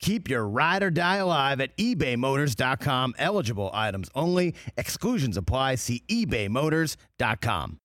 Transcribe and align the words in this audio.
Keep 0.00 0.28
your 0.28 0.46
ride 0.46 0.82
or 0.82 0.90
die 0.90 1.16
alive 1.16 1.60
at 1.60 1.76
ebaymotors.com. 1.78 3.14
Eligible 3.18 3.70
items 3.72 4.10
only. 4.14 4.54
Exclusions 4.76 5.36
apply. 5.36 5.76
See 5.76 6.02
ebaymotors.com. 6.08 7.80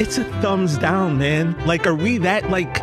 It's 0.00 0.16
a 0.16 0.24
thumbs 0.40 0.78
down, 0.78 1.18
man. 1.18 1.54
Like, 1.66 1.86
are 1.86 1.94
we 1.94 2.16
that 2.18 2.48
like 2.48 2.78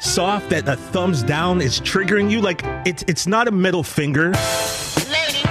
soft 0.00 0.50
that 0.50 0.68
a 0.68 0.76
thumbs 0.76 1.24
down 1.24 1.60
is 1.60 1.80
triggering 1.80 2.30
you? 2.30 2.40
Like, 2.40 2.60
it's 2.86 3.02
it's 3.08 3.26
not 3.26 3.48
a 3.48 3.50
middle 3.50 3.82
finger. 3.82 4.26
Ladies 4.26 5.42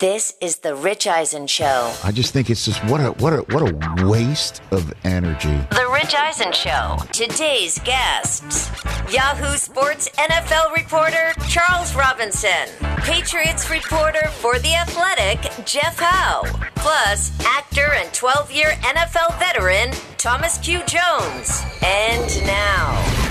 This 0.00 0.34
is 0.40 0.60
the 0.60 0.74
Rich 0.74 1.06
Eisen 1.06 1.46
Show. 1.46 1.92
I 2.02 2.10
just 2.10 2.32
think 2.32 2.48
it's 2.48 2.64
just 2.64 2.82
what 2.86 3.02
a 3.02 3.10
what 3.22 3.34
a 3.34 3.42
what 3.54 3.70
a 3.70 4.08
waste 4.08 4.62
of 4.70 4.90
energy. 5.04 5.54
The 5.72 5.90
Rich 5.92 6.14
Eisen 6.14 6.52
Show. 6.52 6.96
Today's 7.12 7.78
guests 7.80 8.70
Yahoo 9.12 9.58
Sports 9.58 10.08
NFL 10.16 10.74
reporter 10.74 11.34
Charles 11.50 11.94
Robinson, 11.94 12.66
Patriots 13.02 13.68
reporter 13.68 14.26
for 14.28 14.58
The 14.58 14.74
Athletic 14.74 15.66
Jeff 15.66 15.98
Howe, 15.98 16.44
plus 16.76 17.30
actor 17.44 17.92
and 17.92 18.10
12 18.14 18.50
year 18.52 18.70
NFL 18.80 19.38
veteran 19.38 19.90
Thomas 20.16 20.56
Q. 20.56 20.78
Jones. 20.86 21.62
And 21.82 22.46
now, 22.46 23.29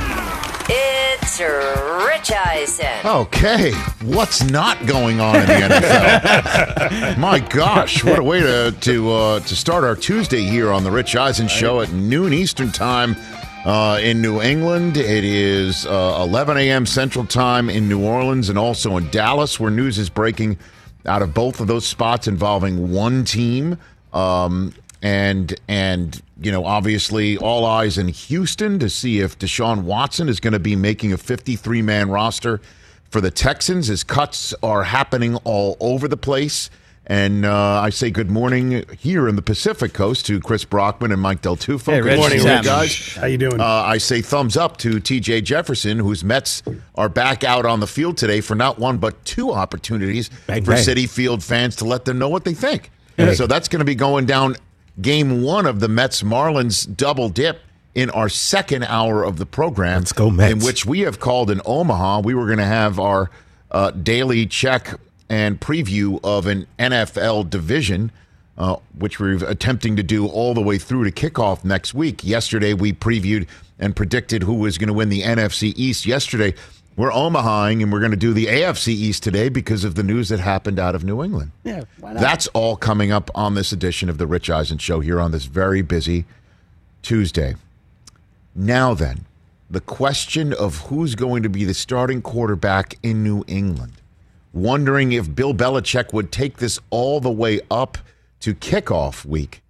it's 0.72 1.39
Rich 1.39 2.31
Eisen. 2.31 3.06
Okay, 3.06 3.72
what's 4.03 4.44
not 4.44 4.86
going 4.86 5.20
on 5.20 5.36
in 5.38 5.45
the 5.45 5.53
NFL? 5.53 7.17
My 7.17 7.39
gosh, 7.39 8.03
what 8.03 8.20
a 8.20 8.23
way 8.23 8.39
to 8.42 8.75
to 8.81 9.12
uh, 9.12 9.40
to 9.40 9.56
start 9.56 9.84
our 9.84 9.95
Tuesday 9.95 10.42
here 10.42 10.72
on 10.72 10.84
the 10.84 10.92
Rich 10.92 11.16
Eisen 11.16 11.47
Show 11.47 11.81
at 11.81 11.92
noon 11.92 12.34
Eastern 12.34 12.72
Time 12.72 13.16
uh, 13.66 14.00
in 14.02 14.22
New 14.22 14.42
England. 14.42 14.97
It 14.97 15.23
is 15.23 15.86
uh, 15.86 16.20
11 16.22 16.58
a.m. 16.58 16.86
Central 16.86 17.25
Time 17.25 17.70
in 17.70 17.90
New 17.90 18.03
Orleans 18.06 18.50
and 18.50 18.58
also 18.58 18.97
in 18.97 19.09
Dallas, 19.09 19.59
where 19.59 19.72
news 19.72 19.97
is 19.97 20.09
breaking 20.09 20.58
out 21.06 21.22
of 21.22 21.34
both 21.34 21.59
of 21.59 21.67
those 21.67 21.86
spots 21.86 22.28
involving 22.28 22.92
one 22.92 23.23
team. 23.23 23.78
Um, 24.14 24.73
and 25.02 25.55
and 25.67 26.22
you 26.42 26.52
know 26.52 26.66
obviously 26.66 27.38
all 27.38 27.66
eyes 27.66 27.97
in 27.97 28.08
Houston 28.09 28.80
to 28.80 28.89
see 28.89 29.19
if 29.19 29.38
Deshaun 29.39 29.83
Watson 29.83 30.28
is 30.30 30.39
going 30.39 30.53
to 30.53 30.59
be 30.59 30.75
making 30.75 31.14
a 31.14 31.17
53 31.17 31.81
man 31.81 32.09
roster 32.09 32.59
for 33.09 33.22
the 33.22 33.31
Texans. 33.31 33.88
His 33.88 34.03
cuts 34.03 34.53
are 34.61 34.83
happening 34.83 35.36
all 35.38 35.78
over 35.80 36.08
the 36.08 36.17
place. 36.17 36.69
And 37.11 37.44
uh, 37.44 37.81
I 37.81 37.89
say 37.89 38.11
good 38.11 38.30
morning 38.30 38.86
here 39.00 39.28
in 39.28 39.36
the 39.36 39.41
Pacific 39.41 39.94
Coast 39.94 40.28
to 40.28 40.39
Chris 40.39 40.64
Brockman 40.64 41.11
and 41.11 41.19
Mike 41.19 41.41
Del 41.41 41.56
Tufo. 41.58 41.91
Hey, 41.91 42.02
good 42.02 42.06
Rich. 42.06 42.19
morning, 42.19 42.39
Sam. 42.39 42.63
guys. 42.63 43.16
How 43.16 43.25
you 43.25 43.39
doing? 43.39 43.59
Uh, 43.59 43.66
I 43.66 43.97
say 43.97 44.22
thumbs 44.22 44.56
up 44.56 44.78
to 44.78 45.00
TJ 45.00 45.44
Jefferson, 45.44 45.97
whose 45.97 46.23
Mets 46.23 46.61
are 46.94 47.09
back 47.09 47.44
out 47.44 47.66
on 47.66 47.80
the 47.80 47.88
field 47.88 48.16
today 48.16 48.41
for 48.41 48.53
not 48.53 48.78
one 48.78 49.00
but 49.00 49.25
two 49.25 49.52
opportunities 49.52 50.30
Bang, 50.45 50.63
for 50.63 50.73
bang. 50.73 50.84
Citi 50.84 51.09
Field 51.09 51.44
fans 51.44 51.75
to 51.78 51.86
let 51.86 52.06
them 52.06 52.19
know 52.19 52.30
what 52.30 52.44
they 52.44 52.53
think. 52.53 52.91
So 53.34 53.47
that's 53.47 53.67
going 53.67 53.80
to 53.80 53.86
be 53.86 53.95
going 53.95 54.28
down 54.28 54.56
game 55.02 55.42
one 55.42 55.66
of 55.66 55.80
the 55.80 55.88
Mets 55.88 56.23
Marlins 56.23 56.95
double 56.95 57.30
dip 57.30 57.62
in 57.96 58.09
our 58.12 58.30
second 58.30 58.84
hour 58.84 59.24
of 59.24 59.38
the 59.38 59.46
program. 59.46 60.00
Let's 60.02 60.13
go, 60.13 60.30
Mets. 60.30 60.53
In 60.53 60.59
which 60.59 60.86
we 60.86 61.02
have 61.02 61.19
called 61.19 61.52
in 61.52 61.62
Omaha. 61.66 62.22
We 62.22 62.34
were 62.34 62.46
going 62.46 62.59
to 62.59 62.66
have 62.66 63.00
our 63.00 63.30
uh, 63.72 63.91
daily 63.91 64.46
check 64.46 65.00
and 65.30 65.59
preview 65.59 66.19
of 66.24 66.47
an 66.47 66.66
NFL 66.78 67.50
division, 67.50 68.12
uh, 68.58 68.78
which 68.97 69.19
we're 69.19 69.44
attempting 69.46 69.96
to 69.96 70.03
do 70.03 70.28
all 70.28 70.53
the 70.53 70.62
way 70.62 70.78
through 70.78 71.09
to 71.09 71.12
kickoff 71.12 71.63
next 71.63 71.94
week. 71.94 72.24
Yesterday, 72.24 72.74
we 72.74 72.94
previewed 72.94 73.47
and 73.78 73.96
predicted 73.96 74.44
who 74.44 74.56
was 74.56 74.78
going 74.78 74.88
to 74.88 74.94
win 74.94 75.09
the 75.09 75.22
NFC 75.22 75.74
East. 75.75 76.06
Yesterday, 76.06 76.53
we're 77.00 77.12
Omahaing 77.12 77.82
and 77.82 77.94
we're 77.94 78.02
going 78.02 78.12
to 78.12 78.18
do 78.18 78.34
the 78.34 78.48
AFC 78.48 78.90
East 78.90 79.24
today 79.24 79.48
because 79.48 79.86
of 79.86 79.96
the 79.96 80.04
news 80.04 80.28
that 80.28 80.42
happened 80.42 80.78
out 80.78 80.96
of 80.96 81.06
New 81.06 81.24
England. 81.24 81.52
Yeah? 81.64 81.86
That's 82.02 82.48
all 82.48 82.76
coming 82.76 83.10
up 83.10 83.32
on 83.34 83.56
this 83.56 83.72
edition 83.72 84.10
of 84.10 84.18
the 84.18 84.28
Rich 84.28 84.50
Eisen 84.50 84.80
Show 84.80 85.00
here 85.00 85.18
on 85.18 85.32
this 85.32 85.46
very 85.46 85.82
busy 85.82 86.26
Tuesday. 87.02 87.56
Now 88.54 88.94
then, 88.94 89.24
the 89.70 89.80
question 89.80 90.52
of 90.52 90.88
who's 90.88 91.16
going 91.16 91.42
to 91.44 91.50
be 91.50 91.64
the 91.64 91.74
starting 91.74 92.22
quarterback 92.22 92.98
in 93.02 93.24
New 93.24 93.46
England. 93.48 93.94
Wondering 94.52 95.14
if 95.14 95.34
Bill 95.34 95.54
Belichick 95.54 96.12
would 96.12 96.34
take 96.34 96.58
this 96.58 96.81
all 96.90 97.22
the 97.22 97.31
way 97.31 97.62
up 97.72 97.98
to 98.42 98.54
kickoff 98.54 99.24
week. 99.24 99.62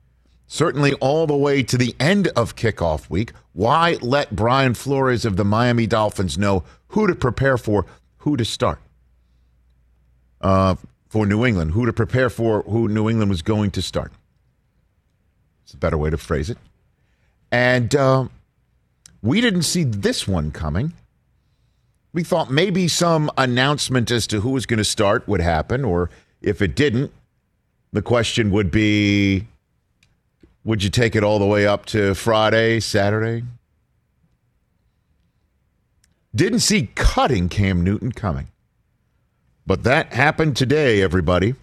Certainly 0.49 0.93
all 0.95 1.27
the 1.27 1.37
way 1.37 1.63
to 1.63 1.77
the 1.77 1.95
end 1.99 2.27
of 2.35 2.57
kickoff 2.57 3.09
week. 3.09 3.31
Why 3.53 3.97
let 4.01 4.35
Brian 4.35 4.73
Flores 4.73 5.23
of 5.23 5.37
the 5.37 5.45
Miami 5.45 5.87
Dolphins 5.87 6.37
know 6.37 6.65
who 6.89 7.07
to 7.07 7.15
prepare 7.15 7.57
for, 7.57 7.85
who 8.17 8.35
to 8.35 8.43
start? 8.43 8.81
uh, 10.41 10.75
for 11.07 11.25
New 11.25 11.45
England, 11.45 11.71
who 11.71 11.85
to 11.85 11.93
prepare 11.93 12.29
for, 12.29 12.63
who 12.63 12.87
New 12.87 13.09
England 13.09 13.29
was 13.29 13.41
going 13.41 13.71
to 13.71 13.81
start. 13.81 14.11
It's 15.63 15.73
a 15.73 15.77
better 15.77 15.97
way 15.97 16.09
to 16.09 16.17
phrase 16.17 16.49
it. 16.49 16.57
And 17.51 17.93
uh, 17.95 18.27
we 19.21 19.41
didn't 19.41 19.63
see 19.63 19.83
this 19.83 20.27
one 20.27 20.51
coming. 20.51 20.93
We 22.13 22.23
thought 22.23 22.49
maybe 22.51 22.87
some 22.87 23.29
announcement 23.37 24.11
as 24.11 24.27
to 24.27 24.41
who 24.41 24.51
was 24.51 24.65
going 24.65 24.79
to 24.79 24.83
start 24.83 25.27
would 25.27 25.41
happen, 25.41 25.85
or 25.85 26.09
if 26.41 26.61
it 26.61 26.75
didn't, 26.75 27.11
the 27.91 28.01
question 28.01 28.51
would 28.51 28.71
be 28.71 29.47
would 30.63 30.83
you 30.83 30.89
take 30.89 31.15
it 31.15 31.23
all 31.23 31.39
the 31.39 31.45
way 31.45 31.65
up 31.65 31.85
to 31.87 32.13
Friday, 32.13 32.79
Saturday? 32.79 33.43
Didn't 36.35 36.59
see 36.59 36.91
cutting 36.95 37.49
Cam 37.49 37.83
Newton 37.83 38.11
coming. 38.11 38.47
But 39.65 39.83
that 39.83 40.13
happened 40.13 40.57
today, 40.57 41.01
everybody. 41.01 41.55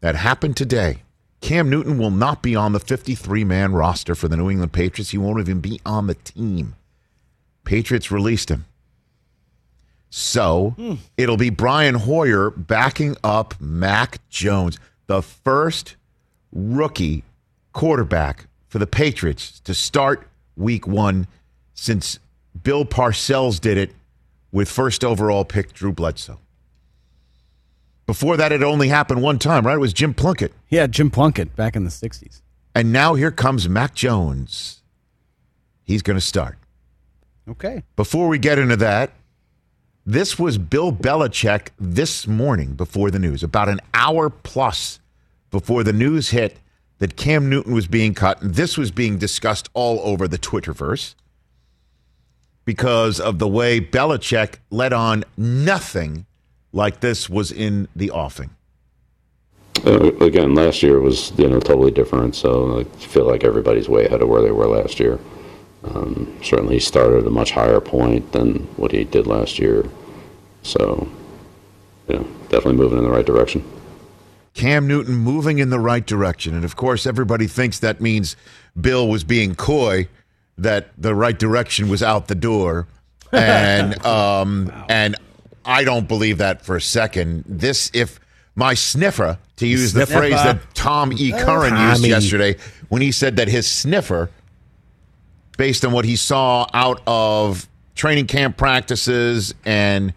That 0.00 0.16
happened 0.16 0.56
today. 0.56 1.02
Cam 1.40 1.70
Newton 1.70 1.98
will 1.98 2.10
not 2.10 2.42
be 2.42 2.54
on 2.54 2.72
the 2.72 2.80
53 2.80 3.44
man 3.44 3.72
roster 3.72 4.14
for 4.14 4.28
the 4.28 4.36
New 4.36 4.50
England 4.50 4.72
Patriots. 4.72 5.10
He 5.10 5.18
won't 5.18 5.40
even 5.40 5.60
be 5.60 5.80
on 5.86 6.06
the 6.06 6.14
team. 6.14 6.76
Patriots 7.64 8.10
released 8.10 8.50
him. 8.50 8.66
So 10.10 10.74
hmm. 10.76 10.94
it'll 11.16 11.36
be 11.36 11.50
Brian 11.50 11.94
Hoyer 11.94 12.50
backing 12.50 13.16
up 13.22 13.54
Mac 13.60 14.26
Jones, 14.28 14.78
the 15.06 15.22
first 15.22 15.96
rookie 16.52 17.22
quarterback 17.72 18.46
for 18.68 18.78
the 18.78 18.86
Patriots 18.86 19.60
to 19.60 19.74
start 19.74 20.28
week 20.56 20.86
one 20.86 21.26
since 21.74 22.18
Bill 22.62 22.84
Parcells 22.84 23.60
did 23.60 23.78
it 23.78 23.92
with 24.52 24.68
first 24.68 25.04
overall 25.04 25.44
pick 25.44 25.72
Drew 25.72 25.92
Bledsoe. 25.92 26.38
Before 28.06 28.36
that, 28.36 28.50
it 28.50 28.62
only 28.62 28.88
happened 28.88 29.22
one 29.22 29.38
time, 29.38 29.66
right? 29.66 29.76
It 29.76 29.80
was 29.80 29.92
Jim 29.92 30.14
Plunkett. 30.14 30.52
Yeah, 30.68 30.88
Jim 30.88 31.10
Plunkett 31.10 31.54
back 31.54 31.76
in 31.76 31.84
the 31.84 31.90
60s. 31.90 32.42
And 32.74 32.92
now 32.92 33.14
here 33.14 33.30
comes 33.30 33.68
Mac 33.68 33.94
Jones. 33.94 34.82
He's 35.84 36.02
going 36.02 36.16
to 36.16 36.20
start. 36.20 36.58
Okay. 37.48 37.84
Before 37.96 38.28
we 38.28 38.38
get 38.38 38.58
into 38.58 38.76
that, 38.76 39.12
this 40.06 40.38
was 40.38 40.58
Bill 40.58 40.92
Belichick 40.92 41.68
this 41.78 42.26
morning 42.26 42.74
before 42.74 43.10
the 43.10 43.18
news, 43.18 43.42
about 43.42 43.68
an 43.68 43.80
hour 43.94 44.30
plus 44.30 44.98
before 45.50 45.84
the 45.84 45.92
news 45.92 46.30
hit 46.30 46.56
that 47.00 47.16
Cam 47.16 47.48
Newton 47.48 47.74
was 47.74 47.88
being 47.88 48.14
cut. 48.14 48.40
And 48.40 48.54
this 48.54 48.78
was 48.78 48.92
being 48.92 49.18
discussed 49.18 49.68
all 49.74 49.98
over 50.00 50.28
the 50.28 50.38
Twitterverse 50.38 51.16
because 52.64 53.18
of 53.18 53.38
the 53.40 53.48
way 53.48 53.80
Belichick 53.80 54.56
let 54.70 54.92
on 54.92 55.24
nothing 55.36 56.26
like 56.72 57.00
this 57.00 57.28
was 57.28 57.50
in 57.50 57.88
the 57.96 58.10
offing. 58.10 58.50
Uh, 59.84 60.12
again, 60.18 60.54
last 60.54 60.82
year 60.82 61.00
was 61.00 61.32
you 61.38 61.48
know 61.48 61.58
totally 61.58 61.90
different. 61.90 62.36
So 62.36 62.80
I 62.80 62.84
feel 62.98 63.26
like 63.26 63.44
everybody's 63.44 63.88
way 63.88 64.06
ahead 64.06 64.20
of 64.20 64.28
where 64.28 64.42
they 64.42 64.50
were 64.50 64.66
last 64.66 65.00
year. 65.00 65.18
Um, 65.84 66.38
certainly, 66.42 66.74
he 66.74 66.80
started 66.80 67.20
at 67.20 67.26
a 67.26 67.30
much 67.30 67.52
higher 67.52 67.80
point 67.80 68.32
than 68.32 68.58
what 68.76 68.92
he 68.92 69.04
did 69.04 69.26
last 69.26 69.58
year. 69.58 69.88
So, 70.62 71.08
you 72.08 72.16
know, 72.16 72.22
definitely 72.50 72.74
moving 72.74 72.98
in 72.98 73.04
the 73.04 73.10
right 73.10 73.24
direction. 73.24 73.64
Cam 74.54 74.86
Newton 74.86 75.14
moving 75.14 75.58
in 75.58 75.70
the 75.70 75.78
right 75.78 76.04
direction. 76.04 76.54
And 76.54 76.64
of 76.64 76.76
course, 76.76 77.06
everybody 77.06 77.46
thinks 77.46 77.78
that 77.80 78.00
means 78.00 78.36
Bill 78.80 79.08
was 79.08 79.24
being 79.24 79.54
coy, 79.54 80.08
that 80.58 80.88
the 80.98 81.14
right 81.14 81.38
direction 81.38 81.88
was 81.88 82.02
out 82.02 82.28
the 82.28 82.34
door. 82.34 82.86
And 83.32 84.04
um, 84.04 84.72
and 84.88 85.14
I 85.64 85.84
don't 85.84 86.08
believe 86.08 86.38
that 86.38 86.64
for 86.64 86.74
a 86.74 86.80
second. 86.80 87.44
This, 87.46 87.88
if 87.94 88.18
my 88.56 88.74
sniffer, 88.74 89.38
to 89.56 89.66
use 89.68 89.92
the 89.92 90.04
phrase 90.04 90.32
that 90.32 90.74
Tom 90.74 91.12
E. 91.12 91.30
Curran 91.30 91.76
used 91.90 92.04
yesterday, 92.04 92.56
when 92.88 93.02
he 93.02 93.12
said 93.12 93.36
that 93.36 93.46
his 93.46 93.70
sniffer, 93.70 94.30
based 95.56 95.84
on 95.84 95.92
what 95.92 96.04
he 96.04 96.16
saw 96.16 96.66
out 96.74 97.02
of 97.06 97.68
training 97.94 98.26
camp 98.26 98.56
practices 98.56 99.54
and 99.64 100.12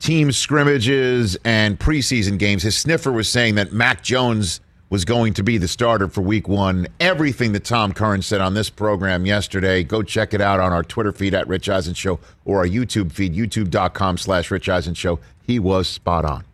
team 0.00 0.32
scrimmages 0.32 1.36
and 1.44 1.78
preseason 1.78 2.38
games, 2.38 2.62
his 2.62 2.76
sniffer 2.76 3.12
was 3.12 3.28
saying 3.28 3.56
that 3.56 3.72
Mac 3.72 4.02
Jones 4.02 4.60
was 4.88 5.04
going 5.04 5.32
to 5.34 5.42
be 5.42 5.58
the 5.58 5.66
starter 5.66 6.08
for 6.08 6.20
week 6.20 6.46
one. 6.46 6.86
Everything 7.00 7.52
that 7.52 7.64
Tom 7.64 7.92
Curran 7.92 8.22
said 8.22 8.40
on 8.40 8.54
this 8.54 8.70
program 8.70 9.26
yesterday, 9.26 9.82
go 9.82 10.02
check 10.02 10.32
it 10.32 10.40
out 10.40 10.60
on 10.60 10.72
our 10.72 10.84
Twitter 10.84 11.12
feed 11.12 11.34
at 11.34 11.48
Rich 11.48 11.68
Eisen 11.68 11.94
Show 11.94 12.20
or 12.44 12.58
our 12.58 12.66
YouTube 12.66 13.10
feed, 13.10 13.34
youtube.com 13.34 14.18
slash 14.18 14.50
Rich 14.50 14.68
Eisen 14.68 14.94
Show. 14.94 15.18
He 15.42 15.58
was 15.58 15.88
spot 15.88 16.24
on 16.24 16.44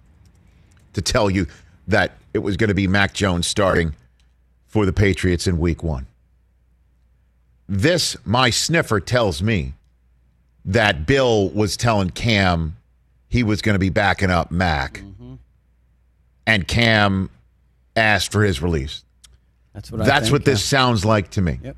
to 0.94 1.02
tell 1.02 1.30
you 1.30 1.46
that 1.88 2.12
it 2.32 2.38
was 2.38 2.56
going 2.56 2.68
to 2.68 2.74
be 2.74 2.86
Mac 2.86 3.12
Jones 3.12 3.46
starting 3.46 3.94
for 4.66 4.86
the 4.86 4.92
Patriots 4.92 5.46
in 5.46 5.58
week 5.58 5.82
one. 5.82 6.06
This, 7.68 8.16
my 8.24 8.50
sniffer 8.50 9.00
tells 9.00 9.42
me 9.42 9.74
that 10.64 11.06
Bill 11.06 11.50
was 11.50 11.76
telling 11.76 12.10
Cam 12.10 12.76
he 13.32 13.42
was 13.42 13.62
going 13.62 13.74
to 13.74 13.78
be 13.78 13.88
backing 13.88 14.30
up 14.30 14.50
Mac. 14.50 14.98
Mm-hmm. 14.98 15.36
And 16.46 16.68
Cam 16.68 17.30
asked 17.96 18.30
for 18.30 18.44
his 18.44 18.60
release. 18.60 19.04
That's 19.72 19.90
what 19.90 20.02
I 20.02 20.04
That's 20.04 20.26
think, 20.26 20.32
what 20.34 20.44
this 20.44 20.62
sounds 20.62 21.02
like 21.02 21.30
to 21.30 21.40
me. 21.40 21.58
Yep. 21.62 21.76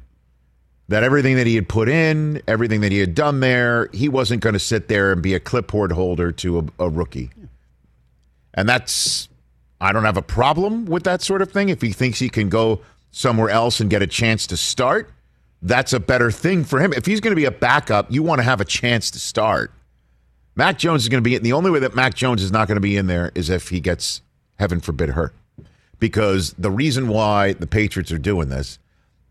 That 0.88 1.04
everything 1.04 1.36
that 1.36 1.46
he 1.46 1.54
had 1.54 1.68
put 1.68 1.88
in, 1.88 2.42
everything 2.48 2.80
that 2.80 2.90
he 2.90 2.98
had 2.98 3.14
done 3.14 3.38
there, 3.38 3.88
he 3.92 4.08
wasn't 4.08 4.42
going 4.42 4.54
to 4.54 4.58
sit 4.58 4.88
there 4.88 5.12
and 5.12 5.22
be 5.22 5.32
a 5.32 5.38
clipboard 5.38 5.92
holder 5.92 6.32
to 6.32 6.58
a, 6.58 6.86
a 6.86 6.88
rookie. 6.88 7.30
And 8.54 8.68
that's, 8.68 9.28
I 9.80 9.92
don't 9.92 10.04
have 10.04 10.16
a 10.16 10.22
problem 10.22 10.86
with 10.86 11.04
that 11.04 11.22
sort 11.22 11.40
of 11.40 11.52
thing. 11.52 11.68
If 11.68 11.80
he 11.80 11.92
thinks 11.92 12.18
he 12.18 12.28
can 12.28 12.48
go 12.48 12.80
somewhere 13.12 13.48
else 13.48 13.78
and 13.78 13.88
get 13.88 14.02
a 14.02 14.08
chance 14.08 14.44
to 14.48 14.56
start, 14.56 15.08
that's 15.62 15.92
a 15.92 16.00
better 16.00 16.32
thing 16.32 16.64
for 16.64 16.80
him. 16.80 16.92
If 16.92 17.06
he's 17.06 17.20
going 17.20 17.30
to 17.30 17.40
be 17.40 17.44
a 17.44 17.52
backup, 17.52 18.10
you 18.10 18.24
want 18.24 18.40
to 18.40 18.42
have 18.42 18.60
a 18.60 18.64
chance 18.64 19.08
to 19.12 19.20
start. 19.20 19.70
Mac 20.56 20.78
Jones 20.78 21.02
is 21.02 21.08
going 21.08 21.22
to 21.22 21.28
be 21.28 21.34
in. 21.34 21.42
the 21.42 21.52
only 21.52 21.70
way 21.70 21.80
that 21.80 21.94
Mac 21.94 22.14
Jones 22.14 22.42
is 22.42 22.52
not 22.52 22.68
going 22.68 22.76
to 22.76 22.80
be 22.80 22.96
in 22.96 23.06
there 23.06 23.32
is 23.34 23.50
if 23.50 23.68
he 23.70 23.80
gets, 23.80 24.22
heaven 24.58 24.80
forbid, 24.80 25.10
hurt. 25.10 25.34
Because 25.98 26.54
the 26.58 26.70
reason 26.70 27.08
why 27.08 27.54
the 27.54 27.66
Patriots 27.66 28.12
are 28.12 28.18
doing 28.18 28.48
this 28.48 28.78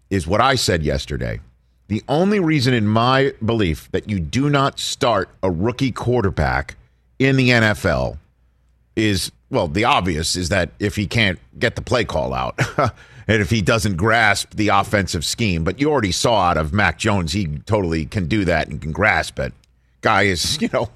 is 0.10 0.28
what 0.28 0.42
I 0.42 0.56
said 0.56 0.84
yesterday. 0.84 1.40
The 1.88 2.04
only 2.08 2.40
reason, 2.40 2.74
in 2.74 2.88
my 2.88 3.34
belief, 3.46 3.90
that 3.92 4.10
you 4.10 4.20
do 4.20 4.50
not 4.50 4.80
start 4.80 5.30
a 5.42 5.52
rookie 5.52 5.92
quarterback 5.92 6.76
in 7.20 7.36
the 7.36 7.50
NFL 7.50 8.18
is 8.96 9.32
well, 9.54 9.68
the 9.68 9.86
obvious 9.86 10.36
is 10.36 10.50
that 10.50 10.72
if 10.80 10.96
he 10.96 11.06
can't 11.06 11.40
get 11.60 11.76
the 11.76 11.82
play 11.82 12.04
call 12.04 12.34
out 12.34 12.60
and 13.28 13.42
if 13.42 13.52
he 13.52 13.62
doesn't 13.62 13.98
grasp 13.98 14.56
the 14.56 14.70
offensive 14.70 15.24
scheme, 15.24 15.64
but 15.64 15.80
you 15.80 15.92
already 15.92 16.12
saw 16.12 16.50
out 16.50 16.58
of 16.58 16.74
Mac 16.74 16.98
Jones, 16.98 17.34
he 17.34 17.46
totally 17.68 18.06
can 18.08 18.26
do 18.26 18.46
that 18.46 18.68
and 18.68 18.82
can 18.82 18.92
grasp 18.92 19.38
it. 19.38 19.54
Guy 20.02 20.24
is, 20.24 20.58
you 20.62 20.70
know, 20.74 20.90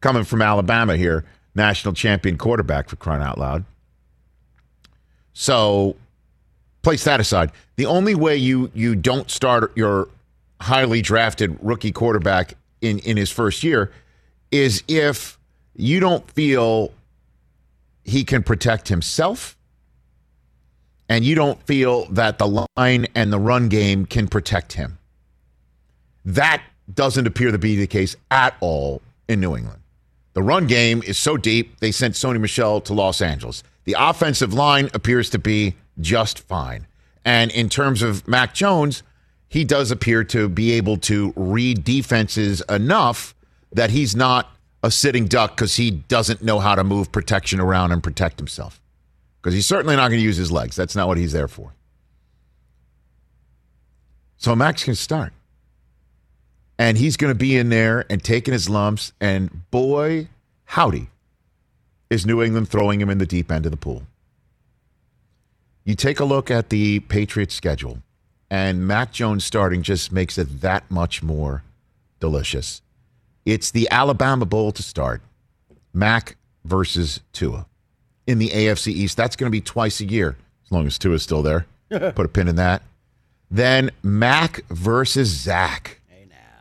coming 0.00 0.24
from 0.24 0.42
Alabama 0.42 0.96
here, 0.96 1.24
national 1.54 1.94
champion 1.94 2.38
quarterback 2.38 2.88
for 2.88 2.96
crying 2.96 3.22
out 3.22 3.38
loud. 3.38 3.64
So 5.32 5.96
place 6.82 7.04
that 7.04 7.20
aside. 7.20 7.52
The 7.76 7.86
only 7.86 8.14
way 8.14 8.36
you 8.36 8.70
you 8.74 8.94
don't 8.94 9.30
start 9.30 9.76
your 9.76 10.08
highly 10.60 11.02
drafted 11.02 11.56
rookie 11.62 11.92
quarterback 11.92 12.54
in 12.80 12.98
in 13.00 13.16
his 13.16 13.30
first 13.30 13.62
year 13.62 13.92
is 14.50 14.82
if 14.88 15.38
you 15.74 16.00
don't 16.00 16.28
feel 16.30 16.92
he 18.04 18.24
can 18.24 18.42
protect 18.42 18.88
himself 18.88 19.56
and 21.08 21.24
you 21.24 21.34
don't 21.34 21.62
feel 21.66 22.06
that 22.06 22.38
the 22.38 22.64
line 22.76 23.06
and 23.14 23.32
the 23.32 23.38
run 23.38 23.68
game 23.68 24.06
can 24.06 24.28
protect 24.28 24.74
him. 24.74 24.98
That 26.24 26.62
doesn't 26.92 27.26
appear 27.26 27.50
to 27.50 27.58
be 27.58 27.76
the 27.76 27.86
case 27.86 28.16
at 28.30 28.54
all 28.60 29.02
in 29.28 29.40
New 29.40 29.56
England. 29.56 29.80
The 30.38 30.44
run 30.44 30.68
game 30.68 31.02
is 31.04 31.18
so 31.18 31.36
deep, 31.36 31.80
they 31.80 31.90
sent 31.90 32.14
Sony 32.14 32.38
Michel 32.40 32.80
to 32.82 32.94
Los 32.94 33.20
Angeles. 33.20 33.64
The 33.86 33.96
offensive 33.98 34.54
line 34.54 34.88
appears 34.94 35.30
to 35.30 35.38
be 35.40 35.74
just 35.98 36.38
fine. 36.38 36.86
And 37.24 37.50
in 37.50 37.68
terms 37.68 38.02
of 38.02 38.28
Mac 38.28 38.54
Jones, 38.54 39.02
he 39.48 39.64
does 39.64 39.90
appear 39.90 40.22
to 40.22 40.48
be 40.48 40.70
able 40.74 40.96
to 40.98 41.32
read 41.34 41.82
defenses 41.82 42.62
enough 42.68 43.34
that 43.72 43.90
he's 43.90 44.14
not 44.14 44.48
a 44.84 44.92
sitting 44.92 45.26
duck 45.26 45.56
because 45.56 45.74
he 45.74 45.90
doesn't 45.90 46.40
know 46.40 46.60
how 46.60 46.76
to 46.76 46.84
move 46.84 47.10
protection 47.10 47.58
around 47.58 47.90
and 47.90 48.00
protect 48.00 48.38
himself. 48.38 48.80
Because 49.42 49.54
he's 49.54 49.66
certainly 49.66 49.96
not 49.96 50.06
going 50.06 50.20
to 50.20 50.24
use 50.24 50.36
his 50.36 50.52
legs. 50.52 50.76
That's 50.76 50.94
not 50.94 51.08
what 51.08 51.18
he's 51.18 51.32
there 51.32 51.48
for. 51.48 51.74
So 54.36 54.54
Max 54.54 54.84
can 54.84 54.94
start. 54.94 55.32
And 56.78 56.96
he's 56.96 57.16
going 57.16 57.30
to 57.30 57.38
be 57.38 57.56
in 57.56 57.70
there 57.70 58.04
and 58.08 58.22
taking 58.22 58.52
his 58.52 58.68
lumps. 58.68 59.12
And 59.20 59.68
boy, 59.70 60.28
howdy, 60.64 61.08
is 62.10 62.24
New 62.24 62.42
England 62.42 62.68
throwing 62.68 63.00
him 63.00 63.10
in 63.10 63.18
the 63.18 63.26
deep 63.26 63.50
end 63.50 63.66
of 63.66 63.72
the 63.72 63.76
pool. 63.76 64.04
You 65.84 65.94
take 65.94 66.20
a 66.20 66.24
look 66.24 66.50
at 66.50 66.68
the 66.68 67.00
Patriots 67.00 67.54
schedule, 67.54 68.02
and 68.50 68.86
Mac 68.86 69.10
Jones 69.10 69.44
starting 69.44 69.82
just 69.82 70.12
makes 70.12 70.36
it 70.36 70.60
that 70.60 70.90
much 70.90 71.22
more 71.22 71.62
delicious. 72.20 72.82
It's 73.46 73.70
the 73.70 73.88
Alabama 73.90 74.44
Bowl 74.44 74.70
to 74.72 74.82
start. 74.82 75.22
Mac 75.94 76.36
versus 76.64 77.20
Tua 77.32 77.66
in 78.26 78.38
the 78.38 78.50
AFC 78.50 78.88
East. 78.88 79.16
That's 79.16 79.36
going 79.36 79.50
to 79.50 79.50
be 79.50 79.62
twice 79.62 80.00
a 80.00 80.04
year, 80.04 80.36
as 80.66 80.70
long 80.70 80.86
as 80.86 80.98
Tua's 80.98 81.22
still 81.22 81.42
there. 81.42 81.66
Put 81.88 82.18
a 82.18 82.28
pin 82.28 82.48
in 82.48 82.56
that. 82.56 82.82
Then 83.50 83.90
Mac 84.02 84.66
versus 84.68 85.28
Zach. 85.28 85.97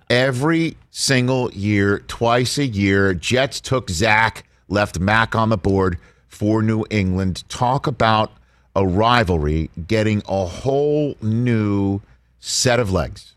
Every 0.09 0.77
single 0.89 1.51
year, 1.51 1.99
twice 2.07 2.57
a 2.57 2.65
year, 2.65 3.13
Jets 3.13 3.59
took 3.59 3.89
Zach, 3.89 4.45
left 4.69 4.99
Mac 4.99 5.35
on 5.35 5.49
the 5.49 5.57
board 5.57 5.97
for 6.27 6.61
New 6.61 6.85
England. 6.89 7.43
Talk 7.49 7.87
about 7.87 8.31
a 8.75 8.85
rivalry 8.85 9.69
getting 9.87 10.21
a 10.27 10.45
whole 10.45 11.15
new 11.21 12.01
set 12.39 12.79
of 12.79 12.91
legs. 12.91 13.35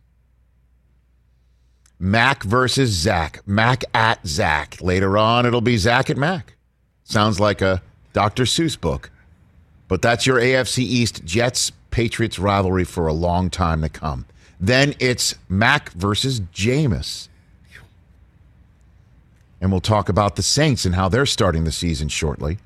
Mac 1.99 2.45
versus 2.45 2.91
Zach. 2.91 3.43
Mac 3.47 3.85
at 3.93 4.27
Zach. 4.27 4.79
Later 4.81 5.19
on, 5.19 5.47
it'll 5.47 5.61
be 5.61 5.77
Zach 5.77 6.09
at 6.09 6.17
Mac. 6.17 6.55
Sounds 7.05 7.41
like 7.41 7.61
a 7.61 7.83
Dr. 8.13 8.45
Seuss 8.45 8.81
book. 8.81 9.11
But 9.89 10.03
that's 10.03 10.27
your 10.27 10.39
AFC 10.39 10.79
East 10.79 11.25
Jets 11.25 11.73
Patriots 11.91 12.39
rivalry 12.39 12.85
for 12.85 13.07
a 13.07 13.13
long 13.13 13.51
time 13.51 13.83
to 13.83 13.89
come. 13.89 14.25
Then 14.61 14.95
it's 14.99 15.35
Mac 15.49 15.91
versus 15.93 16.41
Jameis. 16.41 17.29
And 19.61 19.71
we'll 19.71 19.81
talk 19.81 20.09
about 20.09 20.37
the 20.37 20.43
Saints 20.43 20.85
and 20.85 20.95
how 20.95 21.09
they're 21.09 21.27
starting 21.27 21.65
the 21.65 21.73
season 21.73 22.09
shortly. 22.09 22.59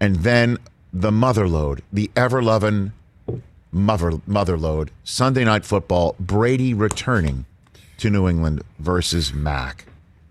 And 0.00 0.16
then 0.16 0.58
the 0.92 1.10
motherload, 1.10 1.80
the 1.92 2.10
ever 2.14 2.42
loving 2.42 2.92
mother 3.72 4.12
motherload, 4.28 4.88
Sunday 5.04 5.44
night 5.44 5.64
football, 5.64 6.14
Brady 6.18 6.72
returning 6.72 7.46
to 7.98 8.10
New 8.10 8.28
England 8.28 8.62
versus 8.78 9.32
Mac. 9.34 9.86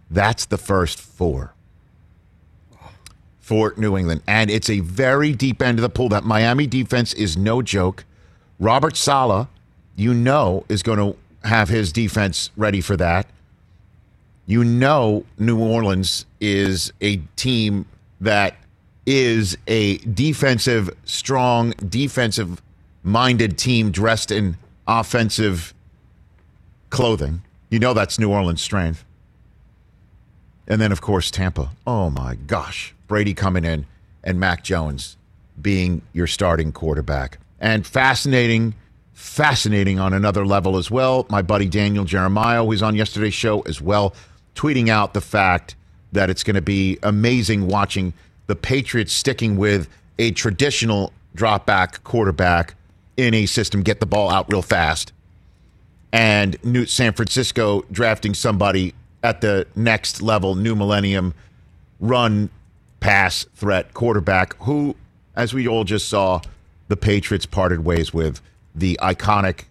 That's 0.09 0.45
the 0.45 0.57
first 0.57 0.99
four 0.99 1.53
for 3.39 3.73
New 3.77 3.97
England. 3.97 4.21
And 4.27 4.49
it's 4.49 4.69
a 4.69 4.79
very 4.79 5.33
deep 5.33 5.61
end 5.61 5.77
of 5.77 5.81
the 5.81 5.89
pool. 5.89 6.09
That 6.09 6.23
Miami 6.23 6.65
defense 6.65 7.13
is 7.13 7.37
no 7.37 7.61
joke. 7.61 8.05
Robert 8.59 8.95
Saleh, 8.95 9.47
you 9.97 10.13
know, 10.13 10.63
is 10.69 10.81
going 10.83 10.99
to 10.99 11.17
have 11.45 11.67
his 11.67 11.91
defense 11.91 12.51
ready 12.55 12.79
for 12.79 12.95
that. 12.95 13.27
You 14.45 14.63
know, 14.63 15.25
New 15.37 15.59
Orleans 15.59 16.25
is 16.39 16.93
a 17.01 17.17
team 17.35 17.85
that 18.21 18.55
is 19.05 19.57
a 19.67 19.97
defensive, 19.97 20.89
strong, 21.03 21.71
defensive 21.89 22.61
minded 23.03 23.57
team 23.57 23.91
dressed 23.91 24.31
in 24.31 24.55
offensive 24.87 25.73
clothing. 26.89 27.41
You 27.69 27.79
know 27.79 27.93
that's 27.93 28.19
New 28.19 28.31
Orleans' 28.31 28.61
strength. 28.61 29.03
And 30.67 30.79
then, 30.79 30.91
of 30.91 31.01
course, 31.01 31.31
Tampa. 31.31 31.71
Oh 31.85 32.09
my 32.09 32.35
gosh. 32.35 32.93
Brady 33.07 33.33
coming 33.33 33.65
in 33.65 33.85
and 34.23 34.39
Mac 34.39 34.63
Jones 34.63 35.17
being 35.61 36.01
your 36.13 36.27
starting 36.27 36.71
quarterback. 36.71 37.39
And 37.59 37.87
fascinating, 37.87 38.75
fascinating 39.17 39.99
on 39.99 40.13
another 40.13 40.45
level 40.45 40.77
as 40.77 40.91
well. 40.91 41.25
My 41.29 41.41
buddy 41.41 41.67
Daniel 41.67 42.05
Jeremiah, 42.05 42.61
who 42.61 42.67
was 42.69 42.83
on 42.83 42.95
yesterday's 42.95 43.33
show 43.33 43.61
as 43.61 43.81
well, 43.81 44.13
tweeting 44.55 44.89
out 44.89 45.13
the 45.13 45.21
fact 45.21 45.75
that 46.11 46.29
it's 46.29 46.43
going 46.43 46.55
to 46.55 46.61
be 46.61 46.97
amazing 47.03 47.67
watching 47.67 48.13
the 48.47 48.55
Patriots 48.55 49.13
sticking 49.13 49.57
with 49.57 49.89
a 50.19 50.31
traditional 50.31 51.11
drop 51.35 51.65
back 51.65 52.03
quarterback 52.03 52.75
in 53.17 53.33
a 53.33 53.45
system, 53.45 53.81
get 53.81 53.99
the 53.99 54.05
ball 54.05 54.29
out 54.29 54.51
real 54.51 54.61
fast 54.61 55.11
and 56.13 56.57
New 56.63 56.85
San 56.85 57.13
Francisco 57.13 57.83
drafting 57.91 58.33
somebody 58.33 58.93
at 59.23 59.41
the 59.41 59.67
next 59.75 60.21
level, 60.21 60.55
new 60.55 60.75
millennium 60.75 61.33
run 61.99 62.49
pass 62.99 63.45
threat 63.55 63.93
quarterback 63.93 64.55
who, 64.63 64.95
as 65.35 65.53
we 65.53 65.67
all 65.67 65.83
just 65.83 66.07
saw, 66.07 66.41
the 66.87 66.97
Patriots 66.97 67.45
parted 67.45 67.83
ways 67.83 68.13
with 68.13 68.41
the 68.77 68.97
iconic 69.01 69.63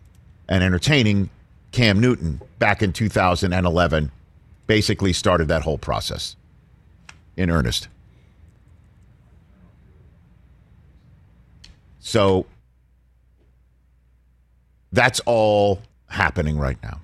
and 0.49 0.63
entertaining 0.63 1.31
Cam 1.73 2.01
Newton 2.01 2.41
back 2.59 2.83
in 2.83 2.93
2011, 2.93 4.11
basically 4.67 5.13
started 5.13 5.49
that 5.49 5.63
whole 5.63 5.79
process 5.79 6.37
in 7.37 7.51
earnest. 7.51 7.89
So 12.01 12.47
that's 14.93 15.21
all 15.27 15.83
happening 16.09 16.59
right 16.59 16.79
now. 16.83 17.01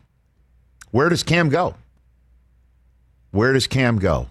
Where 0.90 1.08
does 1.08 1.22
Cam 1.22 1.48
go? 1.48 1.74
Where 3.30 3.52
does 3.52 3.66
Cam 3.66 3.98
go? 3.98 4.28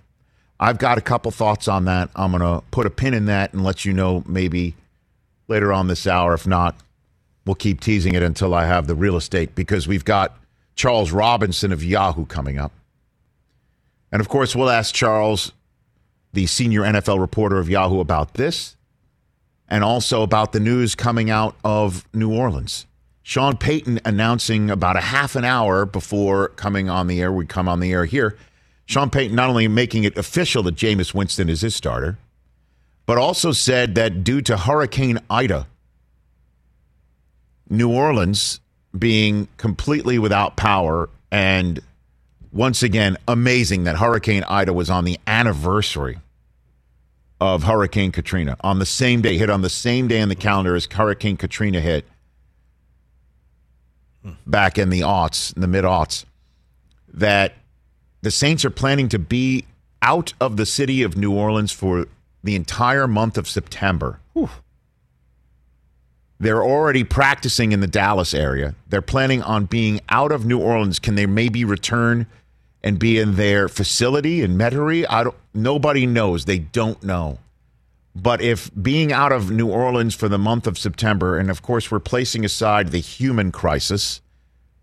I've 0.60 0.78
got 0.78 0.98
a 0.98 1.02
couple 1.02 1.32
thoughts 1.32 1.68
on 1.68 1.86
that. 1.86 2.10
I'm 2.16 2.32
going 2.32 2.42
to 2.42 2.66
put 2.70 2.86
a 2.86 2.90
pin 2.90 3.14
in 3.14 3.26
that 3.26 3.54
and 3.54 3.64
let 3.64 3.84
you 3.84 3.94
know 3.94 4.24
maybe 4.28 4.76
later 5.48 5.74
on 5.74 5.88
this 5.88 6.06
hour. 6.06 6.34
If 6.34 6.46
not, 6.46 6.76
we'll 7.46 7.56
keep 7.56 7.82
teasing 7.82 8.14
it 8.14 8.24
until 8.24 8.54
I 8.54 8.66
have 8.66 8.88
the 8.88 8.96
real 8.96 9.16
estate 9.16 9.56
because 9.56 9.88
we've 9.88 10.06
got 10.06 10.38
Charles 10.76 11.12
Robinson 11.12 11.72
of 11.72 11.84
Yahoo 11.84 12.26
coming 12.26 12.58
up. 12.58 12.72
And 14.12 14.20
of 14.20 14.30
course, 14.30 14.56
we'll 14.56 14.70
ask 14.70 14.94
Charles, 14.94 15.52
the 16.34 16.46
senior 16.46 16.82
NFL 16.82 17.20
reporter 17.20 17.58
of 17.58 17.70
Yahoo, 17.70 18.00
about 18.00 18.36
this 18.36 18.76
and 19.72 19.86
also 19.86 20.22
about 20.22 20.52
the 20.52 20.60
news 20.60 20.96
coming 20.96 21.30
out 21.30 21.56
of 21.64 22.06
New 22.14 22.32
Orleans. 22.32 22.86
Sean 23.24 23.56
Payton 23.56 24.02
announcing 24.04 24.70
about 24.70 24.98
a 24.98 25.02
half 25.02 25.38
an 25.38 25.46
hour 25.46 25.86
before 25.86 26.50
coming 26.50 26.90
on 26.90 27.08
the 27.08 27.22
air, 27.22 27.32
we 27.32 27.46
come 27.46 27.70
on 27.70 27.80
the 27.80 27.94
air 27.94 28.04
here. 28.04 28.38
Sean 28.86 29.10
Payton 29.10 29.34
not 29.34 29.50
only 29.50 29.70
making 29.70 30.04
it 30.04 30.18
official 30.18 30.62
that 30.64 30.76
Jameis 30.76 31.14
Winston 31.14 31.48
is 31.48 31.62
his 31.62 31.74
starter, 31.74 32.18
but 33.06 33.18
also 33.18 33.54
said 33.54 33.96
that 33.96 34.26
due 34.26 34.42
to 34.42 34.58
Hurricane 34.58 35.20
Ida, 35.30 35.68
New 37.72 37.90
Orleans 37.90 38.60
being 38.98 39.48
completely 39.58 40.20
without 40.20 40.58
power 40.58 41.10
and 41.32 41.80
once 42.52 42.84
again 42.84 43.16
amazing 43.28 43.86
that 43.86 43.96
Hurricane 43.96 44.44
Ida 44.44 44.74
was 44.74 44.90
on 44.90 45.06
the 45.06 45.18
anniversary 45.26 46.20
of 47.40 47.64
Hurricane 47.64 48.12
Katrina 48.12 48.58
on 48.62 48.80
the 48.80 48.86
same 48.86 49.22
day, 49.22 49.38
hit 49.38 49.50
on 49.50 49.62
the 49.62 49.70
same 49.70 50.10
day 50.10 50.20
in 50.20 50.28
the 50.28 50.36
calendar 50.36 50.76
as 50.76 50.86
Hurricane 50.92 51.38
Katrina 51.38 51.80
hit 51.80 52.06
back 54.46 54.78
in 54.78 54.90
the 54.90 55.00
aughts, 55.02 55.56
in 55.56 55.62
the 55.62 55.68
mid 55.68 55.86
aughts, 55.86 56.26
that 57.14 57.54
the 58.22 58.32
Saints 58.32 58.66
are 58.66 58.70
planning 58.70 59.08
to 59.10 59.18
be 59.18 59.66
out 60.02 60.34
of 60.42 60.58
the 60.58 60.66
city 60.66 61.04
of 61.04 61.18
New 61.18 61.34
Orleans 61.34 61.72
for 61.72 62.06
the 62.44 62.56
entire 62.56 63.08
month 63.08 63.38
of 63.38 63.48
September. 63.48 64.20
They're 66.42 66.64
already 66.64 67.04
practicing 67.04 67.72
in 67.72 67.82
the 67.82 67.88
Dallas 67.88 68.34
area. 68.34 68.74
They're 68.90 69.04
planning 69.04 69.44
on 69.44 69.66
being 69.66 70.02
out 70.10 70.32
of 70.32 70.44
New 70.44 70.60
Orleans. 70.60 70.98
Can 70.98 71.14
they 71.14 71.28
maybe 71.28 71.64
return 71.64 72.26
and 72.82 72.98
be 72.98 73.20
in 73.20 73.36
their 73.36 73.70
facility 73.70 74.42
in 74.42 74.58
Metairie? 74.58 75.06
I 75.08 75.24
don't. 75.24 75.36
Nobody 75.54 76.08
knows. 76.08 76.46
They 76.46 76.58
don't 76.58 77.04
know. 77.04 77.38
But 78.16 78.42
if 78.42 78.72
being 78.82 79.14
out 79.14 79.32
of 79.32 79.52
New 79.52 79.70
Orleans 79.70 80.16
for 80.16 80.28
the 80.28 80.40
month 80.40 80.66
of 80.66 80.80
September, 80.80 81.38
and 81.38 81.52
of 81.52 81.62
course 81.62 81.92
we're 81.92 82.00
placing 82.00 82.44
aside 82.44 82.88
the 82.88 82.98
human 82.98 83.52
crisis 83.52 84.20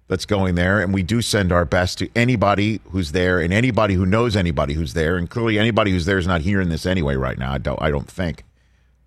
that's 0.07 0.27
going 0.27 0.55
there, 0.55 0.81
and 0.81 0.95
we 0.95 1.03
do 1.03 1.21
send 1.21 1.51
our 1.51 1.65
best 1.65 1.99
to 1.99 2.09
anybody 2.15 2.81
who's 2.93 3.11
there 3.11 3.41
and 3.41 3.53
anybody 3.53 3.95
who 3.95 4.07
knows 4.07 4.37
anybody 4.37 4.75
who's 4.75 4.95
there, 4.95 5.17
and 5.17 5.29
clearly 5.29 5.59
anybody 5.59 5.91
who's 5.91 6.05
there 6.05 6.19
is 6.19 6.27
not 6.29 6.43
hearing 6.43 6.69
this 6.69 6.87
anyway 6.87 7.17
right 7.17 7.37
now. 7.37 7.53
I 7.53 7.59
don't. 7.59 7.83
I 7.83 7.91
don't 7.91 8.09
think, 8.09 8.45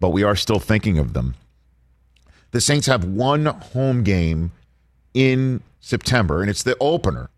but 0.02 0.10
we 0.10 0.24
are 0.24 0.36
still 0.36 0.60
thinking 0.60 0.98
of 1.00 1.14
them. 1.14 1.36
The 2.52 2.62
Saints 2.62 2.88
have 2.88 3.06
one 3.06 3.46
home 3.46 4.04
game 4.04 4.52
in 5.14 5.62
September, 5.80 6.42
and 6.42 6.50
it's 6.50 6.64
the 6.64 6.78
opener 6.80 7.30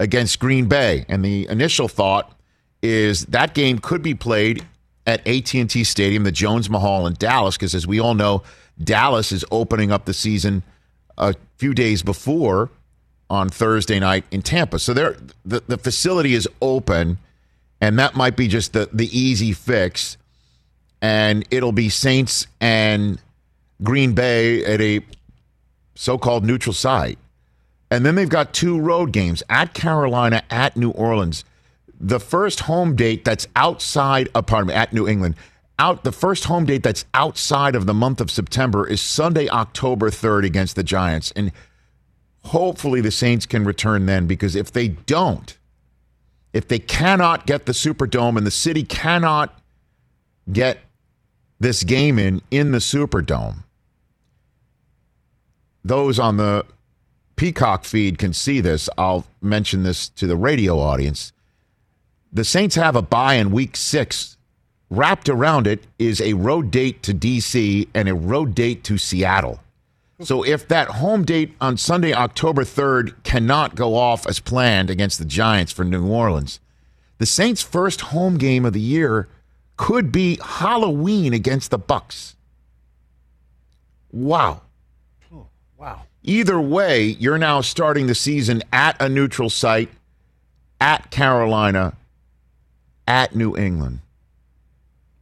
against 0.00 0.40
Green 0.40 0.66
Bay. 0.66 1.04
And 1.08 1.24
the 1.24 1.46
initial 1.48 1.88
thought 1.88 2.32
is 2.82 3.26
that 3.26 3.54
game 3.54 3.78
could 3.78 4.02
be 4.02 4.14
played 4.14 4.64
at 5.06 5.26
AT&T 5.26 5.84
Stadium, 5.84 6.24
the 6.24 6.32
Jones 6.32 6.68
Mahal 6.68 7.06
in 7.06 7.14
Dallas, 7.14 7.56
because 7.56 7.74
as 7.74 7.86
we 7.86 8.00
all 8.00 8.14
know, 8.14 8.42
Dallas 8.82 9.32
is 9.32 9.44
opening 9.50 9.92
up 9.92 10.06
the 10.06 10.14
season 10.14 10.62
a 11.16 11.34
few 11.56 11.74
days 11.74 12.02
before 12.02 12.70
on 13.30 13.48
Thursday 13.48 14.00
night 14.00 14.24
in 14.30 14.42
Tampa. 14.42 14.78
So 14.78 14.92
there, 14.94 15.16
the, 15.44 15.62
the 15.66 15.78
facility 15.78 16.34
is 16.34 16.48
open, 16.60 17.18
and 17.80 17.98
that 17.98 18.16
might 18.16 18.36
be 18.36 18.48
just 18.48 18.72
the, 18.72 18.88
the 18.92 19.16
easy 19.16 19.52
fix. 19.52 20.16
And 21.00 21.46
it'll 21.50 21.72
be 21.72 21.90
Saints 21.90 22.46
and 22.60 23.18
Green 23.82 24.14
Bay 24.14 24.64
at 24.64 24.80
a 24.80 25.00
so 25.94 26.18
called 26.18 26.44
neutral 26.44 26.72
site. 26.72 27.18
And 27.90 28.04
then 28.04 28.14
they've 28.14 28.28
got 28.28 28.52
two 28.52 28.80
road 28.80 29.12
games 29.12 29.42
at 29.48 29.74
Carolina, 29.74 30.42
at 30.50 30.76
New 30.76 30.90
Orleans. 30.90 31.44
The 32.00 32.18
first 32.18 32.60
home 32.60 32.96
date 32.96 33.24
that's 33.24 33.46
outside, 33.54 34.28
uh, 34.34 34.42
pardon 34.42 34.68
me, 34.68 34.74
at 34.74 34.92
New 34.92 35.06
England. 35.06 35.36
Out 35.78 36.04
the 36.04 36.12
first 36.12 36.44
home 36.44 36.66
date 36.66 36.82
that's 36.82 37.04
outside 37.14 37.74
of 37.74 37.86
the 37.86 37.94
month 37.94 38.20
of 38.20 38.30
September 38.30 38.86
is 38.86 39.00
Sunday, 39.00 39.48
October 39.48 40.10
3rd 40.10 40.44
against 40.44 40.76
the 40.76 40.82
Giants. 40.82 41.32
And 41.36 41.52
hopefully 42.44 43.00
the 43.00 43.10
Saints 43.10 43.46
can 43.46 43.64
return 43.64 44.06
then 44.06 44.26
because 44.26 44.54
if 44.54 44.72
they 44.72 44.88
don't, 44.88 45.56
if 46.52 46.68
they 46.68 46.78
cannot 46.78 47.46
get 47.46 47.66
the 47.66 47.72
Superdome 47.72 48.36
and 48.36 48.46
the 48.46 48.50
city 48.50 48.84
cannot 48.84 49.58
get 50.50 50.78
this 51.64 51.82
game 51.82 52.18
in 52.18 52.42
in 52.50 52.72
the 52.72 52.78
Superdome, 52.78 53.64
those 55.82 56.18
on 56.18 56.36
the 56.36 56.66
Peacock 57.36 57.84
feed 57.84 58.18
can 58.18 58.32
see 58.32 58.60
this. 58.60 58.88
I'll 58.98 59.24
mention 59.40 59.82
this 59.82 60.08
to 60.10 60.26
the 60.26 60.36
radio 60.36 60.78
audience. 60.78 61.32
The 62.32 62.44
Saints 62.44 62.76
have 62.76 62.94
a 62.94 63.02
bye 63.02 63.34
in 63.34 63.50
week 63.50 63.76
six. 63.76 64.36
Wrapped 64.90 65.28
around 65.28 65.66
it 65.66 65.86
is 65.98 66.20
a 66.20 66.34
road 66.34 66.70
date 66.70 67.02
to 67.04 67.14
D.C. 67.14 67.88
and 67.94 68.08
a 68.08 68.14
road 68.14 68.54
date 68.54 68.84
to 68.84 68.98
Seattle. 68.98 69.60
So 70.20 70.44
if 70.44 70.68
that 70.68 70.88
home 70.88 71.24
date 71.24 71.54
on 71.60 71.76
Sunday, 71.76 72.12
October 72.12 72.62
3rd, 72.62 73.24
cannot 73.24 73.74
go 73.74 73.96
off 73.96 74.26
as 74.26 74.38
planned 74.38 74.90
against 74.90 75.18
the 75.18 75.24
Giants 75.24 75.72
for 75.72 75.84
New 75.84 76.06
Orleans, 76.06 76.60
the 77.18 77.26
Saints' 77.26 77.62
first 77.62 78.02
home 78.02 78.36
game 78.36 78.64
of 78.64 78.74
the 78.74 78.80
year 78.80 79.28
could 79.76 80.12
be 80.12 80.38
Halloween 80.42 81.32
against 81.32 81.70
the 81.70 81.78
Bucs. 81.78 82.34
Wow. 84.12 84.62
Wow. 85.76 86.02
Either 86.22 86.60
way, 86.60 87.04
you're 87.06 87.38
now 87.38 87.60
starting 87.60 88.06
the 88.06 88.14
season 88.14 88.62
at 88.72 89.00
a 89.00 89.08
neutral 89.08 89.50
site, 89.50 89.90
at 90.80 91.10
Carolina, 91.10 91.94
at 93.06 93.34
New 93.34 93.56
England, 93.56 94.00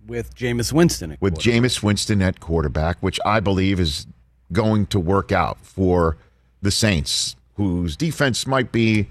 With 0.07 0.35
Jameis 0.37 0.73
Winston. 0.73 1.13
at 1.13 1.21
with. 1.21 1.35
Jameis 1.39 1.83
Winston 1.83 2.23
at 2.23 2.39
quarterback, 2.41 2.99
which 3.01 3.19
I 3.27 3.41
believe 3.41 3.81
is 3.81 4.07
going 4.53 4.87
to 4.87 5.01
work 5.01 5.33
out 5.33 5.59
for 5.63 6.17
the 6.61 6.71
Saints, 6.71 7.35
whose 7.55 7.97
defense 7.97 8.47
might 8.47 8.71
be 8.71 9.09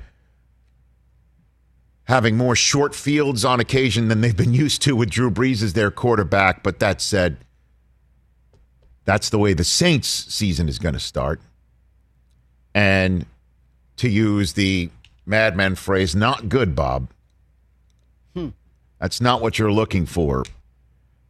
having 2.05 2.36
more 2.36 2.55
short 2.55 2.96
fields 2.96 3.46
on 3.46 3.60
occasion 3.60 4.08
than 4.08 4.22
they've 4.22 4.36
been 4.36 4.53
used 4.53 4.81
to 4.84 4.96
with 4.96 5.10
Drew 5.10 5.31
Brees 5.31 5.62
as 5.63 5.74
their 5.74 5.91
quarterback. 5.91 6.63
But 6.63 6.79
that 6.79 7.01
said, 7.01 7.38
that's 9.05 9.29
the 9.29 9.39
way 9.39 9.53
the 9.53 9.63
Saints 9.63 10.08
season 10.08 10.67
is 10.67 10.79
going 10.79 10.93
to 10.93 11.00
start. 11.00 11.41
And 12.74 13.25
to 13.98 14.10
use 14.10 14.53
the 14.53 14.89
madman 15.25 15.75
phrase, 15.75 16.15
not 16.15 16.50
good, 16.50 16.75
Bob. 16.75 17.10
Hmm. 18.34 18.50
That's 19.00 19.22
not 19.22 19.41
what 19.41 19.60
you're 19.60 19.72
looking 19.72 20.05
for. 20.05 20.43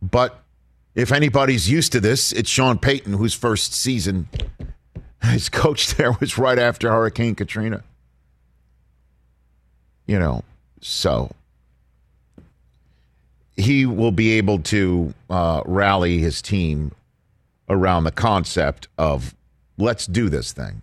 But 0.02 0.42
if 0.96 1.12
anybody's 1.12 1.70
used 1.70 1.92
to 1.94 2.00
this, 2.00 2.32
it's 2.32 2.50
Sean 2.50 2.78
Payton, 2.78 3.14
whose 3.14 3.34
first 3.34 3.74
season 3.74 4.28
as 5.22 5.50
coach 5.50 5.96
there 5.96 6.14
was 6.14 6.38
right 6.38 6.60
after 6.60 6.92
Hurricane 6.92 7.36
Katrina. 7.36 7.84
You 10.08 10.20
know, 10.20 10.44
so 10.82 11.32
he 13.56 13.86
will 13.86 14.12
be 14.12 14.32
able 14.32 14.60
to 14.60 15.14
uh, 15.30 15.62
rally 15.66 16.18
his 16.20 16.42
team 16.42 16.92
around 17.70 18.04
the 18.04 18.12
concept 18.12 18.88
of 18.98 19.36
let's 19.78 20.06
do 20.06 20.30
this 20.30 20.52
thing. 20.52 20.82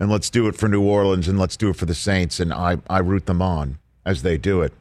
And 0.00 0.10
let's 0.10 0.30
do 0.30 0.48
it 0.48 0.56
for 0.56 0.68
New 0.68 0.82
Orleans 0.82 1.28
and 1.28 1.38
let's 1.38 1.56
do 1.56 1.70
it 1.70 1.76
for 1.76 1.86
the 1.86 1.94
Saints. 1.94 2.40
And 2.40 2.52
I, 2.52 2.78
I 2.88 2.98
root 2.98 3.26
them 3.26 3.40
on 3.40 3.78
as 4.04 4.22
they 4.22 4.36
do 4.36 4.62
it. 4.62 4.72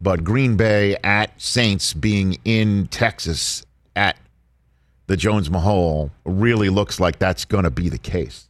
But 0.00 0.24
Green 0.24 0.56
Bay 0.56 0.96
at 1.02 1.40
Saints 1.40 1.92
being 1.92 2.38
in 2.44 2.86
Texas 2.88 3.64
at 3.96 4.16
the 5.06 5.16
Jones 5.16 5.50
Mahal 5.50 6.10
really 6.24 6.68
looks 6.68 7.00
like 7.00 7.18
that's 7.18 7.44
going 7.44 7.64
to 7.64 7.70
be 7.70 7.88
the 7.88 7.98
case. 7.98 8.48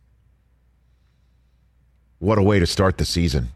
What 2.19 2.39
a 2.39 2.43
way 2.43 2.59
to 2.59 2.67
start 2.67 2.99
the 2.99 3.05
season. 3.05 3.49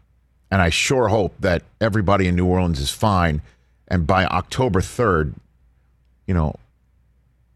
And 0.55 0.61
I 0.61 0.69
sure 0.69 1.09
hope 1.09 1.35
that 1.41 1.63
everybody 1.81 2.27
in 2.27 2.35
New 2.37 2.45
Orleans 2.45 2.79
is 2.79 2.89
fine. 2.89 3.41
And 3.89 4.07
by 4.07 4.23
October 4.23 4.79
3rd, 4.79 5.33
you 6.27 6.33
know, 6.33 6.55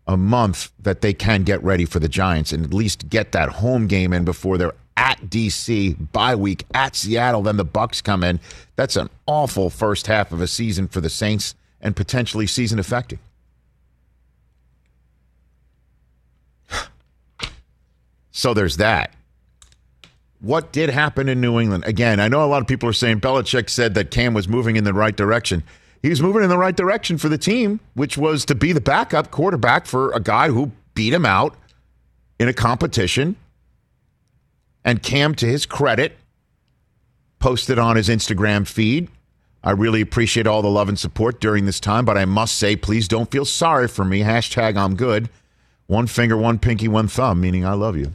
a 0.05 0.17
month 0.17 0.73
that 0.77 0.99
they 0.99 1.13
can 1.13 1.43
get 1.43 1.63
ready 1.63 1.85
for 1.85 1.99
the 2.01 2.09
Giants 2.09 2.51
and 2.51 2.65
at 2.65 2.73
least 2.73 3.07
get 3.07 3.31
that 3.31 3.51
home 3.51 3.87
game 3.87 4.11
in 4.11 4.25
before 4.25 4.57
they're 4.57 4.73
at 4.97 5.17
DC 5.29 6.11
bye 6.11 6.35
week 6.35 6.65
at 6.73 6.93
Seattle. 6.93 7.41
Then 7.41 7.55
the 7.55 7.63
Bucs 7.63 8.03
come 8.03 8.21
in. 8.21 8.41
That's 8.75 8.97
an 8.97 9.09
awful 9.25 9.69
first 9.69 10.07
half 10.07 10.33
of 10.33 10.41
a 10.41 10.47
season 10.47 10.89
for 10.89 10.99
the 10.99 11.09
Saints 11.09 11.55
and 11.79 11.95
potentially 11.95 12.47
season 12.47 12.79
affecting. 12.79 13.19
So 18.31 18.53
there's 18.53 18.75
that. 18.75 19.13
What 20.41 20.71
did 20.71 20.89
happen 20.89 21.27
in 21.27 21.41
New 21.41 21.59
England? 21.59 21.83
Again, 21.85 22.19
I 22.19 22.29
know 22.29 22.43
a 22.43 22.47
lot 22.47 22.61
of 22.61 22.67
people 22.67 22.87
are 22.87 22.93
saying 22.93 23.19
Belichick 23.19 23.69
said 23.69 23.93
that 23.95 24.09
Cam 24.09 24.33
was 24.33 24.47
moving 24.47 24.77
in 24.77 24.85
the 24.85 24.93
right 24.93 25.15
direction. 25.15 25.63
He 26.01 26.09
was 26.09 26.21
moving 26.21 26.43
in 26.43 26.49
the 26.49 26.57
right 26.57 26.75
direction 26.75 27.17
for 27.17 27.27
the 27.27 27.37
team, 27.37 27.81
which 27.93 28.17
was 28.17 28.45
to 28.45 28.55
be 28.55 28.71
the 28.71 28.79
backup 28.79 29.31
quarterback 29.31 29.85
for 29.85 30.11
a 30.11 30.21
guy 30.21 30.47
who 30.47 30.71
beat 30.93 31.13
him 31.13 31.25
out 31.25 31.57
in 32.39 32.47
a 32.47 32.53
competition. 32.53 33.35
And 34.85 35.03
Cam, 35.03 35.35
to 35.35 35.45
his 35.45 35.65
credit, 35.65 36.15
posted 37.39 37.77
on 37.77 37.97
his 37.97 38.07
Instagram 38.07 38.65
feed. 38.65 39.09
I 39.61 39.71
really 39.71 39.99
appreciate 39.99 40.47
all 40.47 40.61
the 40.61 40.69
love 40.69 40.87
and 40.87 40.97
support 40.97 41.41
during 41.41 41.65
this 41.65 41.81
time, 41.81 42.05
but 42.05 42.17
I 42.17 42.23
must 42.23 42.55
say, 42.55 42.77
please 42.77 43.09
don't 43.09 43.29
feel 43.29 43.43
sorry 43.43 43.89
for 43.89 44.05
me. 44.05 44.21
Hashtag 44.21 44.77
I'm 44.77 44.95
good. 44.95 45.29
One 45.87 46.07
finger, 46.07 46.37
one 46.37 46.59
pinky, 46.59 46.87
one 46.87 47.09
thumb, 47.09 47.41
meaning 47.41 47.65
I 47.65 47.73
love 47.73 47.97
you. 47.97 48.13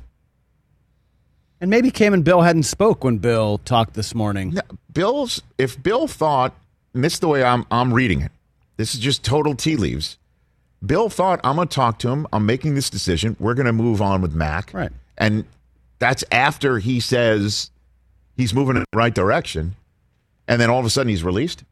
And 1.61 1.71
maybe 1.71 1.91
Cam 1.91 2.13
and 2.13 2.25
Bill 2.25 2.43
hadn't 2.43 2.65
spoke 2.65 3.05
when 3.05 3.19
Bill 3.19 3.59
talked 3.59 3.95
this 3.95 4.15
morning. 4.15 4.55
No, 4.55 4.63
Bill's 4.93 5.43
if 5.57 5.83
Bill 5.83 6.07
thought, 6.07 6.55
and 6.93 7.03
this 7.03 7.15
is 7.15 7.21
the 7.21 7.29
way 7.29 7.43
I'm 7.43 7.65
I'm 7.71 7.93
reading 7.93 8.21
it. 8.21 8.33
This 8.77 8.95
is 8.95 9.01
just 9.01 9.25
total 9.25 9.55
tea 9.55 9.77
leaves. 9.77 10.19
Bill 10.85 11.09
thought 11.09 11.41
I'm 11.45 11.57
going 11.57 11.69
to 11.69 11.75
talk 11.75 11.99
to 12.01 12.09
him. 12.11 12.27
I'm 12.33 12.45
making 12.45 12.75
this 12.75 12.91
decision. 12.91 13.37
We're 13.39 13.55
going 13.55 13.67
to 13.67 13.73
move 13.73 14.03
on 14.03 14.21
with 14.21 14.35
Mac. 14.35 14.75
Right. 14.75 14.91
And 15.17 15.45
that's 15.99 16.25
after 16.31 16.79
he 16.79 17.01
says 17.01 17.71
he's 18.37 18.53
moving 18.53 18.77
in 18.77 18.85
the 18.91 18.99
right 18.99 19.15
direction, 19.15 19.77
and 20.47 20.61
then 20.61 20.69
all 20.69 20.81
of 20.81 20.85
a 20.85 20.91
sudden 20.91 21.09
he's 21.09 21.25
released. 21.25 21.65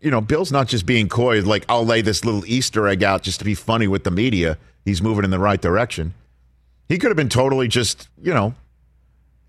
You 0.00 0.10
know, 0.10 0.20
Bill's 0.20 0.52
not 0.52 0.68
just 0.68 0.86
being 0.86 1.08
coy, 1.08 1.42
like 1.42 1.64
I'll 1.68 1.84
lay 1.84 2.00
this 2.00 2.24
little 2.24 2.44
Easter 2.46 2.86
egg 2.88 3.02
out 3.02 3.22
just 3.22 3.38
to 3.40 3.44
be 3.44 3.54
funny 3.54 3.86
with 3.86 4.04
the 4.04 4.10
media. 4.10 4.56
He's 4.84 5.02
moving 5.02 5.24
in 5.24 5.30
the 5.30 5.38
right 5.38 5.60
direction. 5.60 6.14
He 6.88 6.98
could 6.98 7.10
have 7.10 7.16
been 7.16 7.28
totally 7.28 7.68
just, 7.68 8.08
you 8.22 8.32
know, 8.32 8.54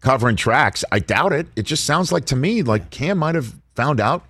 covering 0.01 0.35
tracks. 0.35 0.83
I 0.91 0.99
doubt 0.99 1.33
it. 1.33 1.47
It 1.55 1.63
just 1.63 1.85
sounds 1.85 2.11
like 2.11 2.25
to 2.25 2.35
me 2.35 2.63
like 2.63 2.89
Cam 2.89 3.17
might 3.17 3.35
have 3.35 3.53
found 3.75 3.99
out, 3.99 4.25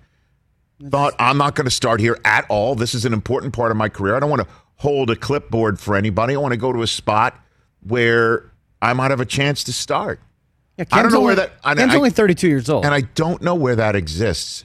thought 0.88 1.14
I'm 1.18 1.36
not 1.38 1.54
going 1.54 1.64
to 1.66 1.70
start 1.70 2.00
here 2.00 2.18
at 2.24 2.46
all. 2.48 2.74
This 2.74 2.94
is 2.94 3.04
an 3.04 3.12
important 3.12 3.52
part 3.52 3.70
of 3.70 3.76
my 3.76 3.88
career. 3.88 4.16
I 4.16 4.20
don't 4.20 4.30
want 4.30 4.42
to 4.42 4.48
hold 4.76 5.10
a 5.10 5.16
clipboard 5.16 5.78
for 5.78 5.96
anybody. 5.96 6.34
I 6.34 6.38
want 6.38 6.52
to 6.52 6.56
go 6.56 6.72
to 6.72 6.82
a 6.82 6.86
spot 6.86 7.38
where 7.86 8.50
I 8.80 8.92
might 8.92 9.10
have 9.10 9.20
a 9.20 9.26
chance 9.26 9.64
to 9.64 9.72
start. 9.72 10.20
Yeah, 10.78 10.84
I 10.92 11.02
don't 11.02 11.12
know 11.12 11.20
where 11.20 11.34
that- 11.34 11.52
I- 11.62 11.74
Cam's 11.74 11.92
I- 11.92 11.96
only 11.96 12.10
32 12.10 12.48
years 12.48 12.68
old. 12.70 12.84
And 12.84 12.94
I 12.94 13.02
don't 13.02 13.42
know 13.42 13.54
where 13.54 13.76
that 13.76 13.94
exists. 13.96 14.64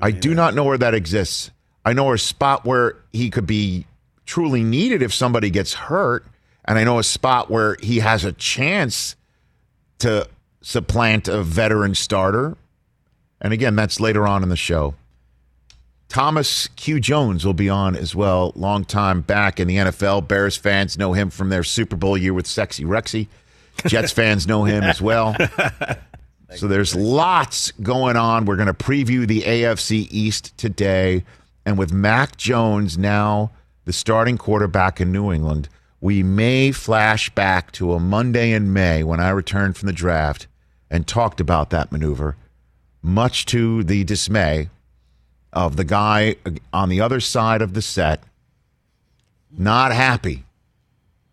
I 0.00 0.10
do 0.10 0.32
not 0.34 0.54
know 0.54 0.64
where 0.64 0.78
that 0.78 0.94
exists. 0.94 1.50
I 1.84 1.92
know 1.92 2.12
a 2.12 2.18
spot 2.18 2.64
where 2.64 2.96
he 3.12 3.30
could 3.30 3.46
be 3.46 3.86
truly 4.26 4.62
needed 4.62 5.02
if 5.02 5.12
somebody 5.12 5.50
gets 5.50 5.74
hurt. 5.74 6.24
And 6.68 6.78
I 6.78 6.84
know 6.84 6.98
a 6.98 7.04
spot 7.04 7.50
where 7.50 7.76
he 7.82 7.98
has 7.98 8.24
a 8.24 8.32
chance 8.32 9.16
to 9.98 10.28
supplant 10.60 11.26
a 11.26 11.42
veteran 11.42 11.94
starter. 11.94 12.56
And 13.40 13.52
again, 13.52 13.74
that's 13.74 14.00
later 14.00 14.28
on 14.28 14.42
in 14.42 14.48
the 14.48 14.56
show. 14.56 14.94
Thomas 16.08 16.68
Q. 16.68 17.00
Jones 17.00 17.44
will 17.44 17.54
be 17.54 17.68
on 17.68 17.96
as 17.96 18.14
well. 18.14 18.52
Long 18.54 18.84
time 18.84 19.20
back 19.20 19.60
in 19.60 19.68
the 19.68 19.76
NFL. 19.76 20.28
Bears 20.28 20.56
fans 20.56 20.96
know 20.96 21.12
him 21.12 21.30
from 21.30 21.48
their 21.48 21.64
Super 21.64 21.96
Bowl 21.96 22.16
year 22.16 22.32
with 22.32 22.46
Sexy 22.46 22.84
Rexy. 22.84 23.28
Jets 23.86 24.12
fans 24.12 24.46
know 24.46 24.64
him 24.64 24.82
as 24.82 25.00
well. 25.00 25.36
So 26.56 26.66
there's 26.66 26.94
lots 26.94 27.72
going 27.72 28.16
on. 28.16 28.46
We're 28.46 28.56
going 28.56 28.68
to 28.68 28.72
preview 28.72 29.26
the 29.26 29.42
AFC 29.42 30.08
East 30.10 30.56
today. 30.56 31.24
And 31.66 31.76
with 31.76 31.92
Mac 31.92 32.38
Jones 32.38 32.96
now 32.96 33.50
the 33.84 33.92
starting 33.92 34.38
quarterback 34.38 35.00
in 35.00 35.12
New 35.12 35.30
England, 35.32 35.68
we 36.00 36.22
may 36.22 36.72
flash 36.72 37.30
back 37.30 37.72
to 37.72 37.92
a 37.92 38.00
Monday 38.00 38.52
in 38.52 38.72
May 38.72 39.02
when 39.02 39.20
I 39.20 39.30
returned 39.30 39.76
from 39.76 39.86
the 39.86 39.92
draft 39.92 40.46
and 40.90 41.06
talked 41.06 41.40
about 41.40 41.70
that 41.70 41.90
maneuver, 41.90 42.36
much 43.02 43.46
to 43.46 43.82
the 43.82 44.04
dismay 44.04 44.68
of 45.52 45.76
the 45.76 45.84
guy 45.84 46.36
on 46.72 46.88
the 46.88 47.00
other 47.00 47.20
side 47.20 47.62
of 47.62 47.74
the 47.74 47.82
set, 47.82 48.22
not 49.50 49.92
happy 49.92 50.44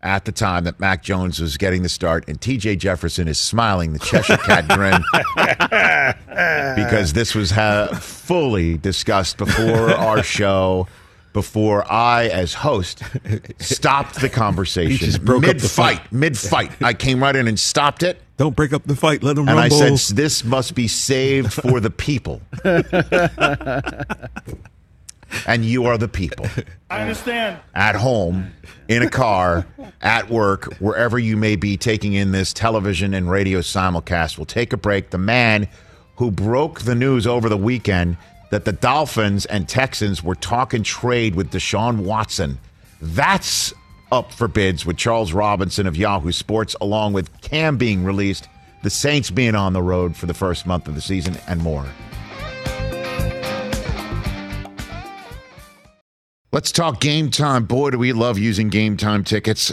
at 0.02 0.24
the 0.24 0.32
time 0.32 0.64
that 0.64 0.78
Mac 0.78 1.02
Jones 1.02 1.40
was 1.40 1.56
getting 1.56 1.82
the 1.82 1.88
start, 1.88 2.24
and 2.28 2.40
TJ 2.40 2.78
Jefferson 2.78 3.28
is 3.28 3.38
smiling 3.38 3.92
the 3.92 3.98
Cheshire 3.98 4.36
Cat 4.36 4.68
grin 4.74 5.02
because 6.76 7.12
this 7.12 7.34
was 7.34 7.50
ha- 7.50 7.88
fully 8.00 8.78
discussed 8.78 9.36
before 9.36 9.90
our 9.90 10.22
show. 10.22 10.86
Before 11.36 11.84
I, 11.92 12.28
as 12.28 12.54
host, 12.54 13.02
stopped 13.58 14.22
the 14.22 14.30
conversation 14.30 14.96
just 14.96 15.22
broke 15.22 15.44
up 15.44 15.48
mid 15.48 15.60
the 15.60 15.68
fight, 15.68 15.98
fight. 15.98 16.10
mid 16.10 16.38
fight. 16.38 16.72
I 16.82 16.94
came 16.94 17.22
right 17.22 17.36
in 17.36 17.46
and 17.46 17.60
stopped 17.60 18.02
it, 18.02 18.22
Don't 18.38 18.56
break 18.56 18.72
up 18.72 18.84
the 18.84 18.96
fight. 18.96 19.22
Let 19.22 19.36
them 19.36 19.46
and 19.46 19.60
I 19.60 19.68
said, 19.68 20.16
"This 20.16 20.44
must 20.44 20.74
be 20.74 20.88
saved 20.88 21.52
for 21.52 21.78
the 21.78 21.90
people." 21.90 22.40
and 25.46 25.62
you 25.62 25.84
are 25.84 25.98
the 25.98 26.08
people. 26.08 26.46
I 26.88 27.02
understand. 27.02 27.58
at 27.74 27.96
home, 27.96 28.52
in 28.88 29.02
a 29.02 29.10
car, 29.10 29.66
at 30.00 30.30
work, 30.30 30.72
wherever 30.78 31.18
you 31.18 31.36
may 31.36 31.56
be 31.56 31.76
taking 31.76 32.14
in 32.14 32.32
this 32.32 32.54
television 32.54 33.12
and 33.12 33.30
radio 33.30 33.60
simulcast. 33.60 34.38
We'll 34.38 34.46
take 34.46 34.72
a 34.72 34.78
break. 34.78 35.10
The 35.10 35.18
man 35.18 35.68
who 36.16 36.30
broke 36.30 36.80
the 36.80 36.94
news 36.94 37.26
over 37.26 37.50
the 37.50 37.58
weekend 37.58 38.16
that 38.50 38.64
the 38.64 38.72
Dolphins 38.72 39.46
and 39.46 39.68
Texans 39.68 40.22
were 40.22 40.34
talking 40.34 40.82
trade 40.82 41.34
with 41.34 41.50
Deshaun 41.50 42.04
Watson. 42.04 42.58
That's 43.00 43.72
up 44.12 44.32
for 44.32 44.48
bids 44.48 44.86
with 44.86 44.96
Charles 44.96 45.32
Robinson 45.32 45.86
of 45.86 45.96
Yahoo 45.96 46.32
Sports, 46.32 46.76
along 46.80 47.12
with 47.12 47.40
Cam 47.40 47.76
being 47.76 48.04
released, 48.04 48.48
the 48.82 48.90
Saints 48.90 49.30
being 49.30 49.54
on 49.54 49.72
the 49.72 49.82
road 49.82 50.16
for 50.16 50.26
the 50.26 50.34
first 50.34 50.66
month 50.66 50.86
of 50.88 50.94
the 50.94 51.00
season, 51.00 51.36
and 51.48 51.60
more. 51.62 51.86
Let's 56.52 56.72
talk 56.72 57.00
game 57.00 57.30
time. 57.30 57.64
Boy, 57.64 57.90
do 57.90 57.98
we 57.98 58.12
love 58.12 58.38
using 58.38 58.68
game 58.68 58.96
time 58.96 59.24
tickets 59.24 59.72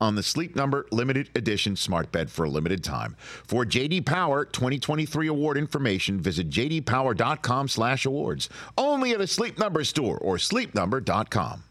on 0.00 0.14
the 0.14 0.22
Sleep 0.22 0.56
Number 0.56 0.86
limited 0.90 1.30
edition 1.34 1.76
smart 1.76 2.12
bed 2.12 2.30
for 2.30 2.44
a 2.44 2.50
limited 2.50 2.82
time. 2.82 3.16
For 3.46 3.64
JD 3.64 4.06
Power 4.06 4.44
2023 4.44 5.26
award 5.26 5.58
information, 5.58 6.20
visit 6.20 6.50
jdpower.com/awards. 6.50 8.48
Only 8.78 9.12
at 9.12 9.20
a 9.20 9.26
Sleep 9.26 9.58
Number 9.58 9.84
store 9.84 10.18
or 10.18 10.36
sleepnumber.com. 10.36 11.64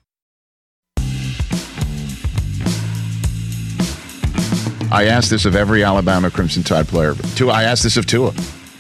I 4.92 5.06
asked 5.06 5.30
this 5.30 5.46
of 5.46 5.56
every 5.56 5.84
Alabama 5.84 6.32
Crimson 6.32 6.64
Tide 6.64 6.88
player. 6.88 7.14
Tua, 7.36 7.54
I 7.54 7.64
asked 7.64 7.84
this 7.84 7.96
of 7.96 8.08
Tua. 8.08 8.34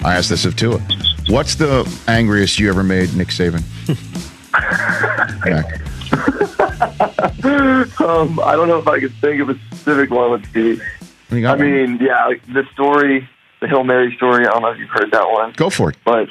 I 0.03 0.15
asked 0.15 0.29
this 0.29 0.45
of 0.45 0.55
Tua. 0.55 0.79
What's 1.27 1.53
the 1.53 1.87
angriest 2.07 2.57
you 2.57 2.67
ever 2.69 2.83
made, 2.83 3.15
Nick 3.15 3.27
Saban? 3.27 3.63
Um, 7.99 8.39
I 8.43 8.55
don't 8.55 8.67
know 8.67 8.77
if 8.79 8.87
I 8.87 8.99
could 8.99 9.13
think 9.15 9.41
of 9.41 9.49
a 9.49 9.55
specific 9.67 10.09
one. 10.09 10.31
Let's 10.31 10.51
see. 10.53 10.79
I 11.31 11.51
one? 11.55 11.61
mean, 11.61 11.97
yeah, 12.01 12.25
like 12.27 12.45
the 12.47 12.63
story, 12.73 13.27
the 13.61 13.67
Hail 13.67 13.83
Mary 13.83 14.13
story. 14.17 14.45
I 14.45 14.51
don't 14.51 14.61
know 14.61 14.69
if 14.71 14.77
you've 14.77 14.89
heard 14.89 15.11
that 15.11 15.29
one, 15.29 15.53
go 15.55 15.69
for 15.69 15.89
it. 15.91 15.97
but 16.03 16.27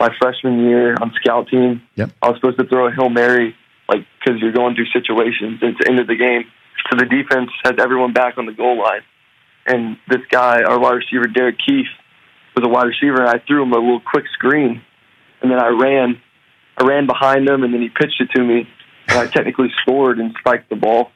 my 0.00 0.10
freshman 0.20 0.60
year 0.68 0.94
on 1.00 1.12
scout 1.20 1.48
team, 1.48 1.82
Yep. 1.96 2.10
I 2.22 2.28
was 2.28 2.36
supposed 2.38 2.58
to 2.58 2.64
throw 2.66 2.88
a 2.88 2.92
Hail 2.92 3.08
Mary, 3.08 3.54
like 3.88 4.04
because 4.18 4.40
you're 4.40 4.52
going 4.52 4.74
through 4.74 4.86
situations. 4.86 5.58
It's 5.62 5.78
the 5.78 5.88
end 5.88 6.00
of 6.00 6.06
the 6.06 6.16
game, 6.16 6.44
so 6.90 6.96
the 6.98 7.04
defense 7.06 7.50
has 7.64 7.74
everyone 7.78 8.12
back 8.12 8.38
on 8.38 8.46
the 8.46 8.52
goal 8.52 8.78
line, 8.78 9.02
and 9.66 9.96
this 10.08 10.22
guy, 10.30 10.62
our 10.62 10.78
wide 10.78 10.94
receiver 10.94 11.26
Derek 11.26 11.56
Kief, 11.58 11.86
was 12.56 12.64
a 12.64 12.68
wide 12.68 12.86
receiver, 12.86 13.20
and 13.20 13.28
I 13.28 13.38
threw 13.46 13.62
him 13.62 13.72
a 13.72 13.76
little 13.78 14.00
quick 14.00 14.24
screen, 14.32 14.82
and 15.42 15.50
then 15.50 15.58
I 15.60 15.68
ran, 15.68 16.20
I 16.78 16.84
ran 16.86 17.06
behind 17.06 17.48
him, 17.48 17.62
and 17.64 17.72
then 17.74 17.82
he 17.82 17.88
pitched 17.88 18.20
it 18.20 18.30
to 18.34 18.42
me, 18.42 18.68
I 19.08 19.26
technically 19.26 19.72
scored 19.82 20.18
and 20.18 20.34
spiked 20.38 20.68
the 20.70 20.76
ball. 20.76 21.10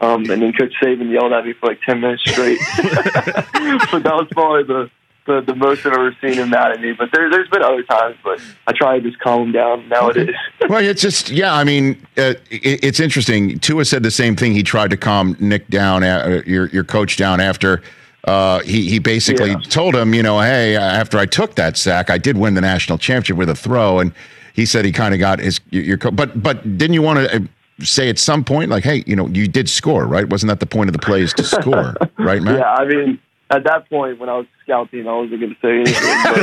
Um, 0.00 0.28
and 0.28 0.42
then 0.42 0.52
Coach 0.52 0.74
Saban 0.82 1.10
yelled 1.10 1.32
at 1.32 1.46
me 1.46 1.54
for 1.54 1.68
like 1.70 1.80
ten 1.82 2.00
minutes 2.00 2.22
straight. 2.30 2.58
but 2.76 4.02
that 4.02 4.12
was 4.14 4.28
probably 4.30 4.64
the, 4.64 4.90
the 5.26 5.40
the 5.40 5.54
most 5.54 5.86
I've 5.86 5.92
ever 5.94 6.14
seen 6.20 6.34
him 6.34 6.50
mad 6.50 6.72
at 6.72 6.80
me. 6.82 6.92
But 6.92 7.08
there, 7.12 7.30
there's 7.30 7.48
been 7.48 7.62
other 7.62 7.82
times, 7.82 8.16
but 8.22 8.38
I 8.66 8.72
try 8.72 8.98
to 8.98 9.08
just 9.08 9.18
calm 9.20 9.44
him 9.44 9.52
down 9.52 9.88
nowadays. 9.88 10.34
Well, 10.68 10.84
it's 10.84 11.00
just 11.00 11.30
yeah. 11.30 11.54
I 11.54 11.64
mean, 11.64 12.06
uh, 12.18 12.34
it, 12.50 12.84
it's 12.84 13.00
interesting. 13.00 13.58
Tua 13.58 13.86
said 13.86 14.02
the 14.02 14.10
same 14.10 14.36
thing. 14.36 14.52
He 14.52 14.62
tried 14.62 14.90
to 14.90 14.96
calm 14.98 15.34
Nick 15.40 15.68
down, 15.68 16.04
uh, 16.04 16.42
your 16.44 16.66
your 16.68 16.84
coach 16.84 17.16
down 17.16 17.40
after. 17.40 17.82
Uh, 18.24 18.60
he 18.62 18.90
he 18.90 18.98
basically 18.98 19.50
Yeah. 19.50 19.60
told 19.70 19.94
him, 19.94 20.12
you 20.12 20.22
know, 20.22 20.40
hey, 20.40 20.76
after 20.76 21.16
I 21.16 21.24
took 21.26 21.54
that 21.54 21.76
sack, 21.78 22.10
I 22.10 22.18
did 22.18 22.36
win 22.36 22.52
the 22.54 22.60
national 22.60 22.98
championship 22.98 23.36
with 23.36 23.48
a 23.48 23.54
throw, 23.54 23.98
and 24.00 24.12
he 24.56 24.64
said 24.66 24.84
he 24.86 24.90
kind 24.90 25.12
of 25.14 25.20
got 25.20 25.38
his 25.38 25.60
your, 25.70 25.98
co- 25.98 26.10
but 26.10 26.42
but 26.42 26.78
didn't 26.78 26.94
you 26.94 27.02
want 27.02 27.18
to 27.18 27.36
uh, 27.36 27.40
say 27.84 28.08
at 28.08 28.18
some 28.18 28.42
point 28.42 28.70
like, 28.70 28.82
hey, 28.84 29.04
you 29.06 29.14
know, 29.14 29.28
you 29.28 29.46
did 29.46 29.68
score, 29.68 30.06
right? 30.06 30.28
Wasn't 30.28 30.48
that 30.48 30.60
the 30.60 30.66
point 30.66 30.88
of 30.88 30.94
the 30.94 30.98
plays 30.98 31.34
to 31.34 31.44
score, 31.44 31.94
right, 32.18 32.42
Matt? 32.42 32.58
yeah, 32.58 32.72
I 32.72 32.86
mean, 32.86 33.20
at 33.50 33.64
that 33.64 33.88
point 33.90 34.18
when 34.18 34.30
I 34.30 34.38
was 34.38 34.46
scouting, 34.64 35.06
I 35.06 35.12
wasn't 35.12 35.40
going 35.40 35.54
to 35.54 35.60
say 35.60 35.80
anything. 35.80 36.16
But, 36.24 36.42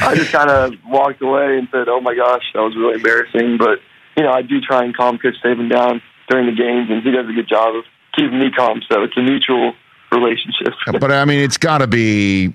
I 0.06 0.14
just 0.14 0.30
kind 0.30 0.50
of 0.50 0.74
walked 0.86 1.22
away 1.22 1.58
and 1.58 1.68
said, 1.72 1.88
"Oh 1.88 2.00
my 2.02 2.14
gosh, 2.14 2.44
that 2.54 2.60
was 2.60 2.76
really 2.76 2.96
embarrassing." 2.96 3.56
But 3.58 3.80
you 4.16 4.24
know, 4.24 4.30
I 4.30 4.42
do 4.42 4.60
try 4.60 4.84
and 4.84 4.94
calm 4.94 5.16
Coach 5.18 5.36
Saban 5.42 5.70
down 5.70 6.02
during 6.28 6.46
the 6.46 6.52
games, 6.54 6.90
and 6.90 7.02
he 7.02 7.10
does 7.10 7.28
a 7.28 7.32
good 7.32 7.48
job 7.48 7.74
of 7.74 7.84
keeping 8.14 8.38
me 8.38 8.50
calm. 8.50 8.82
So 8.92 9.02
it's 9.04 9.16
a 9.16 9.22
mutual 9.22 9.72
relationship. 10.12 10.74
but 11.00 11.10
I 11.10 11.24
mean, 11.24 11.40
it's 11.40 11.56
got 11.58 11.78
to 11.78 11.86
be 11.86 12.52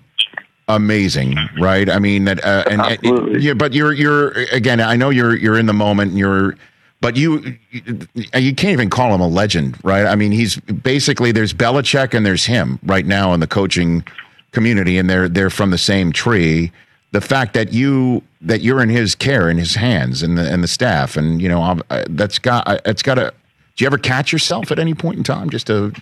amazing, 0.75 1.35
right? 1.59 1.89
I 1.89 1.99
mean 1.99 2.25
that, 2.25 2.43
uh, 2.43 2.63
and, 2.69 2.81
and- 2.81 3.41
yeah. 3.41 3.53
But 3.53 3.73
you're 3.73 3.93
you're 3.93 4.29
again. 4.51 4.79
I 4.79 4.95
know 4.95 5.09
you're 5.09 5.35
you're 5.37 5.57
in 5.57 5.65
the 5.65 5.73
moment. 5.73 6.11
And 6.11 6.19
you're, 6.19 6.55
but 7.01 7.15
you 7.17 7.57
you 7.71 8.55
can't 8.55 8.73
even 8.73 8.89
call 8.89 9.13
him 9.13 9.21
a 9.21 9.27
legend, 9.27 9.77
right? 9.83 10.05
I 10.05 10.15
mean, 10.15 10.31
he's 10.31 10.57
basically 10.57 11.31
there's 11.31 11.53
Belichick 11.53 12.13
and 12.13 12.25
there's 12.25 12.45
him 12.45 12.79
right 12.83 13.05
now 13.05 13.33
in 13.33 13.39
the 13.39 13.47
coaching 13.47 14.03
community, 14.51 14.97
and 14.97 15.09
they're 15.09 15.27
they're 15.29 15.49
from 15.49 15.71
the 15.71 15.77
same 15.77 16.11
tree. 16.11 16.71
The 17.11 17.21
fact 17.21 17.53
that 17.55 17.73
you 17.73 18.21
that 18.41 18.61
you're 18.61 18.81
in 18.81 18.89
his 18.89 19.15
care, 19.15 19.49
in 19.49 19.57
his 19.57 19.75
hands, 19.75 20.23
and 20.23 20.37
the 20.37 20.51
and 20.51 20.63
the 20.63 20.67
staff, 20.67 21.17
and 21.17 21.41
you 21.41 21.49
know 21.49 21.79
uh, 21.89 22.05
that's 22.09 22.39
got 22.39 22.67
uh, 22.67 22.79
it's 22.85 23.01
got 23.03 23.15
to. 23.15 23.33
Do 23.75 23.83
you 23.83 23.87
ever 23.87 23.97
catch 23.97 24.31
yourself 24.31 24.71
at 24.71 24.79
any 24.79 24.93
point 24.93 25.17
in 25.17 25.23
time 25.23 25.49
just 25.49 25.67
to 25.67 25.93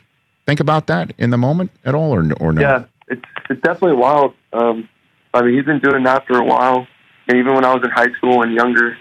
think 0.45 0.59
about 0.59 0.87
that 0.87 1.13
in 1.17 1.29
the 1.29 1.37
moment 1.37 1.71
at 1.85 1.95
all, 1.95 2.13
or 2.13 2.31
or 2.39 2.51
no? 2.51 2.61
Yeah, 2.61 2.83
it's 3.09 3.21
it's 3.49 3.61
definitely 3.61 3.97
wild. 3.97 4.33
Um, 4.53 4.87
I 5.33 5.41
mean, 5.41 5.55
he's 5.55 5.65
been 5.65 5.79
doing 5.79 6.03
that 6.03 6.25
for 6.25 6.37
a 6.37 6.45
while, 6.45 6.87
and 7.27 7.37
even 7.37 7.53
when 7.53 7.65
I 7.65 7.73
was 7.73 7.83
in 7.83 7.89
high 7.89 8.11
school 8.13 8.41
and 8.43 8.53
younger. 8.53 8.97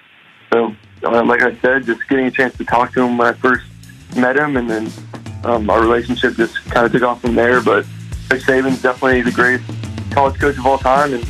So, 0.52 0.74
uh, 1.04 1.24
like 1.24 1.42
I 1.42 1.54
said, 1.56 1.84
just 1.84 2.06
getting 2.08 2.26
a 2.26 2.30
chance 2.30 2.56
to 2.56 2.64
talk 2.64 2.92
to 2.94 3.02
him 3.02 3.18
when 3.18 3.28
I 3.28 3.32
first 3.34 3.66
met 4.16 4.36
him, 4.36 4.56
and 4.56 4.68
then 4.68 4.90
um, 5.44 5.68
our 5.70 5.80
relationship 5.80 6.34
just 6.34 6.56
kind 6.70 6.86
of 6.86 6.92
took 6.92 7.02
off 7.02 7.20
from 7.20 7.34
there. 7.34 7.60
But 7.60 7.84
Coach 8.28 8.42
Saban's 8.42 8.82
definitely 8.82 9.22
the 9.22 9.30
greatest 9.30 9.70
college 10.10 10.38
coach 10.40 10.56
of 10.58 10.66
all 10.66 10.78
time, 10.78 11.14
and 11.14 11.22